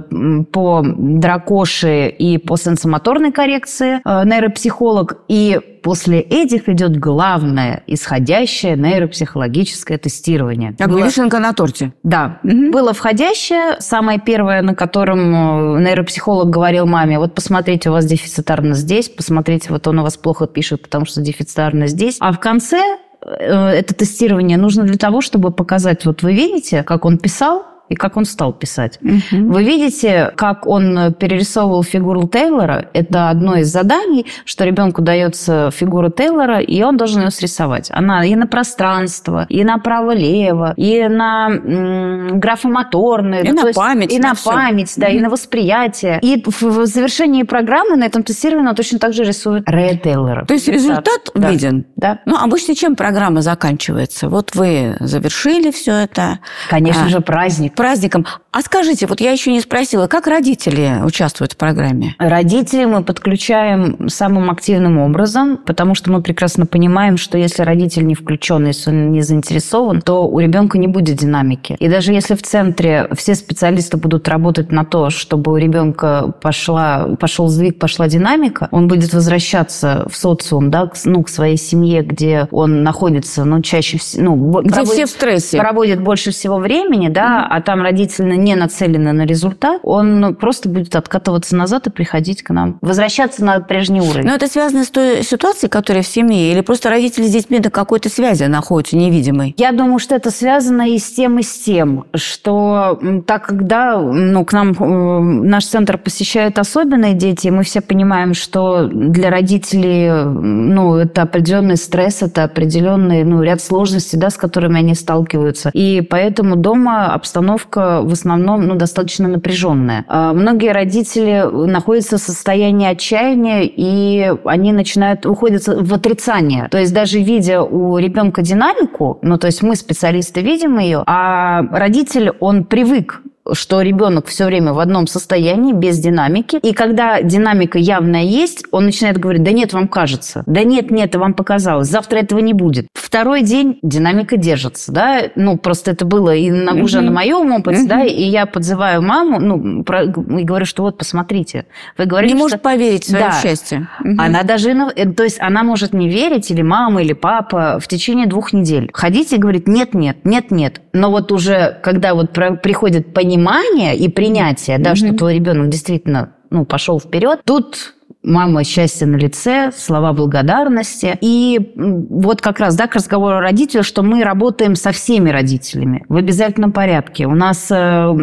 по 0.52 0.84
дракоши 0.84 2.08
и 2.10 2.38
по 2.38 2.58
сенсомоторной 2.58 3.32
коррекции 3.32 4.02
э, 4.04 4.26
нейропсихолог. 4.26 5.24
И 5.28 5.60
после 5.82 6.20
этих 6.20 6.70
идет 6.70 6.98
главное 6.98 7.84
исходящее 7.88 8.76
нейропсихологическое 8.76 9.98
тестирование. 9.98 10.76
Как 10.78 10.90
было... 10.90 11.06
вишенка 11.06 11.40
на 11.40 11.54
торте. 11.54 11.94
Да. 12.04 12.40
Угу. 12.44 12.72
Было 12.72 12.94
входящее, 12.94 13.80
самое 13.80 14.20
первое, 14.20 14.62
на 14.62 14.76
котором 14.76 15.78
э, 15.78 15.82
нейропсихолог 15.82 16.50
говорил 16.50 16.86
маме, 16.86 17.20
вот 17.20 17.36
посмотрите, 17.36 17.90
у 17.90 17.94
вас 17.94 18.06
дефицитарно 18.06 18.74
здесь, 18.74 19.10
посмотрите, 19.10 19.70
вот 19.70 19.88
он 19.88 20.00
у 20.00 20.04
вас 20.04 20.18
плохо 20.18 20.48
пишет, 20.48 20.82
потому 20.82 21.06
что 21.06 21.22
дефицитарно 21.22 21.88
здесь. 21.88 22.18
А 22.20 22.32
в 22.32 22.40
конце 22.40 22.82
э, 23.22 23.46
это 23.46 23.94
тестирование 23.94 24.58
нужно 24.58 24.84
для 24.84 24.98
того, 24.98 25.22
чтобы 25.22 25.52
показать, 25.52 26.06
вот 26.06 26.24
вы 26.24 26.34
видите, 26.34 26.84
как 26.84 27.06
он 27.06 27.18
писал, 27.18 27.66
и 27.92 27.96
как 27.96 28.16
он 28.16 28.24
стал 28.24 28.54
писать. 28.54 29.00
Угу. 29.02 29.52
Вы 29.52 29.64
видите, 29.66 30.32
как 30.38 30.66
он 30.66 31.14
перерисовывал 31.14 31.84
фигуру 31.84 32.26
Тейлора. 32.26 32.86
Это 32.94 33.30
одно 33.30 33.58
из 33.58 33.68
заданий, 33.68 34.26
что 34.46 34.64
ребенку 34.64 35.02
дается 35.02 35.72
фигура 35.72 36.10
Тейлора, 36.10 36.60
и 36.60 36.82
он 36.84 36.96
должен 36.96 37.24
ее 37.24 37.32
срисовать. 37.32 37.90
Она 37.92 38.24
и 38.26 38.34
на 38.36 38.48
пространство, 38.48 39.46
и 39.50 39.66
на 39.66 39.78
право-лево, 39.78 40.74
и 40.78 41.06
на 41.10 41.50
м- 41.50 42.40
графомоторное. 42.40 43.42
И 43.42 43.52
на 43.52 43.68
есть, 43.68 43.76
память. 43.76 44.14
И 44.14 44.20
на, 44.20 44.30
на 44.30 44.36
память, 44.36 44.94
да, 44.96 45.08
угу. 45.08 45.16
и 45.16 45.20
на 45.20 45.30
восприятие. 45.30 46.20
И 46.22 46.42
в 46.46 46.86
завершении 46.86 47.44
программы 47.44 47.98
на 47.98 48.06
этом 48.06 48.24
тестировании 48.24 48.70
он 48.70 48.76
точно 48.76 49.00
так 49.00 49.14
же 49.14 49.26
рисует 49.26 49.70
Рэя 49.70 49.98
Тейлора. 49.98 50.46
То 50.46 50.54
есть 50.54 50.70
результат 50.70 51.30
да. 51.36 51.52
виден? 51.52 51.86
Да. 51.98 52.20
Ну, 52.26 52.38
обычно 52.38 52.74
чем 52.74 52.96
программа 52.96 53.42
заканчивается? 53.42 54.30
Вот 54.30 54.56
вы 54.56 54.96
завершили 55.02 55.72
все 55.72 55.92
это. 55.92 56.40
Конечно 56.70 57.08
а, 57.08 57.10
же, 57.10 57.20
праздник 57.20 57.76
праздником. 57.82 58.28
А 58.52 58.62
скажите, 58.62 59.08
вот 59.08 59.22
я 59.22 59.32
еще 59.32 59.52
не 59.52 59.60
спросила, 59.60 60.06
как 60.06 60.28
родители 60.28 61.00
участвуют 61.04 61.54
в 61.54 61.58
программе? 61.58 62.16
Родителей 62.20 62.86
мы 62.86 63.04
подключаем 63.04 64.08
самым 64.08 64.52
активным 64.52 65.00
образом, 65.00 65.58
потому 65.58 65.96
что 65.96 66.12
мы 66.12 66.22
прекрасно 66.22 66.68
понимаем, 66.68 67.18
что 67.18 67.40
если 67.40 67.64
родитель 67.64 68.06
не 68.06 68.14
включен, 68.14 68.68
если 68.68 68.92
он 68.92 69.12
не 69.12 69.22
заинтересован, 69.22 70.02
то 70.02 70.28
у 70.28 70.38
ребенка 70.40 70.78
не 70.78 70.88
будет 70.88 71.16
динамики. 71.16 71.76
И 71.80 71.88
даже 71.88 72.14
если 72.14 72.36
в 72.36 72.44
центре 72.44 73.08
все 73.16 73.34
специалисты 73.34 73.98
будут 73.98 74.28
работать 74.28 74.72
на 74.72 74.86
то, 74.86 75.10
чтобы 75.10 75.52
у 75.54 75.58
ребенка 75.58 76.32
пошла, 76.40 77.16
пошел 77.20 77.48
сдвиг, 77.48 77.80
пошла 77.80 78.08
динамика, 78.08 78.68
он 78.70 78.88
будет 78.90 79.12
возвращаться 79.12 80.06
в 80.08 80.16
социум, 80.16 80.70
да, 80.70 80.86
к, 80.86 80.96
ну, 81.06 81.24
к 81.24 81.30
своей 81.30 81.58
семье, 81.58 82.04
где 82.04 82.48
он 82.52 82.84
находится, 82.84 83.44
ну, 83.44 83.62
чаще 83.64 83.98
всего... 83.98 84.24
Ну, 84.24 84.62
где 84.62 84.70
проводит, 84.70 84.94
все 84.94 85.06
в 85.08 85.10
стрессе. 85.10 85.58
Проводит 85.58 86.02
больше 86.02 86.30
всего 86.30 86.58
времени, 86.58 87.08
да, 87.08 87.40
mm-hmm. 87.40 87.58
а 87.58 87.71
там 87.72 87.84
родительно 87.84 88.34
не 88.34 88.56
нацелены 88.56 89.14
на 89.14 89.26
результат, 89.26 89.80
он 89.84 90.36
просто 90.36 90.68
будет 90.68 90.94
откатываться 90.94 91.56
назад 91.56 91.88
и 91.88 91.90
приходить 91.90 92.44
к 92.44 92.50
нам. 92.50 92.78
Возвращаться 92.82 93.46
на 93.46 93.62
прежний 93.62 94.02
уровень. 94.02 94.28
Но 94.28 94.36
это 94.36 94.48
связано 94.48 94.84
с 94.84 94.90
той 94.90 95.24
ситуацией, 95.24 95.70
которая 95.70 96.04
в 96.04 96.08
семье? 96.08 96.52
Или 96.52 96.60
просто 96.60 96.90
родители 96.90 97.24
с 97.24 97.32
детьми 97.32 97.60
до 97.60 97.70
какой-то 97.70 98.10
связи 98.10 98.44
находятся 98.44 98.98
невидимой? 98.98 99.56
Я 99.58 99.72
думаю, 99.72 100.00
что 100.00 100.16
это 100.16 100.32
связано 100.32 100.90
и 100.90 100.98
с 100.98 101.14
тем, 101.14 101.40
и 101.40 101.44
с 101.44 101.60
тем, 101.60 102.08
что 102.14 103.00
так 103.26 103.46
когда 103.46 103.98
ну, 103.98 104.44
к 104.44 104.52
нам 104.52 104.72
э, 104.72 105.20
наш 105.48 105.66
центр 105.66 105.98
посещают 105.98 106.60
особенные 106.60 107.14
дети, 107.14 107.48
мы 107.48 107.64
все 107.64 107.80
понимаем, 107.80 108.34
что 108.34 108.90
для 108.92 109.30
родителей 109.30 110.12
ну, 110.12 110.96
это 110.98 111.22
определенный 111.22 111.78
стресс, 111.78 112.22
это 112.22 112.44
определенный 112.44 113.24
ну, 113.24 113.42
ряд 113.42 113.62
сложностей, 113.62 114.20
да, 114.20 114.30
с 114.30 114.36
которыми 114.36 114.78
они 114.80 114.94
сталкиваются. 114.94 115.70
И 115.74 116.02
поэтому 116.02 116.58
дома 116.58 117.14
обстановка 117.14 117.61
обстановка 117.62 118.02
в 118.02 118.12
основном 118.12 118.68
ну, 118.68 118.76
достаточно 118.76 119.28
напряженная. 119.28 120.06
А, 120.08 120.34
многие 120.34 120.72
родители 120.72 121.44
находятся 121.68 122.18
в 122.18 122.22
состоянии 122.22 122.88
отчаяния, 122.88 123.64
и 123.64 124.34
они 124.46 124.74
начинают, 124.74 125.26
уходят 125.26 125.64
в 125.68 125.94
отрицание. 125.94 126.68
То 126.70 126.80
есть 126.80 126.94
даже 126.94 127.20
видя 127.20 127.62
у 127.62 127.98
ребенка 127.98 128.42
динамику, 128.42 129.20
ну 129.22 129.38
то 129.38 129.48
есть 129.48 129.64
мы 129.64 129.76
специалисты 129.76 130.42
видим 130.42 130.80
ее, 130.80 131.04
а 131.06 131.62
родитель, 131.72 132.32
он 132.40 132.64
привык 132.64 133.22
что 133.54 133.82
ребенок 133.82 134.28
все 134.28 134.46
время 134.46 134.74
в 134.74 134.80
одном 134.80 135.08
состоянии, 135.08 135.74
без 135.74 136.00
динамики. 136.00 136.58
И 136.58 136.74
когда 136.74 137.22
динамика 137.22 137.78
явная 137.78 138.24
есть, 138.24 138.64
он 138.72 138.86
начинает 138.86 139.18
говорить, 139.18 139.44
да 139.44 139.52
нет, 139.52 139.74
вам 139.74 139.88
кажется, 139.88 140.44
да 140.46 140.64
нет, 140.64 140.92
нет, 140.92 141.16
вам 141.16 141.34
показалось, 141.34 141.88
завтра 141.88 142.20
этого 142.20 142.40
не 142.40 142.54
будет. 142.54 142.88
Второй 142.94 143.42
день 143.42 143.80
динамика 143.82 144.38
держится, 144.38 144.92
да, 144.92 145.24
ну 145.36 145.58
просто 145.58 145.92
это 145.92 146.06
было 146.06 146.34
и 146.34 146.50
на, 146.50 146.72
mm-hmm. 146.72 146.82
уже 146.82 147.02
на 147.02 147.12
моем 147.12 147.52
опыте, 147.52 147.84
mm-hmm. 147.84 147.88
да, 147.88 148.04
и 148.06 148.24
я 148.24 148.46
подзываю 148.46 149.02
маму, 149.02 149.40
ну, 149.40 149.84
про, 149.84 150.04
и 150.04 150.44
говорю, 150.44 150.66
что 150.66 150.84
вот, 150.84 150.98
посмотрите, 150.98 151.66
вы 151.98 152.06
говорите, 152.06 152.34
Не 152.34 152.40
что... 152.40 152.46
может 152.46 152.62
поверить 152.62 153.04
в 153.04 153.10
свое 153.10 153.26
да. 153.26 153.42
счастье. 153.42 153.88
Mm-hmm. 154.04 154.16
Она 154.18 154.44
даже, 154.44 154.72
э, 154.72 155.12
то 155.12 155.24
есть 155.24 155.42
она 155.42 155.64
может 155.64 155.94
не 155.94 156.10
верить, 156.10 156.52
или 156.52 156.62
мама, 156.62 157.02
или 157.02 157.14
папа, 157.14 157.80
в 157.82 157.88
течение 157.88 158.28
двух 158.28 158.54
недель. 158.54 158.90
Ходить 158.94 159.34
и 159.34 159.38
говорить, 159.38 159.68
нет, 159.68 159.94
нет, 159.94 160.20
нет, 160.24 160.52
нет. 160.52 160.82
Но 160.94 161.12
вот 161.12 161.32
уже, 161.32 161.80
когда 161.84 162.14
вот 162.14 162.32
приходит 162.32 163.14
понимание, 163.14 163.41
понимание 163.42 163.96
и 163.96 164.08
принятие, 164.10 164.78
да, 164.78 164.92
mm-hmm. 164.92 164.96
что 164.96 165.14
твой 165.14 165.36
ребенок 165.36 165.70
действительно 165.70 166.34
ну, 166.50 166.66
пошел 166.66 167.00
вперед, 167.00 167.42
тут 167.46 167.96
мама 168.24 168.64
счастья 168.64 169.08
на 169.08 169.16
лице, 169.16 169.72
слова 169.76 170.14
благодарности. 170.14 171.18
И 171.22 171.74
вот 171.76 172.42
как 172.42 172.60
раз 172.60 172.76
да, 172.76 172.88
к 172.88 172.96
разговору 172.96 173.38
о 173.38 173.42
родителях, 173.42 173.86
что 173.86 174.04
мы 174.04 174.24
работаем 174.24 174.76
со 174.76 174.92
всеми 174.92 175.30
родителями 175.32 176.06
в 176.08 176.18
обязательном 176.18 176.72
порядке. 176.72 177.26
У 177.26 177.34
нас 177.34 177.72
э, 177.72 178.14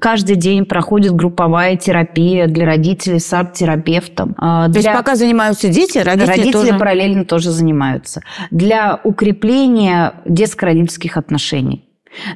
каждый 0.00 0.36
день 0.36 0.64
проходит 0.64 1.12
групповая 1.12 1.76
терапия 1.76 2.46
для 2.46 2.64
родителей 2.64 3.18
с 3.18 3.30
арт-терапевтом. 3.32 4.30
Э, 4.30 4.72
То 4.72 4.76
есть 4.76 4.90
пока 4.90 5.14
занимаются 5.14 5.68
дети, 5.68 5.98
родители, 5.98 6.26
родители 6.28 6.52
тоже... 6.52 6.78
параллельно 6.78 7.24
тоже 7.24 7.50
занимаются. 7.50 8.22
Для 8.50 8.98
укрепления 9.04 10.14
детско-родительских 10.24 11.18
отношений 11.18 11.87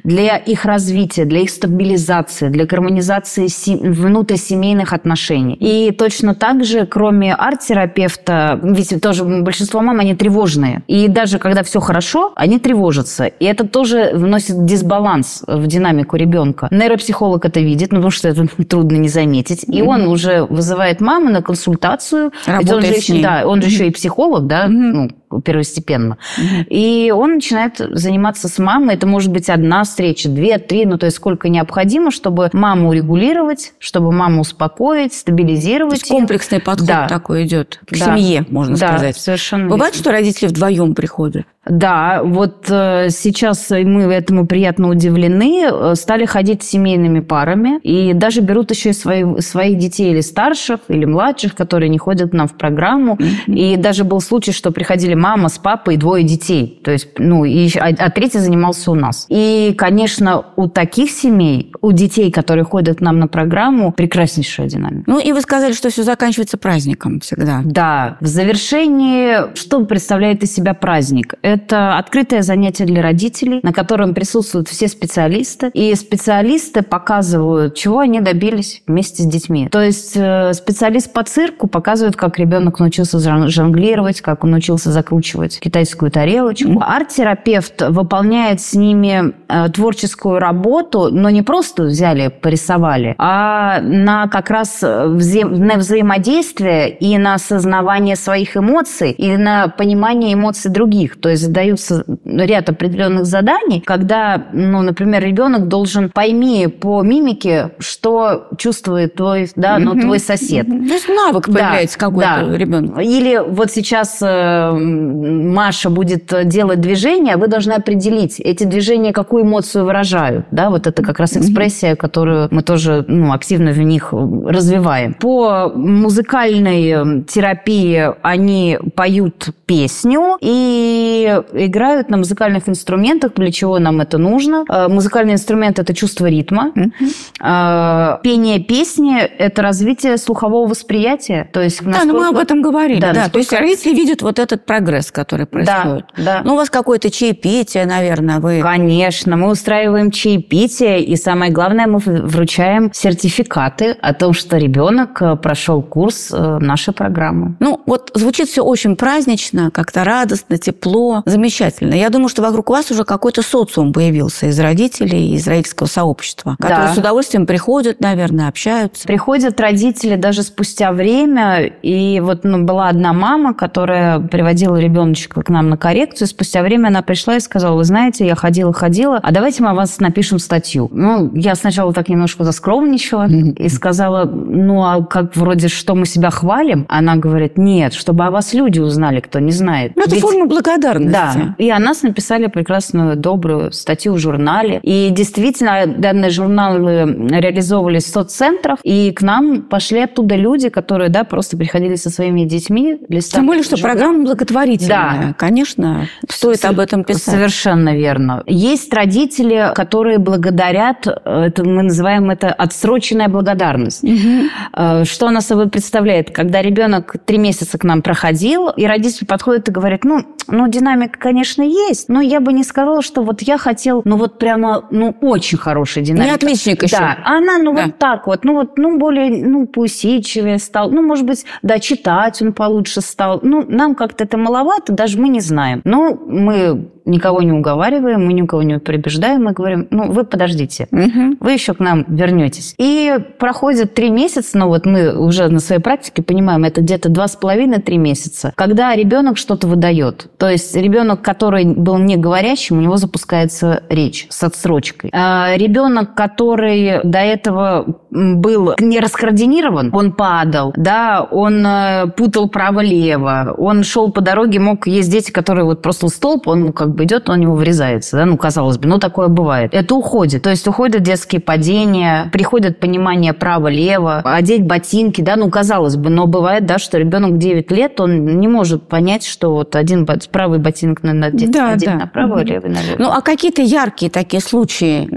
для 0.03 0.37
их 0.37 0.65
развития, 0.65 1.25
для 1.25 1.41
их 1.41 1.49
стабилизации, 1.49 2.49
для 2.49 2.65
гармонизации 2.65 3.47
внутрисемейных 3.87 4.93
отношений. 4.93 5.55
И 5.55 5.91
точно 5.91 6.35
так 6.35 6.63
же, 6.63 6.85
кроме 6.85 7.33
арт-терапевта, 7.33 8.59
ведь 8.63 9.01
тоже 9.01 9.23
большинство 9.23 9.81
мам, 9.81 9.99
они 9.99 10.15
тревожные. 10.15 10.83
И 10.87 11.07
даже 11.07 11.39
когда 11.39 11.63
все 11.63 11.79
хорошо, 11.79 12.33
они 12.35 12.59
тревожатся. 12.59 13.25
И 13.25 13.45
это 13.45 13.67
тоже 13.67 14.11
вносит 14.13 14.65
дисбаланс 14.65 15.43
в 15.47 15.67
динамику 15.67 16.15
ребенка. 16.15 16.67
Нейропсихолог 16.71 17.45
это 17.45 17.59
видит, 17.59 17.91
ну, 17.91 17.97
потому 17.97 18.11
что 18.11 18.29
это 18.29 18.47
трудно 18.67 18.97
не 18.97 19.09
заметить. 19.09 19.63
И 19.63 19.81
mm-hmm. 19.81 19.85
он 19.85 20.07
уже 20.07 20.43
вызывает 20.43 21.01
маму 21.01 21.29
на 21.29 21.41
консультацию. 21.41 22.31
Работает 22.45 22.73
он 22.73 22.95
же, 22.95 23.01
с 23.01 23.09
ней. 23.09 23.23
Да, 23.23 23.43
он 23.45 23.61
же 23.61 23.67
mm-hmm. 23.67 23.71
еще 23.71 23.87
и 23.87 23.91
психолог, 23.91 24.47
да, 24.47 24.65
mm-hmm. 24.65 24.69
ну, 24.69 25.09
первостепенно. 25.41 26.17
Mm-hmm. 26.37 26.65
И 26.69 27.11
он 27.11 27.35
начинает 27.35 27.77
заниматься 27.77 28.47
с 28.47 28.59
мамой. 28.59 28.95
Это 28.95 29.07
может 29.07 29.31
быть 29.31 29.49
одна 29.49 29.83
встреча, 29.83 30.29
две, 30.29 30.57
три, 30.57 30.85
ну 30.85 30.97
то 30.97 31.05
есть 31.05 31.17
сколько 31.17 31.49
необходимо, 31.49 32.11
чтобы 32.11 32.49
маму 32.53 32.89
урегулировать, 32.89 33.73
чтобы 33.79 34.11
маму 34.11 34.41
успокоить, 34.41 35.13
стабилизировать. 35.13 36.01
То 36.01 36.05
есть 36.05 36.07
комплексный 36.09 36.59
подход 36.59 36.87
да. 36.87 37.07
такой 37.07 37.45
идет 37.45 37.79
к 37.85 37.97
да. 37.97 38.17
семье, 38.17 38.45
можно 38.49 38.77
да, 38.77 38.89
сказать. 38.89 39.17
совершенно. 39.17 39.69
Бывает, 39.69 39.95
что 39.95 40.11
родители 40.11 40.47
вдвоем 40.47 40.95
приходят? 40.95 41.45
Да, 41.65 42.21
вот 42.23 42.65
э, 42.69 43.07
сейчас 43.09 43.69
мы 43.69 44.03
этому 44.13 44.45
приятно 44.45 44.89
удивлены, 44.89 45.63
э, 45.71 45.95
стали 45.95 46.25
ходить 46.25 46.61
семейными 46.61 47.21
парами 47.21 47.79
и 47.83 48.11
даже 48.13 48.41
берут 48.41 48.71
еще 48.71 48.89
и 48.89 48.93
свои, 48.93 49.39
своих 49.39 49.77
детей 49.77 50.11
или 50.11 50.19
старших, 50.19 50.81
или 50.89 51.05
младших, 51.05 51.55
которые 51.55 51.87
не 51.87 51.97
ходят 51.97 52.31
к 52.31 52.33
нам 52.33 52.49
в 52.49 52.57
программу. 52.57 53.15
Mm-hmm. 53.15 53.55
И 53.55 53.77
даже 53.77 54.03
был 54.03 54.19
случай, 54.19 54.51
что 54.51 54.71
приходили 54.71 55.13
мама 55.23 55.47
с 55.47 55.57
папой 55.57 55.93
и 55.93 55.97
двое 55.97 56.23
детей. 56.25 56.81
То 56.83 56.91
есть, 56.91 57.07
ну, 57.17 57.45
и, 57.45 57.69
а, 57.77 57.91
а 57.97 58.09
третий 58.09 58.39
занимался 58.39 58.91
у 58.91 58.95
нас. 58.95 59.25
И, 59.29 59.73
конечно, 59.77 60.45
у 60.57 60.67
таких 60.67 61.11
семей, 61.11 61.71
у 61.81 61.93
детей, 61.93 62.29
которые 62.29 62.65
ходят 62.65 62.97
к 62.97 63.01
нам 63.01 63.19
на 63.19 63.27
программу, 63.27 63.93
прекраснейшая 63.93 64.67
динамика. 64.67 65.03
Ну, 65.09 65.19
и 65.19 65.31
вы 65.31 65.39
сказали, 65.39 65.71
что 65.71 65.89
все 65.89 66.03
заканчивается 66.03 66.57
праздником 66.57 67.21
всегда. 67.21 67.61
Да. 67.63 68.17
В 68.19 68.27
завершении, 68.27 69.55
что 69.55 69.85
представляет 69.85 70.43
из 70.43 70.53
себя 70.53 70.73
праздник? 70.73 71.35
Это 71.41 71.97
открытое 71.97 72.41
занятие 72.41 72.83
для 72.83 73.01
родителей, 73.01 73.61
на 73.63 73.71
котором 73.71 74.13
присутствуют 74.13 74.67
все 74.67 74.89
специалисты. 74.89 75.71
И 75.73 75.95
специалисты 75.95 76.81
показывают, 76.81 77.75
чего 77.75 77.99
они 77.99 78.19
добились 78.19 78.83
вместе 78.87 79.23
с 79.23 79.25
детьми. 79.25 79.69
То 79.69 79.81
есть 79.81 80.17
э, 80.17 80.53
специалист 80.53 81.13
по 81.13 81.23
цирку 81.23 81.67
показывает, 81.67 82.17
как 82.17 82.37
ребенок 82.39 82.79
научился 82.79 83.19
жонглировать, 83.49 84.19
как 84.19 84.43
он 84.43 84.51
научился 84.51 84.91
закручивать 85.13 85.59
китайскую 85.59 86.11
тарелочку. 86.11 86.81
Арт-терапевт 86.81 87.81
выполняет 87.89 88.61
с 88.61 88.73
ними 88.73 89.33
э, 89.47 89.69
творческую 89.69 90.39
работу, 90.39 91.09
но 91.11 91.29
не 91.29 91.41
просто 91.41 91.83
взяли, 91.83 92.29
порисовали, 92.29 93.15
а 93.17 93.79
на 93.81 94.27
как 94.27 94.49
раз 94.49 94.79
вза 94.81 95.45
на 95.45 95.75
взаимодействие 95.75 96.89
и 96.89 97.17
на 97.17 97.35
осознавание 97.35 98.15
своих 98.15 98.57
эмоций, 98.57 99.11
и 99.11 99.37
на 99.37 99.67
понимание 99.67 100.33
эмоций 100.33 100.71
других. 100.71 101.19
То 101.19 101.29
есть 101.29 101.43
задаются 101.43 102.05
ряд 102.25 102.69
определенных 102.69 103.25
заданий, 103.25 103.81
когда, 103.81 104.45
ну, 104.53 104.81
например, 104.81 105.23
ребенок 105.23 105.67
должен 105.67 106.09
пойми 106.09 106.67
по 106.67 107.01
мимике, 107.01 107.71
что 107.79 108.47
чувствует 108.57 109.15
твой, 109.15 109.49
да, 109.55 109.79
ну, 109.79 109.99
твой 109.99 110.19
сосед. 110.19 110.67
То 110.67 110.93
есть 110.93 111.07
навык 111.09 111.45
появляется 111.45 111.97
да, 111.99 112.05
какой-то 112.05 112.45
да. 112.47 112.57
ребенок. 112.57 113.01
Или 113.01 113.41
вот 113.45 113.71
сейчас 113.71 114.19
э, 114.21 114.71
Маша 115.03 115.89
будет 115.89 116.31
делать 116.47 116.81
движение, 116.81 117.37
вы 117.37 117.47
должны 117.47 117.73
определить, 117.73 118.39
эти 118.39 118.63
движения 118.63 119.13
какую 119.13 119.43
эмоцию 119.43 119.85
выражают, 119.85 120.45
да, 120.51 120.69
вот 120.69 120.87
это 120.87 121.03
как 121.03 121.19
раз 121.19 121.37
экспрессия, 121.37 121.95
которую 121.95 122.47
мы 122.51 122.61
тоже, 122.61 123.05
ну, 123.07 123.33
активно 123.33 123.71
в 123.71 123.79
них 123.79 124.13
развиваем. 124.13 125.13
По 125.13 125.71
музыкальной 125.73 126.89
э, 126.89 127.23
терапии 127.23 128.09
они 128.21 128.79
поют 128.95 129.49
песню 129.65 130.37
и 130.41 131.41
играют 131.53 132.09
на 132.09 132.17
музыкальных 132.17 132.69
инструментах, 132.69 133.33
для 133.35 133.51
чего 133.51 133.79
нам 133.79 134.01
это 134.01 134.17
нужно. 134.17 134.65
Э, 134.69 134.87
музыкальный 134.87 135.33
инструмент– 135.33 135.79
это 135.79 135.93
чувство 135.93 136.27
ритма. 136.27 136.71
Mm-hmm. 136.75 138.21
Пение 138.23 138.59
песни– 138.59 139.19
это 139.37 139.61
развитие 139.61 140.17
слухового 140.17 140.67
восприятия. 140.67 141.49
То 141.51 141.61
есть, 141.61 141.81
насколько... 141.81 142.07
Да, 142.07 142.13
ну 142.13 142.19
мы 142.19 142.27
об 142.27 142.37
этом 142.37 142.61
говорили. 142.61 142.99
Да, 142.99 143.13
да 143.13 143.21
насколько... 143.21 143.31
то 143.31 143.39
есть 143.39 143.53
родители 143.53 143.95
видят 143.95 144.21
вот 144.21 144.39
этот 144.39 144.65
прогресс, 144.65 144.83
который 145.11 145.45
происходит. 145.45 146.05
Да, 146.17 146.23
да. 146.23 146.41
Ну, 146.43 146.53
у 146.53 146.57
вас 146.57 146.69
какое-то 146.69 147.09
чаепитие, 147.09 147.85
наверное, 147.85 148.39
вы... 148.39 148.61
Конечно, 148.61 149.37
мы 149.37 149.49
устраиваем 149.49 150.11
чаепитие, 150.11 151.03
и 151.03 151.15
самое 151.15 151.51
главное, 151.51 151.87
мы 151.87 151.99
вручаем 151.99 152.91
сертификаты 152.93 153.91
о 154.01 154.13
том, 154.13 154.33
что 154.33 154.57
ребенок 154.57 155.21
э, 155.21 155.35
прошел 155.35 155.81
курс 155.81 156.31
нашей 156.31 156.93
программы. 156.93 157.55
Ну, 157.59 157.81
вот 157.85 158.11
звучит 158.13 158.49
все 158.49 158.63
очень 158.63 158.95
празднично, 158.95 159.71
как-то 159.71 160.03
радостно, 160.03 160.57
тепло 160.57 161.23
замечательно. 161.25 161.93
Я 161.93 162.09
думаю, 162.09 162.29
что 162.29 162.41
вокруг 162.41 162.69
вас 162.69 162.91
уже 162.91 163.03
какой-то 163.03 163.41
социум 163.41 163.93
появился 163.93 164.47
из 164.47 164.59
родителей, 164.59 165.33
из 165.33 165.47
родительского 165.47 165.87
сообщества, 165.87 166.55
которые 166.59 166.87
да. 166.87 166.93
с 166.93 166.97
удовольствием 166.97 167.45
приходят, 167.45 167.99
наверное, 167.99 168.47
общаются. 168.47 169.07
Приходят 169.07 169.59
родители 169.59 170.15
даже 170.15 170.43
спустя 170.43 170.91
время. 170.91 171.65
И 171.81 172.19
вот 172.19 172.43
ну, 172.43 172.63
была 172.63 172.89
одна 172.89 173.13
мама, 173.13 173.53
которая 173.53 174.19
приводила 174.19 174.72
ребеночка 174.81 175.41
к 175.41 175.49
нам 175.49 175.69
на 175.69 175.77
коррекцию. 175.77 176.27
Спустя 176.27 176.61
время 176.61 176.87
она 176.87 177.01
пришла 177.01 177.37
и 177.37 177.39
сказала, 177.39 177.75
вы 177.75 177.83
знаете, 177.83 178.25
я 178.25 178.35
ходила-ходила, 178.35 179.19
а 179.21 179.31
давайте 179.31 179.63
мы 179.63 179.69
о 179.69 179.73
вас 179.73 179.99
напишем 179.99 180.39
статью. 180.39 180.89
Ну, 180.91 181.31
я 181.35 181.55
сначала 181.55 181.93
так 181.93 182.09
немножко 182.09 182.43
заскромничала 182.43 183.27
и 183.27 183.69
сказала, 183.69 184.25
ну, 184.25 184.83
а 184.83 185.03
как 185.03 185.35
вроде, 185.35 185.67
что 185.67 185.95
мы 185.95 186.05
себя 186.05 186.29
хвалим? 186.29 186.85
Она 186.89 187.15
говорит, 187.15 187.57
нет, 187.57 187.93
чтобы 187.93 188.25
о 188.25 188.31
вас 188.31 188.53
люди 188.53 188.79
узнали, 188.79 189.19
кто 189.19 189.39
не 189.39 189.51
знает. 189.51 189.93
Ну, 189.95 190.03
это 190.03 190.11
Ведь... 190.11 190.21
форма 190.21 190.45
благодарности 190.45 191.13
да. 191.13 191.55
И 191.57 191.69
о 191.69 191.79
нас 191.79 192.03
написали 192.03 192.47
прекрасную, 192.47 193.15
добрую 193.15 193.71
статью 193.71 194.13
в 194.13 194.17
журнале. 194.17 194.79
И 194.83 195.09
действительно, 195.11 195.85
данные 195.85 196.31
журналы 196.31 197.29
реализовывались 197.29 198.05
в 198.05 198.07
соццентрах, 198.07 198.79
и 198.83 199.11
к 199.11 199.21
нам 199.21 199.61
пошли 199.61 200.01
оттуда 200.01 200.35
люди, 200.35 200.69
которые, 200.69 201.09
да, 201.09 201.23
просто 201.23 201.57
приходили 201.57 201.95
со 201.95 202.09
своими 202.09 202.43
детьми. 202.43 202.99
Тем 203.31 203.45
более, 203.45 203.63
что 203.63 203.77
журнал. 203.77 203.95
программа 203.95 204.23
благотворительная. 204.23 204.62
Благотворительное. 204.63 205.27
Да. 205.27 205.33
Конечно, 205.37 206.07
стоит 206.29 206.59
С- 206.59 206.65
об 206.65 206.79
этом 206.79 207.03
писать. 207.03 207.23
Совершенно 207.23 207.95
верно. 207.95 208.43
Есть 208.45 208.93
родители, 208.93 209.71
которые 209.75 210.17
благодарят, 210.17 211.07
это 211.07 211.63
мы 211.63 211.83
называем 211.83 212.29
это 212.29 212.49
отсроченная 212.49 213.27
благодарность. 213.27 214.03
Угу. 214.03 215.05
Что 215.05 215.27
она 215.27 215.41
собой 215.41 215.69
представляет? 215.69 216.31
Когда 216.31 216.61
ребенок 216.61 217.15
три 217.25 217.37
месяца 217.37 217.77
к 217.77 217.83
нам 217.83 218.01
проходил, 218.01 218.69
и 218.69 218.85
родитель 218.85 219.25
подходит 219.27 219.69
и 219.69 219.71
говорит, 219.71 220.03
ну, 220.03 220.23
ну 220.47 220.67
динамика, 220.67 221.19
конечно, 221.19 221.61
есть, 221.61 222.09
но 222.09 222.21
я 222.21 222.39
бы 222.39 222.53
не 222.53 222.63
сказала, 222.63 223.01
что 223.01 223.23
вот 223.23 223.41
я 223.41 223.57
хотел, 223.57 224.01
ну 224.05 224.17
вот 224.17 224.39
прямо, 224.39 224.85
ну 224.91 225.15
очень 225.21 225.57
хорошая 225.57 226.03
динамика. 226.03 226.29
Не 226.29 226.35
отличник 226.35 226.83
еще. 226.83 226.97
Да, 226.97 227.17
она, 227.25 227.57
ну 227.57 227.73
да. 227.73 227.85
вот 227.85 227.97
так 227.97 228.27
вот, 228.27 228.43
ну 228.43 228.53
вот, 228.53 228.77
ну 228.77 228.97
более, 228.97 229.45
ну 229.45 229.65
поусидчивее 229.67 230.59
стал, 230.59 230.91
ну 230.91 231.01
может 231.01 231.25
быть, 231.25 231.45
да, 231.61 231.79
читать 231.79 232.41
он 232.41 232.53
получше 232.53 233.01
стал. 233.01 233.39
Ну, 233.41 233.65
нам 233.67 233.95
как-то 233.95 234.23
это 234.23 234.37
маловато, 234.53 234.93
даже 234.93 235.19
мы 235.19 235.29
не 235.29 235.39
знаем. 235.39 235.81
Но 235.83 236.17
мы 236.27 236.89
никого 237.05 237.41
не 237.41 237.51
уговариваем, 237.51 238.25
мы 238.25 238.33
никого 238.33 238.63
не 238.63 238.79
прибеждаем, 238.79 239.43
мы 239.43 239.51
говорим, 239.51 239.87
ну, 239.89 240.11
вы 240.11 240.23
подождите, 240.23 240.87
угу. 240.91 241.37
вы 241.39 241.51
еще 241.51 241.73
к 241.73 241.79
нам 241.79 242.05
вернетесь. 242.07 242.75
И 242.77 243.17
проходит 243.39 243.93
три 243.93 244.09
месяца, 244.09 244.57
ну, 244.57 244.67
вот 244.67 244.85
мы 244.85 245.17
уже 245.17 245.49
на 245.49 245.59
своей 245.59 245.81
практике 245.81 246.21
понимаем, 246.21 246.63
это 246.63 246.81
где-то 246.81 247.09
два 247.09 247.27
с 247.27 247.35
половиной-три 247.35 247.97
месяца, 247.97 248.53
когда 248.55 248.95
ребенок 248.95 249.37
что-то 249.37 249.67
выдает. 249.67 250.29
То 250.37 250.49
есть 250.49 250.75
ребенок, 250.75 251.21
который 251.21 251.65
был 251.65 251.97
не 251.97 252.15
говорящим, 252.15 252.77
у 252.77 252.81
него 252.81 252.97
запускается 252.97 253.83
речь 253.89 254.27
с 254.29 254.43
отсрочкой. 254.43 255.09
А 255.13 255.55
ребенок, 255.57 256.15
который 256.15 257.01
до 257.03 257.19
этого 257.19 257.99
был 258.13 258.75
не 258.79 258.99
раскоординирован, 258.99 259.89
он 259.93 260.13
падал, 260.13 260.73
да, 260.75 261.27
он 261.29 261.65
э, 261.65 262.07
путал 262.15 262.49
право-лево, 262.49 263.55
он 263.57 263.83
шел 263.83 264.11
по 264.11 264.21
дороге, 264.21 264.59
мог, 264.59 264.87
есть 264.87 265.11
дети, 265.11 265.31
которые 265.31 265.65
вот 265.65 265.81
просто 265.81 266.07
столб, 266.07 266.47
он 266.47 266.73
как 266.73 266.93
бы 266.93 267.03
идет, 267.05 267.29
он 267.29 267.39
него 267.39 267.55
врезается, 267.55 268.17
да, 268.17 268.25
ну, 268.25 268.37
казалось 268.37 268.77
бы, 268.77 268.87
ну, 268.87 268.99
такое 268.99 269.27
бывает. 269.27 269.73
Это 269.73 269.95
уходит, 269.95 270.43
то 270.43 270.49
есть 270.49 270.67
уходят 270.67 271.01
детские 271.01 271.41
падения, 271.41 272.29
приходит 272.31 272.79
понимание 272.79 273.33
право-лево, 273.33 274.21
одеть 274.23 274.65
ботинки, 274.65 275.21
да, 275.21 275.35
ну, 275.35 275.49
казалось 275.49 275.95
бы, 275.95 276.09
но 276.09 276.27
бывает, 276.27 276.65
да, 276.65 276.77
что 276.77 276.97
ребенок 276.97 277.37
9 277.37 277.71
лет, 277.71 277.99
он 277.99 278.39
не 278.39 278.47
может 278.47 278.87
понять, 278.87 279.25
что 279.25 279.51
вот 279.51 279.75
один 279.75 280.07
правый 280.31 280.59
ботинок 280.59 281.03
надо 281.03 281.17
надеть, 281.17 281.51
да, 281.51 281.67
надеть 281.67 281.89
да. 281.89 281.95
направо, 281.95 282.35
угу. 282.35 282.43
левый 282.43 282.69
налево. 282.69 282.95
Ну, 282.99 283.09
а 283.09 283.21
какие-то 283.21 283.61
яркие 283.61 284.11
такие 284.11 284.41
случаи 284.41 285.07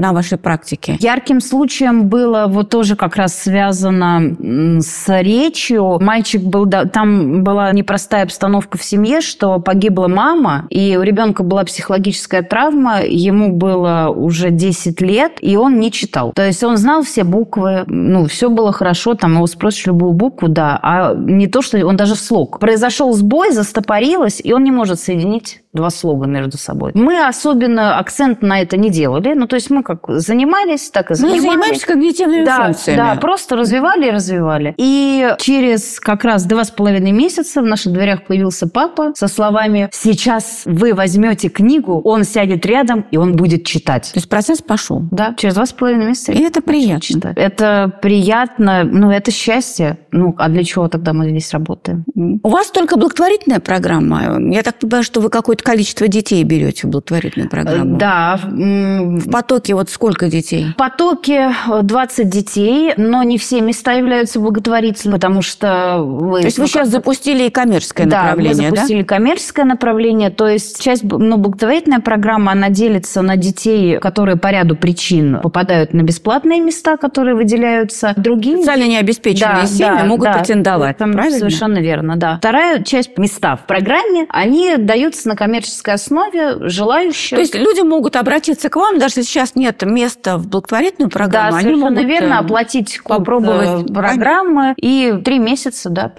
на 0.00 0.12
вашей 0.12 0.38
практике? 0.38 0.96
Ярким 1.00 1.40
случаем 1.40 2.08
было 2.08 2.46
вот 2.48 2.70
тоже 2.70 2.96
как 2.96 3.16
раз 3.16 3.36
связано 3.36 4.36
с 4.80 5.20
речью. 5.22 5.98
Мальчик 6.00 6.42
был, 6.42 6.68
там 6.92 7.42
была 7.42 7.72
непростая 7.72 8.24
обстановка 8.24 8.78
в 8.78 8.84
семье, 8.84 9.20
что 9.20 9.58
погибла 9.58 10.08
мама, 10.08 10.66
и 10.70 10.96
у 10.96 11.02
ребенка 11.02 11.42
была 11.42 11.64
психологическая 11.64 12.42
травма, 12.42 13.02
ему 13.02 13.52
было 13.52 14.12
уже 14.14 14.50
10 14.50 15.00
лет, 15.00 15.32
и 15.40 15.56
он 15.56 15.78
не 15.78 15.90
читал. 15.90 16.32
То 16.34 16.46
есть 16.46 16.62
он 16.62 16.76
знал 16.76 17.02
все 17.02 17.24
буквы, 17.24 17.84
ну, 17.86 18.26
все 18.26 18.50
было 18.50 18.72
хорошо, 18.72 19.14
там 19.14 19.34
его 19.34 19.46
спросишь 19.46 19.86
любую 19.86 20.12
букву, 20.12 20.48
да, 20.48 20.78
а 20.82 21.14
не 21.14 21.46
то, 21.46 21.62
что 21.62 21.84
он 21.86 21.96
даже 21.96 22.14
вслух. 22.14 22.58
Произошел 22.58 23.12
сбой, 23.12 23.52
застопорилось, 23.52 24.40
и 24.42 24.52
он 24.52 24.64
не 24.64 24.70
может 24.70 25.00
соединить 25.00 25.62
два 25.72 25.90
слога 25.90 26.26
между 26.26 26.58
собой. 26.58 26.92
Мы 26.94 27.24
особенно 27.24 27.98
акцент 27.98 28.42
на 28.42 28.60
это 28.60 28.76
не 28.76 28.90
делали. 28.90 29.34
Ну, 29.34 29.46
то 29.46 29.56
есть 29.56 29.70
мы 29.70 29.82
как 29.86 30.00
занимались, 30.08 30.90
так 30.90 31.12
и 31.12 31.14
занимались. 31.14 31.42
Мы 31.42 31.50
занимаемся 31.50 31.86
когнитивными 31.86 32.44
да, 32.44 32.64
функциями. 32.64 32.96
Да, 32.96 33.14
просто 33.14 33.54
развивали 33.54 34.08
и 34.08 34.10
развивали. 34.10 34.74
И 34.76 35.34
через 35.38 36.00
как 36.00 36.24
раз 36.24 36.44
два 36.44 36.64
с 36.64 36.72
половиной 36.72 37.12
месяца 37.12 37.62
в 37.62 37.64
наших 37.64 37.92
дверях 37.92 38.24
появился 38.24 38.66
папа 38.66 39.12
со 39.14 39.28
словами 39.28 39.88
«Сейчас 39.92 40.62
вы 40.64 40.92
возьмете 40.92 41.48
книгу, 41.48 42.00
он 42.00 42.24
сядет 42.24 42.66
рядом, 42.66 43.06
и 43.12 43.16
он 43.16 43.36
будет 43.36 43.64
читать». 43.64 44.10
То 44.12 44.18
есть 44.18 44.28
процесс 44.28 44.60
пошел? 44.60 45.04
Да, 45.12 45.34
через 45.36 45.54
два 45.54 45.66
с 45.66 45.72
половиной 45.72 46.06
месяца. 46.06 46.32
И 46.32 46.40
это 46.40 46.60
приятно. 46.60 47.00
Читать. 47.00 47.36
Это 47.36 47.92
приятно, 48.02 48.82
ну, 48.82 49.12
это 49.12 49.30
счастье. 49.30 49.98
Ну, 50.10 50.34
а 50.36 50.48
для 50.48 50.64
чего 50.64 50.88
тогда 50.88 51.12
мы 51.12 51.30
здесь 51.30 51.52
работаем? 51.52 52.04
У 52.42 52.48
вас 52.48 52.72
только 52.72 52.96
благотворительная 52.96 53.60
программа. 53.60 54.40
Я 54.52 54.64
так 54.64 54.80
понимаю, 54.80 55.04
что 55.04 55.20
вы 55.20 55.28
какой-то 55.28 55.62
количество 55.62 56.08
детей 56.08 56.42
берете 56.42 56.88
в 56.88 56.90
благотворительную 56.90 57.48
программу? 57.48 57.96
Да. 57.98 58.40
В 58.42 59.30
потоке 59.30 59.75
вот 59.76 59.90
сколько 59.90 60.28
детей? 60.28 60.66
В 60.72 60.76
потоке 60.76 61.52
20 61.82 62.28
детей, 62.28 62.94
но 62.96 63.22
не 63.22 63.38
все 63.38 63.60
места 63.60 63.92
являются 63.92 64.40
благотворительными, 64.40 65.16
потому 65.16 65.42
что 65.42 65.98
вы... 66.02 66.40
То 66.40 66.46
есть 66.46 66.58
вы 66.58 66.66
сейчас 66.66 66.88
запустили 66.88 67.44
и 67.44 67.50
коммерческое 67.50 68.06
да, 68.06 68.22
направление, 68.22 68.70
мы 68.70 68.76
запустили 68.76 69.02
да? 69.02 69.06
коммерческое 69.06 69.64
направление, 69.64 70.30
то 70.30 70.48
есть 70.48 70.82
часть, 70.82 71.04
ну, 71.04 71.36
благотворительная 71.36 72.00
программа, 72.00 72.52
она 72.52 72.70
делится 72.70 73.22
на 73.22 73.36
детей, 73.36 73.98
которые 73.98 74.36
по 74.36 74.50
ряду 74.50 74.76
причин 74.76 75.40
попадают 75.42 75.92
на 75.92 76.02
бесплатные 76.02 76.60
места, 76.60 76.96
которые 76.96 77.34
выделяются. 77.34 78.14
Другие... 78.16 78.58
Социально 78.58 78.88
необеспеченные 78.88 79.62
да, 79.62 79.66
семьи 79.66 79.98
да, 80.00 80.04
могут 80.04 80.24
да, 80.24 80.38
претендовать, 80.38 80.96
правильно? 80.96 81.38
Совершенно 81.38 81.78
верно, 81.78 82.16
да. 82.16 82.38
Вторая 82.38 82.82
часть 82.82 83.18
места 83.18 83.56
в 83.56 83.66
программе, 83.66 84.26
они 84.30 84.76
даются 84.76 85.28
на 85.28 85.36
коммерческой 85.36 85.94
основе 85.94 86.68
желающих. 86.68 87.36
То 87.36 87.40
есть 87.40 87.54
люди 87.54 87.80
могут 87.80 88.16
обратиться 88.16 88.68
к 88.68 88.76
вам, 88.76 88.98
даже 88.98 89.16
если 89.16 89.22
сейчас 89.22 89.54
нет 89.66 89.82
места 89.82 90.38
в 90.38 90.46
благотворительную 90.48 91.10
программу. 91.10 91.52
Да, 91.52 91.58
они 91.58 91.74
могут 91.74 92.04
верно, 92.04 92.34
э, 92.34 92.38
оплатить 92.38 93.00
попробовать 93.04 93.92
программы 93.92 94.74
и 94.76 95.20
три 95.24 95.38
месяца 95.38 95.90
да, 95.90 96.12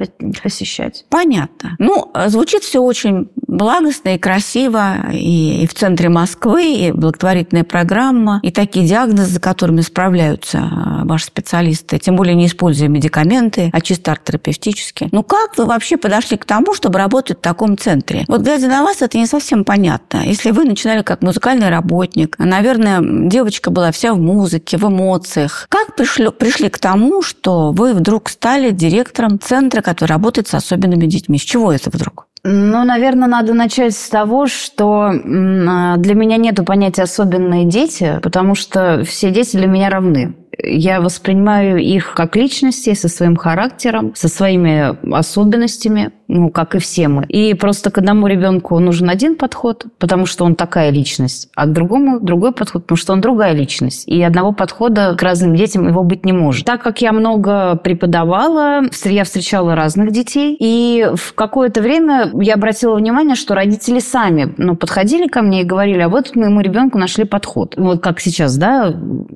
посещать. 0.43 1.05
Понятно. 1.09 1.75
Ну, 1.79 2.11
звучит 2.27 2.63
все 2.63 2.79
очень 2.79 3.29
благостно 3.47 4.15
и 4.15 4.17
красиво, 4.17 5.11
и, 5.11 5.63
и 5.63 5.67
в 5.67 5.73
центре 5.73 6.09
Москвы, 6.09 6.73
и 6.73 6.91
благотворительная 6.91 7.63
программа, 7.63 8.39
и 8.43 8.51
такие 8.51 8.85
диагнозы, 8.85 9.35
с 9.35 9.39
которыми 9.39 9.81
справляются 9.81 10.57
э, 10.57 11.05
ваши 11.05 11.25
специалисты, 11.25 11.97
тем 11.97 12.15
более 12.15 12.35
не 12.35 12.47
используя 12.47 12.89
медикаменты, 12.89 13.69
а 13.73 13.81
чисто 13.81 14.11
арт-терапевтически. 14.11 15.09
Ну, 15.11 15.23
как 15.23 15.57
вы 15.57 15.65
вообще 15.65 15.97
подошли 15.97 16.37
к 16.37 16.45
тому, 16.45 16.73
чтобы 16.73 16.99
работать 16.99 17.37
в 17.39 17.41
таком 17.41 17.77
центре? 17.77 18.25
Вот 18.27 18.41
глядя 18.41 18.67
на 18.67 18.83
вас, 18.83 19.01
это 19.01 19.17
не 19.17 19.25
совсем 19.25 19.63
понятно. 19.63 20.23
Если 20.25 20.51
вы 20.51 20.65
начинали 20.65 21.01
как 21.01 21.21
музыкальный 21.21 21.69
работник, 21.69 22.37
наверное, 22.37 22.99
девочка 23.37 23.69
была 23.69 23.91
вся 23.91 24.15
в 24.15 24.19
музыке, 24.19 24.77
в 24.77 24.87
эмоциях. 24.87 25.67
Как 25.69 25.95
пришли, 25.95 26.31
пришли 26.31 26.69
к 26.69 26.79
тому, 26.79 27.21
что 27.21 27.71
вы 27.71 27.93
вдруг 27.93 28.29
стали 28.29 28.71
директором 28.71 29.39
центра, 29.39 29.81
который 29.81 30.13
работает 30.13 30.47
с 30.47 30.55
особенными 30.55 31.05
детьми? 31.05 31.37
С 31.37 31.43
чего 31.43 31.71
это 31.71 31.91
вдруг? 31.91 32.25
Ну, 32.43 32.83
наверное, 32.83 33.27
надо 33.27 33.53
начать 33.53 33.95
с 33.95 34.09
того, 34.09 34.47
что 34.47 35.11
а, 35.11 35.97
для 35.97 36.15
меня 36.15 36.37
нет 36.37 36.59
понятия 36.65 37.03
особенные 37.03 37.65
дети, 37.65 38.19
потому 38.23 38.55
что 38.55 39.03
все 39.05 39.29
дети 39.29 39.55
для 39.55 39.67
меня 39.67 39.89
равны. 39.89 40.33
Я 40.63 41.01
воспринимаю 41.01 41.77
их 41.77 42.13
как 42.13 42.35
личности 42.35 42.93
со 42.93 43.07
своим 43.07 43.35
характером, 43.35 44.13
со 44.15 44.27
своими 44.27 44.97
особенностями, 45.13 46.11
ну, 46.27 46.49
как 46.49 46.75
и 46.75 46.79
все 46.79 47.07
мы. 47.07 47.25
И 47.25 47.53
просто 47.53 47.91
к 47.91 47.97
одному 47.99 48.27
ребенку 48.27 48.77
нужен 48.79 49.09
один 49.09 49.35
подход, 49.35 49.85
потому 49.99 50.25
что 50.25 50.45
он 50.45 50.55
такая 50.55 50.89
личность, 50.89 51.49
а 51.55 51.67
к 51.67 51.73
другому 51.73 52.19
другой 52.19 52.51
подход, 52.51 52.83
потому 52.83 52.97
что 52.97 53.13
он 53.13 53.21
другая 53.21 53.53
личность. 53.53 54.07
И 54.07 54.21
одного 54.21 54.51
подхода 54.51 55.15
к 55.15 55.21
разным 55.21 55.55
детям 55.55 55.87
его 55.87 56.03
быть 56.03 56.25
не 56.25 56.33
может. 56.33 56.65
Так 56.65 56.81
как 56.81 57.01
я 57.01 57.11
много 57.13 57.75
преподавала, 57.75 58.81
я 59.05 59.23
встречала 59.23 59.75
разных 59.75 60.11
детей, 60.11 60.57
и 60.59 61.07
в 61.15 61.33
какое-то 61.33 61.81
время 61.81 62.31
я 62.41 62.55
обратила 62.55 62.95
внимание, 62.95 63.35
что 63.35 63.55
родители 63.55 63.99
сами 63.99 64.53
ну, 64.57 64.75
подходили 64.75 65.27
ко 65.27 65.41
мне 65.41 65.61
и 65.61 65.65
говорили, 65.65 65.99
а 65.99 66.09
вот 66.09 66.35
моему 66.35 66.61
ребенку 66.61 66.97
нашли 66.97 67.23
подход. 67.23 67.75
Вот 67.77 68.01
как 68.01 68.19
сейчас, 68.19 68.57
да, 68.57 68.93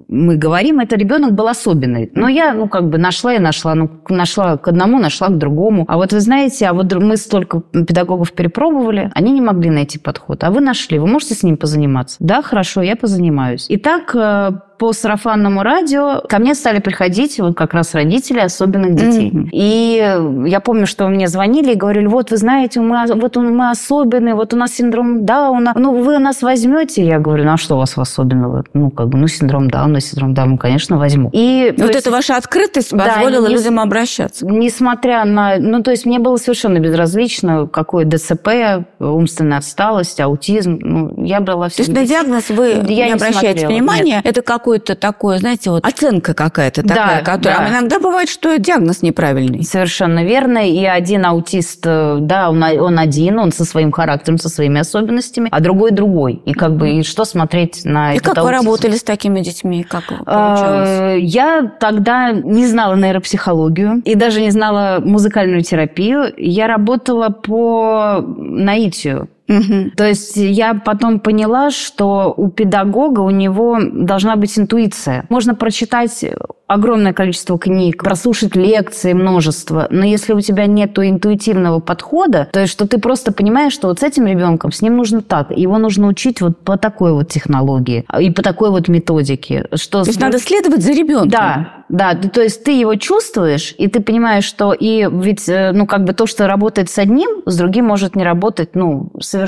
мы 0.07 0.35
говорим, 0.35 0.79
это 0.79 0.95
ребенок 0.95 1.10
был 1.19 1.47
особенный. 1.47 2.11
Но 2.15 2.27
я, 2.27 2.53
ну, 2.53 2.67
как 2.67 2.89
бы 2.89 2.97
нашла 2.97 3.35
и 3.35 3.39
нашла. 3.39 3.75
Ну, 3.75 3.89
нашла 4.09 4.57
к 4.57 4.67
одному, 4.67 4.99
нашла 4.99 5.27
к 5.27 5.37
другому. 5.37 5.85
А 5.87 5.97
вот 5.97 6.13
вы 6.13 6.19
знаете, 6.19 6.67
а 6.67 6.73
вот 6.73 6.93
мы 6.93 7.17
столько 7.17 7.61
педагогов 7.61 8.33
перепробовали, 8.33 9.11
они 9.13 9.31
не 9.31 9.41
могли 9.41 9.69
найти 9.69 9.99
подход. 9.99 10.43
А 10.43 10.51
вы 10.51 10.61
нашли, 10.61 10.99
вы 10.99 11.07
можете 11.07 11.35
с 11.35 11.43
ним 11.43 11.57
позаниматься? 11.57 12.17
Да, 12.19 12.41
хорошо, 12.41 12.81
я 12.81 12.95
позанимаюсь. 12.95 13.65
И 13.69 13.77
так 13.77 14.15
э, 14.15 14.51
по 14.81 14.93
сарафанному 14.93 15.61
радио 15.61 16.23
ко 16.27 16.39
мне 16.39 16.55
стали 16.55 16.79
приходить 16.79 17.39
вот 17.39 17.55
как 17.55 17.75
раз 17.75 17.93
родители 17.93 18.39
особенных 18.39 18.95
детей. 18.95 19.29
Mm-hmm. 19.29 19.49
И 19.51 20.49
я 20.49 20.59
помню, 20.59 20.87
что 20.87 21.07
мне 21.07 21.27
звонили 21.27 21.73
и 21.73 21.75
говорили, 21.75 22.07
вот 22.07 22.31
вы 22.31 22.37
знаете, 22.37 22.79
мы, 22.79 23.05
вот 23.13 23.35
мы 23.35 23.69
особенные, 23.69 24.33
вот 24.33 24.55
у 24.55 24.57
нас 24.57 24.73
синдром 24.73 25.23
Дауна, 25.23 25.73
ну 25.75 26.01
вы 26.01 26.17
нас 26.17 26.41
возьмете? 26.41 27.05
Я 27.05 27.19
говорю, 27.19 27.43
ну 27.43 27.53
а 27.53 27.57
что 27.57 27.75
у 27.75 27.77
вас 27.77 27.95
особенного? 27.95 28.63
Ну 28.73 28.89
как 28.89 29.09
бы, 29.09 29.19
ну 29.19 29.27
синдром 29.27 29.69
Дауна, 29.69 30.01
синдром 30.01 30.33
Дауна, 30.33 30.57
конечно, 30.57 30.97
возьму. 30.97 31.29
И 31.31 31.75
вот 31.77 31.89
есть, 31.89 31.99
эта 31.99 32.09
ваша 32.09 32.35
открытость 32.35 32.89
позволила 32.89 33.47
да, 33.47 33.53
людям 33.53 33.79
обращаться. 33.79 34.47
Несмотря 34.47 35.25
на, 35.25 35.57
ну 35.59 35.83
то 35.83 35.91
есть 35.91 36.07
мне 36.07 36.17
было 36.17 36.37
совершенно 36.37 36.79
безразлично, 36.79 37.67
какое 37.67 38.03
ДЦП, 38.03 38.83
умственная 38.97 39.59
отсталость, 39.59 40.19
аутизм, 40.19 40.79
ну 40.81 41.23
я 41.23 41.39
брала 41.39 41.69
все. 41.69 41.83
То 41.83 41.91
есть 41.91 41.93
на 41.93 42.07
диагноз 42.07 42.49
вы 42.49 42.69
я 42.69 42.79
не, 42.79 43.03
не 43.03 43.11
обращаете 43.11 43.67
внимания, 43.67 44.21
да. 44.23 44.27
это 44.27 44.41
какой 44.41 44.70
какое-то 44.71 44.95
такое, 44.95 45.37
знаете, 45.39 45.69
вот 45.69 45.85
оценка 45.85 46.33
какая-то 46.33 46.81
такая, 46.83 47.19
Да, 47.23 47.31
которая... 47.33 47.59
да. 47.59 47.65
А 47.65 47.69
иногда 47.69 47.99
бывает, 47.99 48.29
что 48.29 48.57
диагноз 48.57 49.01
неправильный. 49.01 49.63
Совершенно 49.63 50.23
верно. 50.23 50.59
И 50.59 50.85
один 50.85 51.25
аутист, 51.25 51.81
э, 51.85 52.19
да, 52.21 52.49
он, 52.49 52.63
он 52.63 52.97
один, 52.97 53.39
он 53.39 53.51
со 53.51 53.65
своим 53.65 53.91
характером, 53.91 54.37
со 54.37 54.47
своими 54.47 54.79
особенностями, 54.79 55.49
а 55.51 55.59
другой 55.59 55.91
другой. 55.91 56.41
И 56.45 56.53
как 56.53 56.75
бы, 56.77 56.89
и 56.91 57.03
что 57.03 57.25
смотреть 57.25 57.81
на 57.83 58.13
И 58.13 58.19
как 58.19 58.35
вы 58.37 58.41
аутизм? 58.43 58.65
работали 58.65 58.95
с 58.95 59.03
такими 59.03 59.41
детьми? 59.41 59.83
Как 59.83 60.05
получалось? 60.07 60.89
А, 60.89 61.15
Я 61.17 61.69
тогда 61.79 62.31
не 62.31 62.65
знала 62.67 62.95
нейропсихологию 62.95 64.01
и 64.05 64.15
даже 64.15 64.39
не 64.39 64.51
знала 64.51 65.01
музыкальную 65.03 65.63
терапию. 65.63 66.33
Я 66.37 66.67
работала 66.67 67.27
по 67.29 68.23
наитию. 68.25 69.27
Мгм. 69.51 69.91
То 69.91 70.07
есть 70.07 70.37
я 70.37 70.73
потом 70.73 71.19
поняла, 71.19 71.71
что 71.71 72.33
у 72.35 72.49
педагога 72.49 73.19
у 73.19 73.29
него 73.29 73.79
должна 73.81 74.37
быть 74.37 74.57
интуиция. 74.57 75.25
Можно 75.29 75.55
прочитать 75.55 76.23
огромное 76.67 77.11
количество 77.11 77.59
книг, 77.59 78.01
прослушать 78.01 78.55
лекции 78.55 79.11
множество, 79.11 79.87
но 79.89 80.05
если 80.05 80.31
у 80.31 80.39
тебя 80.39 80.67
нет 80.67 80.97
интуитивного 80.97 81.79
подхода, 81.79 82.47
то 82.53 82.61
есть 82.61 82.71
что 82.71 82.87
ты 82.87 82.97
просто 82.97 83.33
понимаешь, 83.33 83.73
что 83.73 83.89
вот 83.89 83.99
с 83.99 84.03
этим 84.03 84.25
ребенком, 84.25 84.71
с 84.71 84.81
ним 84.81 84.95
нужно 84.95 85.21
так, 85.21 85.51
его 85.51 85.77
нужно 85.77 86.07
учить 86.07 86.39
вот 86.39 86.59
по 86.59 86.77
такой 86.77 87.11
вот 87.11 87.27
технологии 87.27 88.05
и 88.17 88.31
по 88.31 88.41
такой 88.41 88.69
вот 88.69 88.87
методике. 88.87 89.67
Что 89.73 90.03
То 90.03 90.09
есть 90.09 90.21
надо 90.21 90.39
следовать 90.39 90.81
за 90.81 90.93
ребенком. 90.93 91.29
да, 91.29 91.81
да, 91.91 92.15
то 92.15 92.41
есть 92.41 92.63
ты 92.63 92.71
его 92.71 92.95
чувствуешь, 92.95 93.75
и 93.77 93.87
ты 93.87 93.99
понимаешь, 93.99 94.45
что 94.45 94.71
и 94.71 95.09
ведь, 95.11 95.49
э, 95.49 95.73
ну, 95.73 95.85
как 95.85 96.05
бы 96.05 96.13
то, 96.13 96.25
что 96.25 96.47
работает 96.47 96.89
с 96.89 96.97
одним, 96.97 97.41
с 97.45 97.57
другим 97.57 97.85
может 97.85 98.15
не 98.15 98.23
работать, 98.23 98.75
ну, 98.75 99.11
совершенно. 99.19 99.40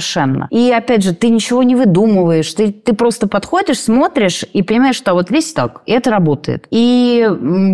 И 0.51 0.71
опять 0.71 1.03
же, 1.03 1.13
ты 1.13 1.29
ничего 1.29 1.63
не 1.63 1.75
выдумываешь, 1.75 2.53
ты, 2.53 2.71
ты 2.71 2.93
просто 2.93 3.27
подходишь, 3.27 3.79
смотришь 3.79 4.43
и 4.53 4.63
понимаешь, 4.63 4.95
что 4.95 5.13
вот 5.13 5.29
здесь 5.29 5.53
так, 5.53 5.81
и 5.85 5.91
это 5.91 6.11
работает. 6.11 6.67
И 6.69 7.27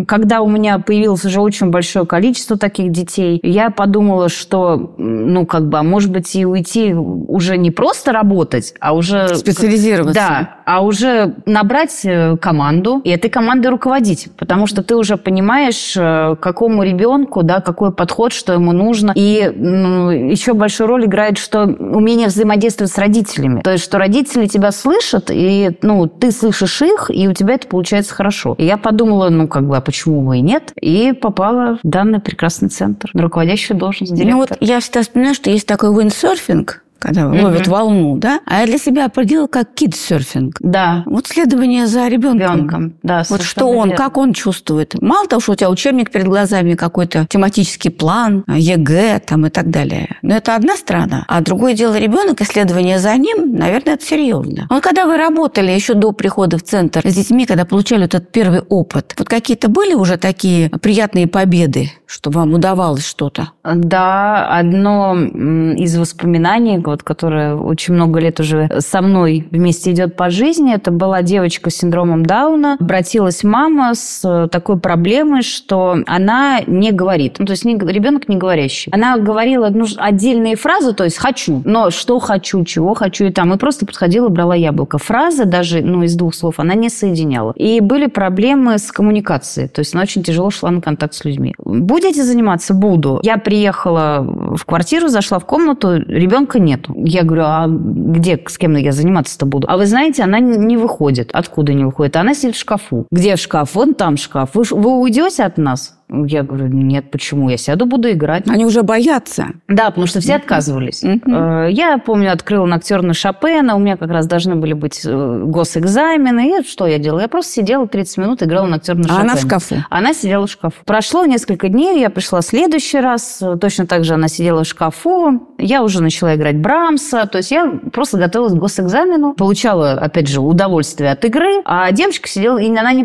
когда 0.06 0.42
у 0.42 0.48
меня 0.48 0.78
появилось 0.78 1.24
уже 1.24 1.40
очень 1.40 1.70
большое 1.70 2.06
количество 2.06 2.56
таких 2.56 2.90
детей, 2.90 3.40
я 3.42 3.70
подумала, 3.70 4.28
что, 4.28 4.94
ну, 4.98 5.46
как 5.46 5.68
бы, 5.68 5.78
а 5.78 5.82
может 5.82 6.10
быть, 6.10 6.34
и 6.34 6.44
уйти 6.44 6.94
уже 6.94 7.56
не 7.56 7.70
просто 7.70 8.12
работать, 8.12 8.74
а 8.80 8.94
уже... 8.94 9.34
Специализироваться. 9.34 10.14
Да, 10.14 10.56
а 10.64 10.82
уже 10.82 11.34
набрать 11.46 12.00
э, 12.04 12.36
команду 12.36 13.00
и 13.04 13.10
этой 13.10 13.30
командой 13.30 13.68
руководить, 13.68 14.28
потому 14.38 14.66
что 14.66 14.82
ты 14.82 14.96
уже 14.96 15.16
понимаешь, 15.16 15.94
э, 15.96 16.36
какому 16.40 16.82
ребенку, 16.82 17.42
да, 17.42 17.60
какой 17.60 17.92
подход, 17.92 18.32
что 18.32 18.52
ему 18.52 18.72
нужно. 18.72 19.12
И 19.14 19.52
ну, 19.54 20.10
еще 20.10 20.54
большую 20.54 20.88
роль 20.88 21.06
играет, 21.06 21.38
что 21.38 21.66
умение 22.10 22.26
взаимодействовать 22.28 22.92
с 22.92 22.98
родителями. 22.98 23.60
То 23.60 23.70
есть, 23.70 23.84
что 23.84 23.98
родители 23.98 24.46
тебя 24.46 24.72
слышат, 24.72 25.30
и 25.30 25.70
ну, 25.82 26.06
ты 26.08 26.32
слышишь 26.32 26.82
их, 26.82 27.10
и 27.12 27.28
у 27.28 27.32
тебя 27.32 27.54
это 27.54 27.68
получается 27.68 28.14
хорошо. 28.14 28.54
И 28.58 28.64
я 28.64 28.76
подумала, 28.76 29.28
ну, 29.28 29.46
как 29.46 29.66
бы, 29.66 29.76
а 29.76 29.80
почему 29.80 30.22
бы 30.22 30.38
и 30.38 30.40
нет? 30.40 30.72
И 30.80 31.12
попала 31.12 31.78
в 31.82 31.88
данный 31.88 32.20
прекрасный 32.20 32.68
центр, 32.68 33.10
на 33.14 33.22
руководящую 33.22 33.78
должность 33.78 34.12
директора. 34.12 34.34
Ну 34.34 34.40
вот 34.40 34.56
я 34.60 34.80
всегда 34.80 35.02
вспоминаю, 35.02 35.34
что 35.34 35.50
есть 35.50 35.66
такой 35.66 35.94
виндсерфинг, 35.96 36.82
когда 37.00 37.28
ловят 37.28 37.66
волну, 37.66 38.16
да? 38.18 38.40
А 38.46 38.60
я 38.60 38.66
для 38.66 38.78
себя 38.78 39.06
определила 39.06 39.46
как 39.46 39.74
кидсерфинг. 39.74 40.56
Да, 40.60 41.02
Вот 41.06 41.26
следование 41.26 41.86
за 41.86 42.06
ребенком. 42.08 42.56
ребенком. 42.56 42.94
Да, 43.02 43.22
Вот 43.28 43.42
что 43.42 43.66
он, 43.66 43.88
верно. 43.90 43.96
как 43.96 44.16
он 44.16 44.32
чувствует. 44.32 44.94
Мало 45.00 45.26
того, 45.26 45.40
что 45.40 45.52
у 45.52 45.54
тебя 45.54 45.70
учебник 45.70 46.10
перед 46.10 46.26
глазами, 46.26 46.74
какой-то 46.74 47.26
тематический 47.28 47.90
план, 47.90 48.44
ЕГЭ 48.48 49.20
там 49.26 49.46
и 49.46 49.50
так 49.50 49.70
далее. 49.70 50.16
Но 50.22 50.36
это 50.36 50.54
одна 50.54 50.76
сторона. 50.76 51.24
А 51.28 51.40
другое 51.40 51.74
дело 51.74 51.98
ребенок, 51.98 52.40
и 52.40 52.45
следование 52.45 52.98
за 52.98 53.16
ним, 53.16 53.56
наверное, 53.56 53.94
это 53.94 54.04
серьезно. 54.04 54.66
Вот 54.70 54.82
когда 54.82 55.06
вы 55.06 55.16
работали 55.16 55.70
еще 55.70 55.94
до 55.94 56.12
прихода 56.12 56.58
в 56.58 56.62
центр 56.62 57.00
с 57.04 57.14
детьми, 57.14 57.46
когда 57.46 57.64
получали 57.64 58.04
этот 58.04 58.30
первый 58.30 58.60
опыт, 58.60 59.14
вот 59.18 59.28
какие-то 59.28 59.68
были 59.68 59.94
уже 59.94 60.16
такие 60.16 60.68
приятные 60.68 61.26
победы, 61.26 61.90
что 62.06 62.30
вам 62.30 62.54
удавалось 62.54 63.06
что-то? 63.06 63.52
Да, 63.64 64.46
одно 64.48 65.16
из 65.16 65.96
воспоминаний, 65.96 66.78
вот, 66.90 67.02
которое 67.02 67.54
очень 67.54 67.94
много 67.94 68.20
лет 68.20 68.40
уже 68.40 68.68
со 68.78 69.00
мной 69.00 69.46
вместе 69.50 69.92
идет 69.92 70.16
по 70.16 70.30
жизни, 70.30 70.74
это 70.74 70.90
была 70.90 71.22
девочка 71.22 71.70
с 71.70 71.76
синдромом 71.76 72.26
Дауна. 72.26 72.76
Обратилась 72.80 73.44
мама 73.44 73.94
с 73.94 74.22
э, 74.24 74.48
такой 74.48 74.78
проблемой, 74.78 75.42
что 75.42 75.96
она 76.06 76.60
не 76.66 76.92
говорит. 76.92 77.36
Ну, 77.38 77.46
то 77.46 77.52
есть 77.52 77.64
не- 77.64 77.78
ребенок 77.78 78.28
не 78.28 78.36
говорящий. 78.36 78.90
Она 78.92 79.16
говорила 79.18 79.68
ну, 79.70 79.86
отдельные 79.96 80.56
фразы, 80.56 80.92
то 80.92 81.04
есть 81.04 81.18
«хочу», 81.18 81.62
но 81.64 81.90
что 81.90 82.18
хочу, 82.18 82.64
чего 82.64 82.94
хочу 82.94 83.26
и 83.26 83.30
там. 83.30 83.52
И 83.54 83.58
просто 83.58 83.86
подходила, 83.86 84.28
брала 84.28 84.54
яблоко. 84.54 84.98
Фразы 84.98 85.44
даже 85.44 85.80
ну, 85.82 86.02
из 86.02 86.16
двух 86.16 86.34
слов 86.34 86.58
она 86.58 86.74
не 86.74 86.88
соединяла. 86.88 87.52
И 87.56 87.80
были 87.80 88.06
проблемы 88.06 88.78
с 88.78 88.90
коммуникацией. 88.92 89.68
То 89.68 89.80
есть 89.80 89.94
она 89.94 90.02
очень 90.02 90.22
тяжело 90.22 90.50
шла 90.50 90.70
на 90.70 90.80
контакт 90.80 91.14
с 91.14 91.24
людьми. 91.24 91.54
Будете 91.64 92.22
заниматься? 92.24 92.74
Буду. 92.74 93.20
Я 93.22 93.38
приехала 93.38 94.20
в 94.56 94.64
квартиру, 94.64 95.08
зашла 95.08 95.38
в 95.38 95.46
комнату, 95.46 95.96
ребенка 95.96 96.58
нету. 96.80 96.94
Я 96.96 97.24
говорю, 97.24 97.44
а 97.44 97.66
где, 97.68 98.40
с 98.46 98.58
кем 98.58 98.76
я 98.76 98.92
заниматься-то 98.92 99.46
буду? 99.46 99.66
А 99.70 99.76
вы 99.76 99.86
знаете, 99.86 100.22
она 100.22 100.40
не 100.40 100.76
выходит. 100.76 101.30
Откуда 101.32 101.72
не 101.72 101.84
выходит? 101.84 102.16
Она 102.16 102.34
сидит 102.34 102.56
в 102.56 102.58
шкафу. 102.58 103.06
Где 103.10 103.36
шкаф? 103.36 103.74
Вон 103.74 103.94
там 103.94 104.16
шкаф. 104.16 104.50
Вы, 104.54 104.64
вы 104.70 105.00
уйдете 105.00 105.44
от 105.44 105.58
нас? 105.58 105.99
Я 106.12 106.42
говорю, 106.42 106.66
нет, 106.68 107.10
почему? 107.10 107.48
Я 107.50 107.56
сяду, 107.56 107.86
буду 107.86 108.10
играть. 108.10 108.48
Они 108.48 108.64
уже 108.64 108.82
боятся. 108.82 109.46
Да, 109.68 109.86
потому 109.86 110.06
что 110.06 110.20
все 110.20 110.34
отказывались. 110.34 111.04
Э, 111.04 111.68
Я 111.70 111.98
помню, 111.98 112.32
открыла 112.32 112.66
ноктюрны 112.66 113.14
Шопена, 113.14 113.76
у 113.76 113.78
меня 113.78 113.96
как 113.96 114.10
раз 114.10 114.26
должны 114.26 114.56
были 114.56 114.72
быть 114.72 115.02
э, 115.04 115.42
госэкзамены. 115.46 116.60
И 116.60 116.66
что 116.66 116.86
я 116.86 116.98
делала? 116.98 117.20
Я 117.20 117.28
просто 117.28 117.52
сидела 117.52 117.86
30 117.86 118.18
минут, 118.18 118.42
играла 118.42 118.66
ноктюрны 118.66 119.02
А 119.04 119.08
Шопена. 119.08 119.20
она 119.22 119.34
в 119.36 119.40
шкафу. 119.40 119.76
Она 119.88 120.12
сидела 120.14 120.46
в 120.46 120.50
шкафу. 120.50 120.76
Прошло 120.84 121.24
несколько 121.26 121.68
дней, 121.68 122.00
я 122.00 122.10
пришла 122.10 122.40
в 122.40 122.44
следующий 122.44 122.98
раз, 122.98 123.38
э, 123.40 123.56
точно 123.60 123.86
так 123.86 124.04
же 124.04 124.14
она 124.14 124.28
сидела 124.28 124.64
в 124.64 124.66
шкафу, 124.66 125.48
я 125.58 125.82
уже 125.84 126.02
начала 126.02 126.34
играть 126.34 126.56
Брамса, 126.58 127.26
то 127.26 127.38
есть 127.38 127.50
я 127.50 127.66
просто 127.92 128.18
готовилась 128.18 128.54
к 128.54 128.56
госэкзамену, 128.56 129.34
получала, 129.34 129.92
опять 129.92 130.26
же, 130.28 130.40
удовольствие 130.40 131.12
от 131.12 131.24
игры, 131.24 131.62
а 131.64 131.90
девочка 131.92 132.28
сидела, 132.28 132.58
и 132.58 132.68
она 132.74 132.92
не, 132.92 133.04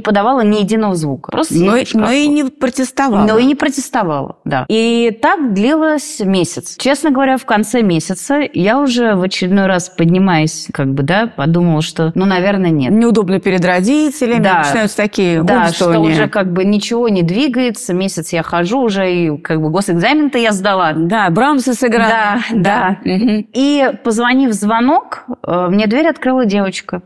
подавала 0.00 0.40
ни 0.42 0.56
единого 0.60 0.94
звука. 0.94 1.30
Просто 1.32 1.54
сидела 1.54 1.76
Но, 1.76 1.84
в 1.84 1.88
шкафу. 1.88 2.04
но 2.04 2.10
и 2.12 2.28
не 2.28 2.45
протестовала. 2.50 3.24
Но 3.26 3.38
и 3.38 3.44
не 3.44 3.54
протестовала, 3.54 4.38
да. 4.44 4.64
И 4.68 5.16
так 5.20 5.52
длилось 5.54 6.20
месяц. 6.20 6.76
Честно 6.78 7.10
говоря, 7.10 7.36
в 7.36 7.44
конце 7.44 7.82
месяца 7.82 8.40
я 8.52 8.78
уже 8.80 9.14
в 9.14 9.22
очередной 9.22 9.66
раз 9.66 9.88
поднимаясь, 9.88 10.68
как 10.72 10.92
бы, 10.94 11.02
да, 11.02 11.26
подумала, 11.26 11.82
что, 11.82 12.12
ну, 12.14 12.24
наверное, 12.24 12.70
нет. 12.70 12.92
Неудобно 12.92 13.40
перед 13.40 13.64
родителями, 13.64 14.42
Да. 14.42 14.58
начинаются 14.64 14.96
такие 14.96 15.42
Да, 15.42 15.68
что 15.68 15.98
уже 16.00 16.28
как 16.28 16.52
бы 16.52 16.64
ничего 16.64 17.08
не 17.08 17.22
двигается, 17.22 17.92
месяц 17.94 18.32
я 18.32 18.42
хожу 18.42 18.80
уже, 18.80 19.12
и 19.12 19.38
как 19.38 19.60
бы 19.60 19.70
госэкзамен-то 19.70 20.38
я 20.38 20.52
сдала. 20.52 20.92
Да, 20.94 21.28
Брамса 21.30 21.74
сыграл. 21.74 22.08
Да, 22.08 22.38
да. 22.52 22.98
Мгм. 23.04 23.46
И 23.52 23.92
позвонив 24.04 24.52
звонок, 24.52 25.24
э, 25.46 25.68
мне 25.70 25.86
дверь 25.86 26.08
открыла 26.08 26.44
девочка. 26.44 27.02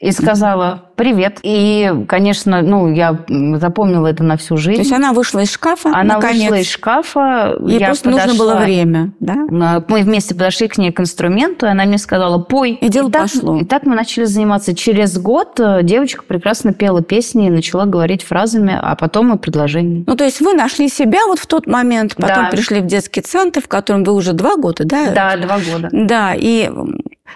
И 0.00 0.12
сказала 0.12 0.84
«Привет». 0.96 1.40
И, 1.42 1.92
конечно, 2.08 2.62
ну, 2.62 2.90
я 2.90 3.18
запомнила 3.56 4.06
это 4.06 4.24
на 4.24 4.38
всю 4.38 4.56
жизнь. 4.56 4.76
То 4.76 4.80
есть 4.80 4.92
она 4.94 5.12
вышла 5.12 5.40
из 5.40 5.52
шкафа, 5.52 5.90
Она 5.90 6.14
наконец. 6.14 6.44
вышла 6.44 6.54
из 6.54 6.70
шкафа. 6.70 7.54
Ей 7.66 7.80
я 7.80 7.86
просто 7.88 8.08
нужно 8.08 8.28
подошла. 8.28 8.54
было 8.54 8.60
время, 8.64 9.12
да? 9.20 9.34
А, 9.52 9.84
Мы 9.88 10.00
вместе 10.00 10.34
подошли 10.34 10.68
к 10.68 10.78
ней 10.78 10.90
к 10.90 11.00
инструменту, 11.00 11.66
и 11.66 11.68
она 11.68 11.84
мне 11.84 11.98
сказала 11.98 12.38
«пой». 12.38 12.72
И 12.80 12.88
дело 12.88 13.10
так, 13.10 13.22
пошло. 13.30 13.58
И 13.58 13.64
так 13.66 13.84
мы 13.84 13.94
начали 13.94 14.24
заниматься. 14.24 14.74
Через 14.74 15.18
год 15.18 15.60
э, 15.60 15.80
девочка 15.82 16.24
прекрасно 16.26 16.72
пела 16.72 17.02
песни 17.02 17.48
и 17.48 17.50
начала 17.50 17.84
говорить 17.84 18.22
фразами, 18.22 18.78
а 18.80 18.96
потом 18.96 19.34
и 19.34 19.38
предложениями. 19.38 20.04
Ну, 20.06 20.16
то 20.16 20.24
есть 20.24 20.40
вы 20.40 20.54
нашли 20.54 20.88
себя 20.88 21.26
вот 21.26 21.38
в 21.38 21.46
тот 21.46 21.66
момент, 21.66 22.14
потом 22.16 22.44
Да. 22.44 22.48
пришли 22.50 22.80
в 22.80 22.86
детский 22.86 23.20
центр, 23.20 23.60
в 23.60 23.68
котором 23.68 24.04
вы 24.04 24.14
уже 24.14 24.32
два 24.32 24.56
года, 24.56 24.84
да? 24.84 25.10
Да, 25.14 25.36
два 25.36 25.58
года. 25.58 25.90
Да, 25.92 26.32
и 26.34 26.70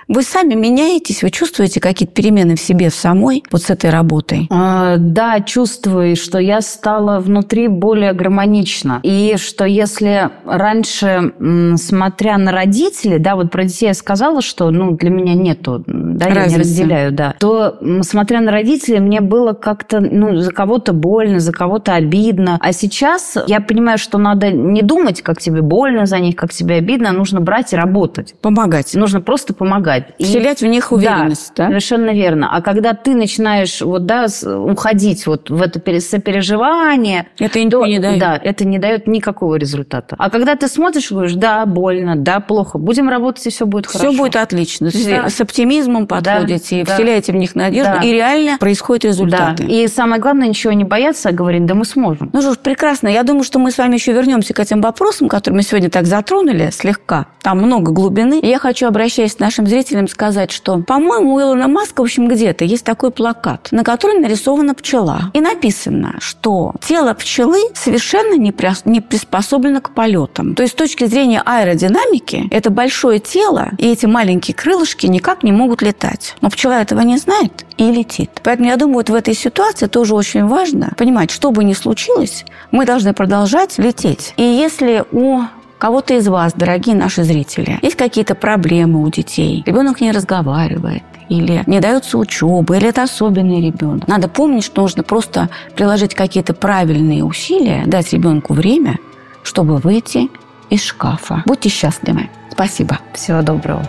вы 0.09 0.22
сами 0.22 0.55
меняетесь, 0.55 1.22
вы 1.22 1.30
чувствуете 1.30 1.80
какие-то 1.80 2.14
перемены 2.14 2.57
в 2.57 2.61
себе 2.61 2.90
в 2.90 2.95
самой 2.95 3.42
вот 3.51 3.62
с 3.62 3.70
этой 3.70 3.90
работой? 3.90 4.49
А, 4.51 4.97
Да, 4.99 5.40
чувствую, 5.40 6.16
что 6.16 6.38
я 6.38 6.61
стала 6.61 7.20
внутри 7.20 7.68
более 7.68 8.12
гармонична. 8.12 9.01
И 9.03 9.36
что 9.38 9.64
если 9.64 10.30
раньше, 10.45 11.32
смотря 11.76 12.38
на 12.38 12.53
родителей, 12.53 13.18
да, 13.18 13.36
вот 13.36 13.51
про 13.51 13.64
детей 13.64 13.86
я 13.86 13.95
сказала, 13.95 14.42
что 14.42 14.70
ну, 14.70 14.92
для 14.92 15.11
меня 15.11 15.34
нету, 15.34 15.84
да, 15.86 16.28
я 16.28 16.47
не 16.47 16.57
разделяю, 16.57 17.12
да, 17.12 17.34
то, 17.38 17.78
смотря 18.03 18.40
на 18.40 18.51
родителей, 18.51 19.01
мне 19.01 19.20
было 19.20 19.53
как-то, 19.53 20.01
ну, 20.01 20.36
за 20.36 20.53
кого-то 20.53 20.92
больно, 20.92 21.40
за 21.40 21.53
кого-то 21.53 21.95
обидно. 21.95 22.59
А 22.61 22.72
сейчас 22.72 23.36
я 23.47 23.61
понимаю, 23.61 23.99
что 23.99 24.18
надо 24.18 24.51
не 24.51 24.82
думать, 24.82 25.22
как 25.22 25.40
тебе 25.40 25.62
больно 25.62 26.07
за 26.07 26.18
них, 26.18 26.36
как 26.36 26.53
тебе 26.53 26.76
обидно, 26.76 27.11
а 27.11 27.12
нужно 27.12 27.40
брать 27.40 27.72
и 27.72 27.76
работать. 27.76 28.34
Помогать. 28.40 28.95
Нужно 28.95 29.20
просто 29.20 29.55
помогать. 29.55 29.84
Помогать. 29.85 30.14
И, 30.18 30.24
Вселять 30.24 30.61
в 30.61 30.66
них 30.66 30.93
уверенность, 30.93 31.53
да, 31.57 31.64
да? 31.64 31.68
Совершенно 31.68 32.11
верно. 32.11 32.49
А 32.53 32.62
когда 32.62 32.95
ты 32.95 33.14
начинаешь 33.14 33.80
вот, 33.80 34.07
да, 34.07 34.26
уходить 34.45 35.26
вот 35.26 35.51
в 35.51 35.61
это 35.61 35.80
сопереживание... 36.01 37.26
Это 37.39 37.70
то, 37.70 37.87
не 37.87 37.99
дает. 37.99 38.18
Да, 38.18 38.41
это 38.43 38.64
не 38.64 38.78
дает 38.78 39.07
никакого 39.07 39.57
результата. 39.57 40.16
А 40.18 40.30
когда 40.30 40.57
ты 40.57 40.68
смотришь 40.68 41.11
и 41.11 41.14
говоришь, 41.14 41.35
да, 41.35 41.66
больно, 41.66 42.16
да, 42.16 42.41
плохо, 42.41 42.78
будем 42.78 43.09
работать, 43.09 43.47
и 43.47 43.51
все 43.51 43.66
будет 43.66 43.87
все 43.87 43.99
хорошо. 43.99 44.12
Все 44.12 44.22
будет 44.22 44.37
отлично. 44.37 44.91
Да. 45.07 45.28
С 45.28 45.41
оптимизмом 45.41 46.07
подходите, 46.07 46.85
да, 46.85 46.95
вселяете 46.95 47.32
да. 47.32 47.39
в 47.39 47.41
них 47.41 47.55
надежду, 47.55 47.93
да. 48.01 48.03
и 48.03 48.12
реально 48.12 48.59
происходят 48.59 49.05
результаты. 49.05 49.64
Да. 49.64 49.72
И 49.72 49.87
самое 49.89 50.20
главное, 50.20 50.49
ничего 50.49 50.72
не 50.72 50.85
бояться, 50.85 51.28
а 51.28 51.32
говорить, 51.32 51.66
да 51.66 51.74
мы 51.74 51.85
сможем. 51.85 52.30
Ну 52.32 52.41
что 52.41 52.55
ж, 52.55 52.59
прекрасно. 52.59 53.09
Я 53.09 53.22
думаю, 53.22 53.45
что 53.45 53.59
мы 53.59 53.70
с 53.70 53.78
вами 53.78 53.95
еще 53.95 54.12
вернемся 54.12 54.55
к 54.55 54.61
этим 54.61 54.80
вопросам, 54.80 55.28
которые 55.28 55.57
мы 55.57 55.62
сегодня 55.62 55.91
так 55.91 56.07
затронули 56.07 56.70
слегка. 56.70 57.26
Там 57.43 57.59
много 57.59 57.93
глубины. 57.93 58.41
И 58.41 58.47
я 58.47 58.59
хочу, 58.59 58.87
обращаясь 58.87 59.35
к 59.35 59.41
нашим 59.41 59.66
зрителям, 59.74 60.06
сказать, 60.06 60.52
что, 60.52 60.78
по-моему, 60.78 61.34
у 61.34 61.40
Илона 61.40 61.66
Маска, 61.66 62.00
в 62.00 62.04
общем, 62.04 62.28
где-то 62.28 62.64
есть 62.64 62.84
такой 62.84 63.10
плакат, 63.10 63.68
на 63.72 63.82
котором 63.82 64.20
нарисована 64.20 64.74
пчела. 64.74 65.32
И 65.32 65.40
написано, 65.40 66.16
что 66.20 66.74
тело 66.80 67.12
пчелы 67.14 67.60
совершенно 67.74 68.36
не, 68.36 68.54
не 68.84 69.00
приспособлено 69.00 69.80
к 69.80 69.90
полетам. 69.90 70.54
То 70.54 70.62
есть 70.62 70.74
с 70.74 70.76
точки 70.76 71.04
зрения 71.06 71.42
аэродинамики, 71.44 72.48
это 72.50 72.70
большое 72.70 73.18
тело 73.18 73.70
и 73.78 73.88
эти 73.88 74.06
маленькие 74.06 74.54
крылышки 74.54 75.06
никак 75.06 75.42
не 75.42 75.50
могут 75.50 75.82
летать. 75.82 76.36
Но 76.40 76.50
пчела 76.50 76.80
этого 76.80 77.00
не 77.00 77.18
знает 77.18 77.66
и 77.76 77.90
летит. 77.90 78.30
Поэтому 78.44 78.68
я 78.68 78.76
думаю, 78.76 78.98
вот 78.98 79.10
в 79.10 79.14
этой 79.14 79.34
ситуации 79.34 79.86
тоже 79.86 80.14
очень 80.14 80.46
важно 80.46 80.92
понимать, 80.96 81.32
что 81.32 81.50
бы 81.50 81.64
ни 81.64 81.72
случилось, 81.72 82.44
мы 82.70 82.86
должны 82.86 83.12
продолжать 83.12 83.78
лететь. 83.78 84.34
И 84.36 84.42
если 84.42 85.04
у 85.10 85.42
кого-то 85.78 86.14
из 86.14 86.28
вас, 86.28 86.52
дорогие 86.54 86.96
наши 86.96 87.24
зрители, 87.24 87.78
есть 87.82 87.96
какие-то 87.96 88.34
проблемы 88.34 89.02
у 89.02 89.10
детей, 89.10 89.62
ребенок 89.66 90.00
не 90.00 90.12
разговаривает, 90.12 91.02
или 91.28 91.62
не 91.66 91.80
дается 91.80 92.18
учеба, 92.18 92.76
или 92.76 92.88
это 92.88 93.02
особенный 93.02 93.60
ребенок. 93.60 94.06
Надо 94.08 94.28
помнить, 94.28 94.64
что 94.64 94.82
нужно 94.82 95.02
просто 95.02 95.48
приложить 95.74 96.14
какие-то 96.14 96.54
правильные 96.54 97.24
усилия, 97.24 97.84
дать 97.86 98.12
ребенку 98.12 98.54
время, 98.54 98.98
чтобы 99.42 99.76
выйти 99.78 100.28
из 100.70 100.82
шкафа. 100.82 101.42
Будьте 101.46 101.68
счастливы. 101.68 102.30
Спасибо. 102.50 102.98
Всего 103.12 103.42
доброго. 103.42 103.84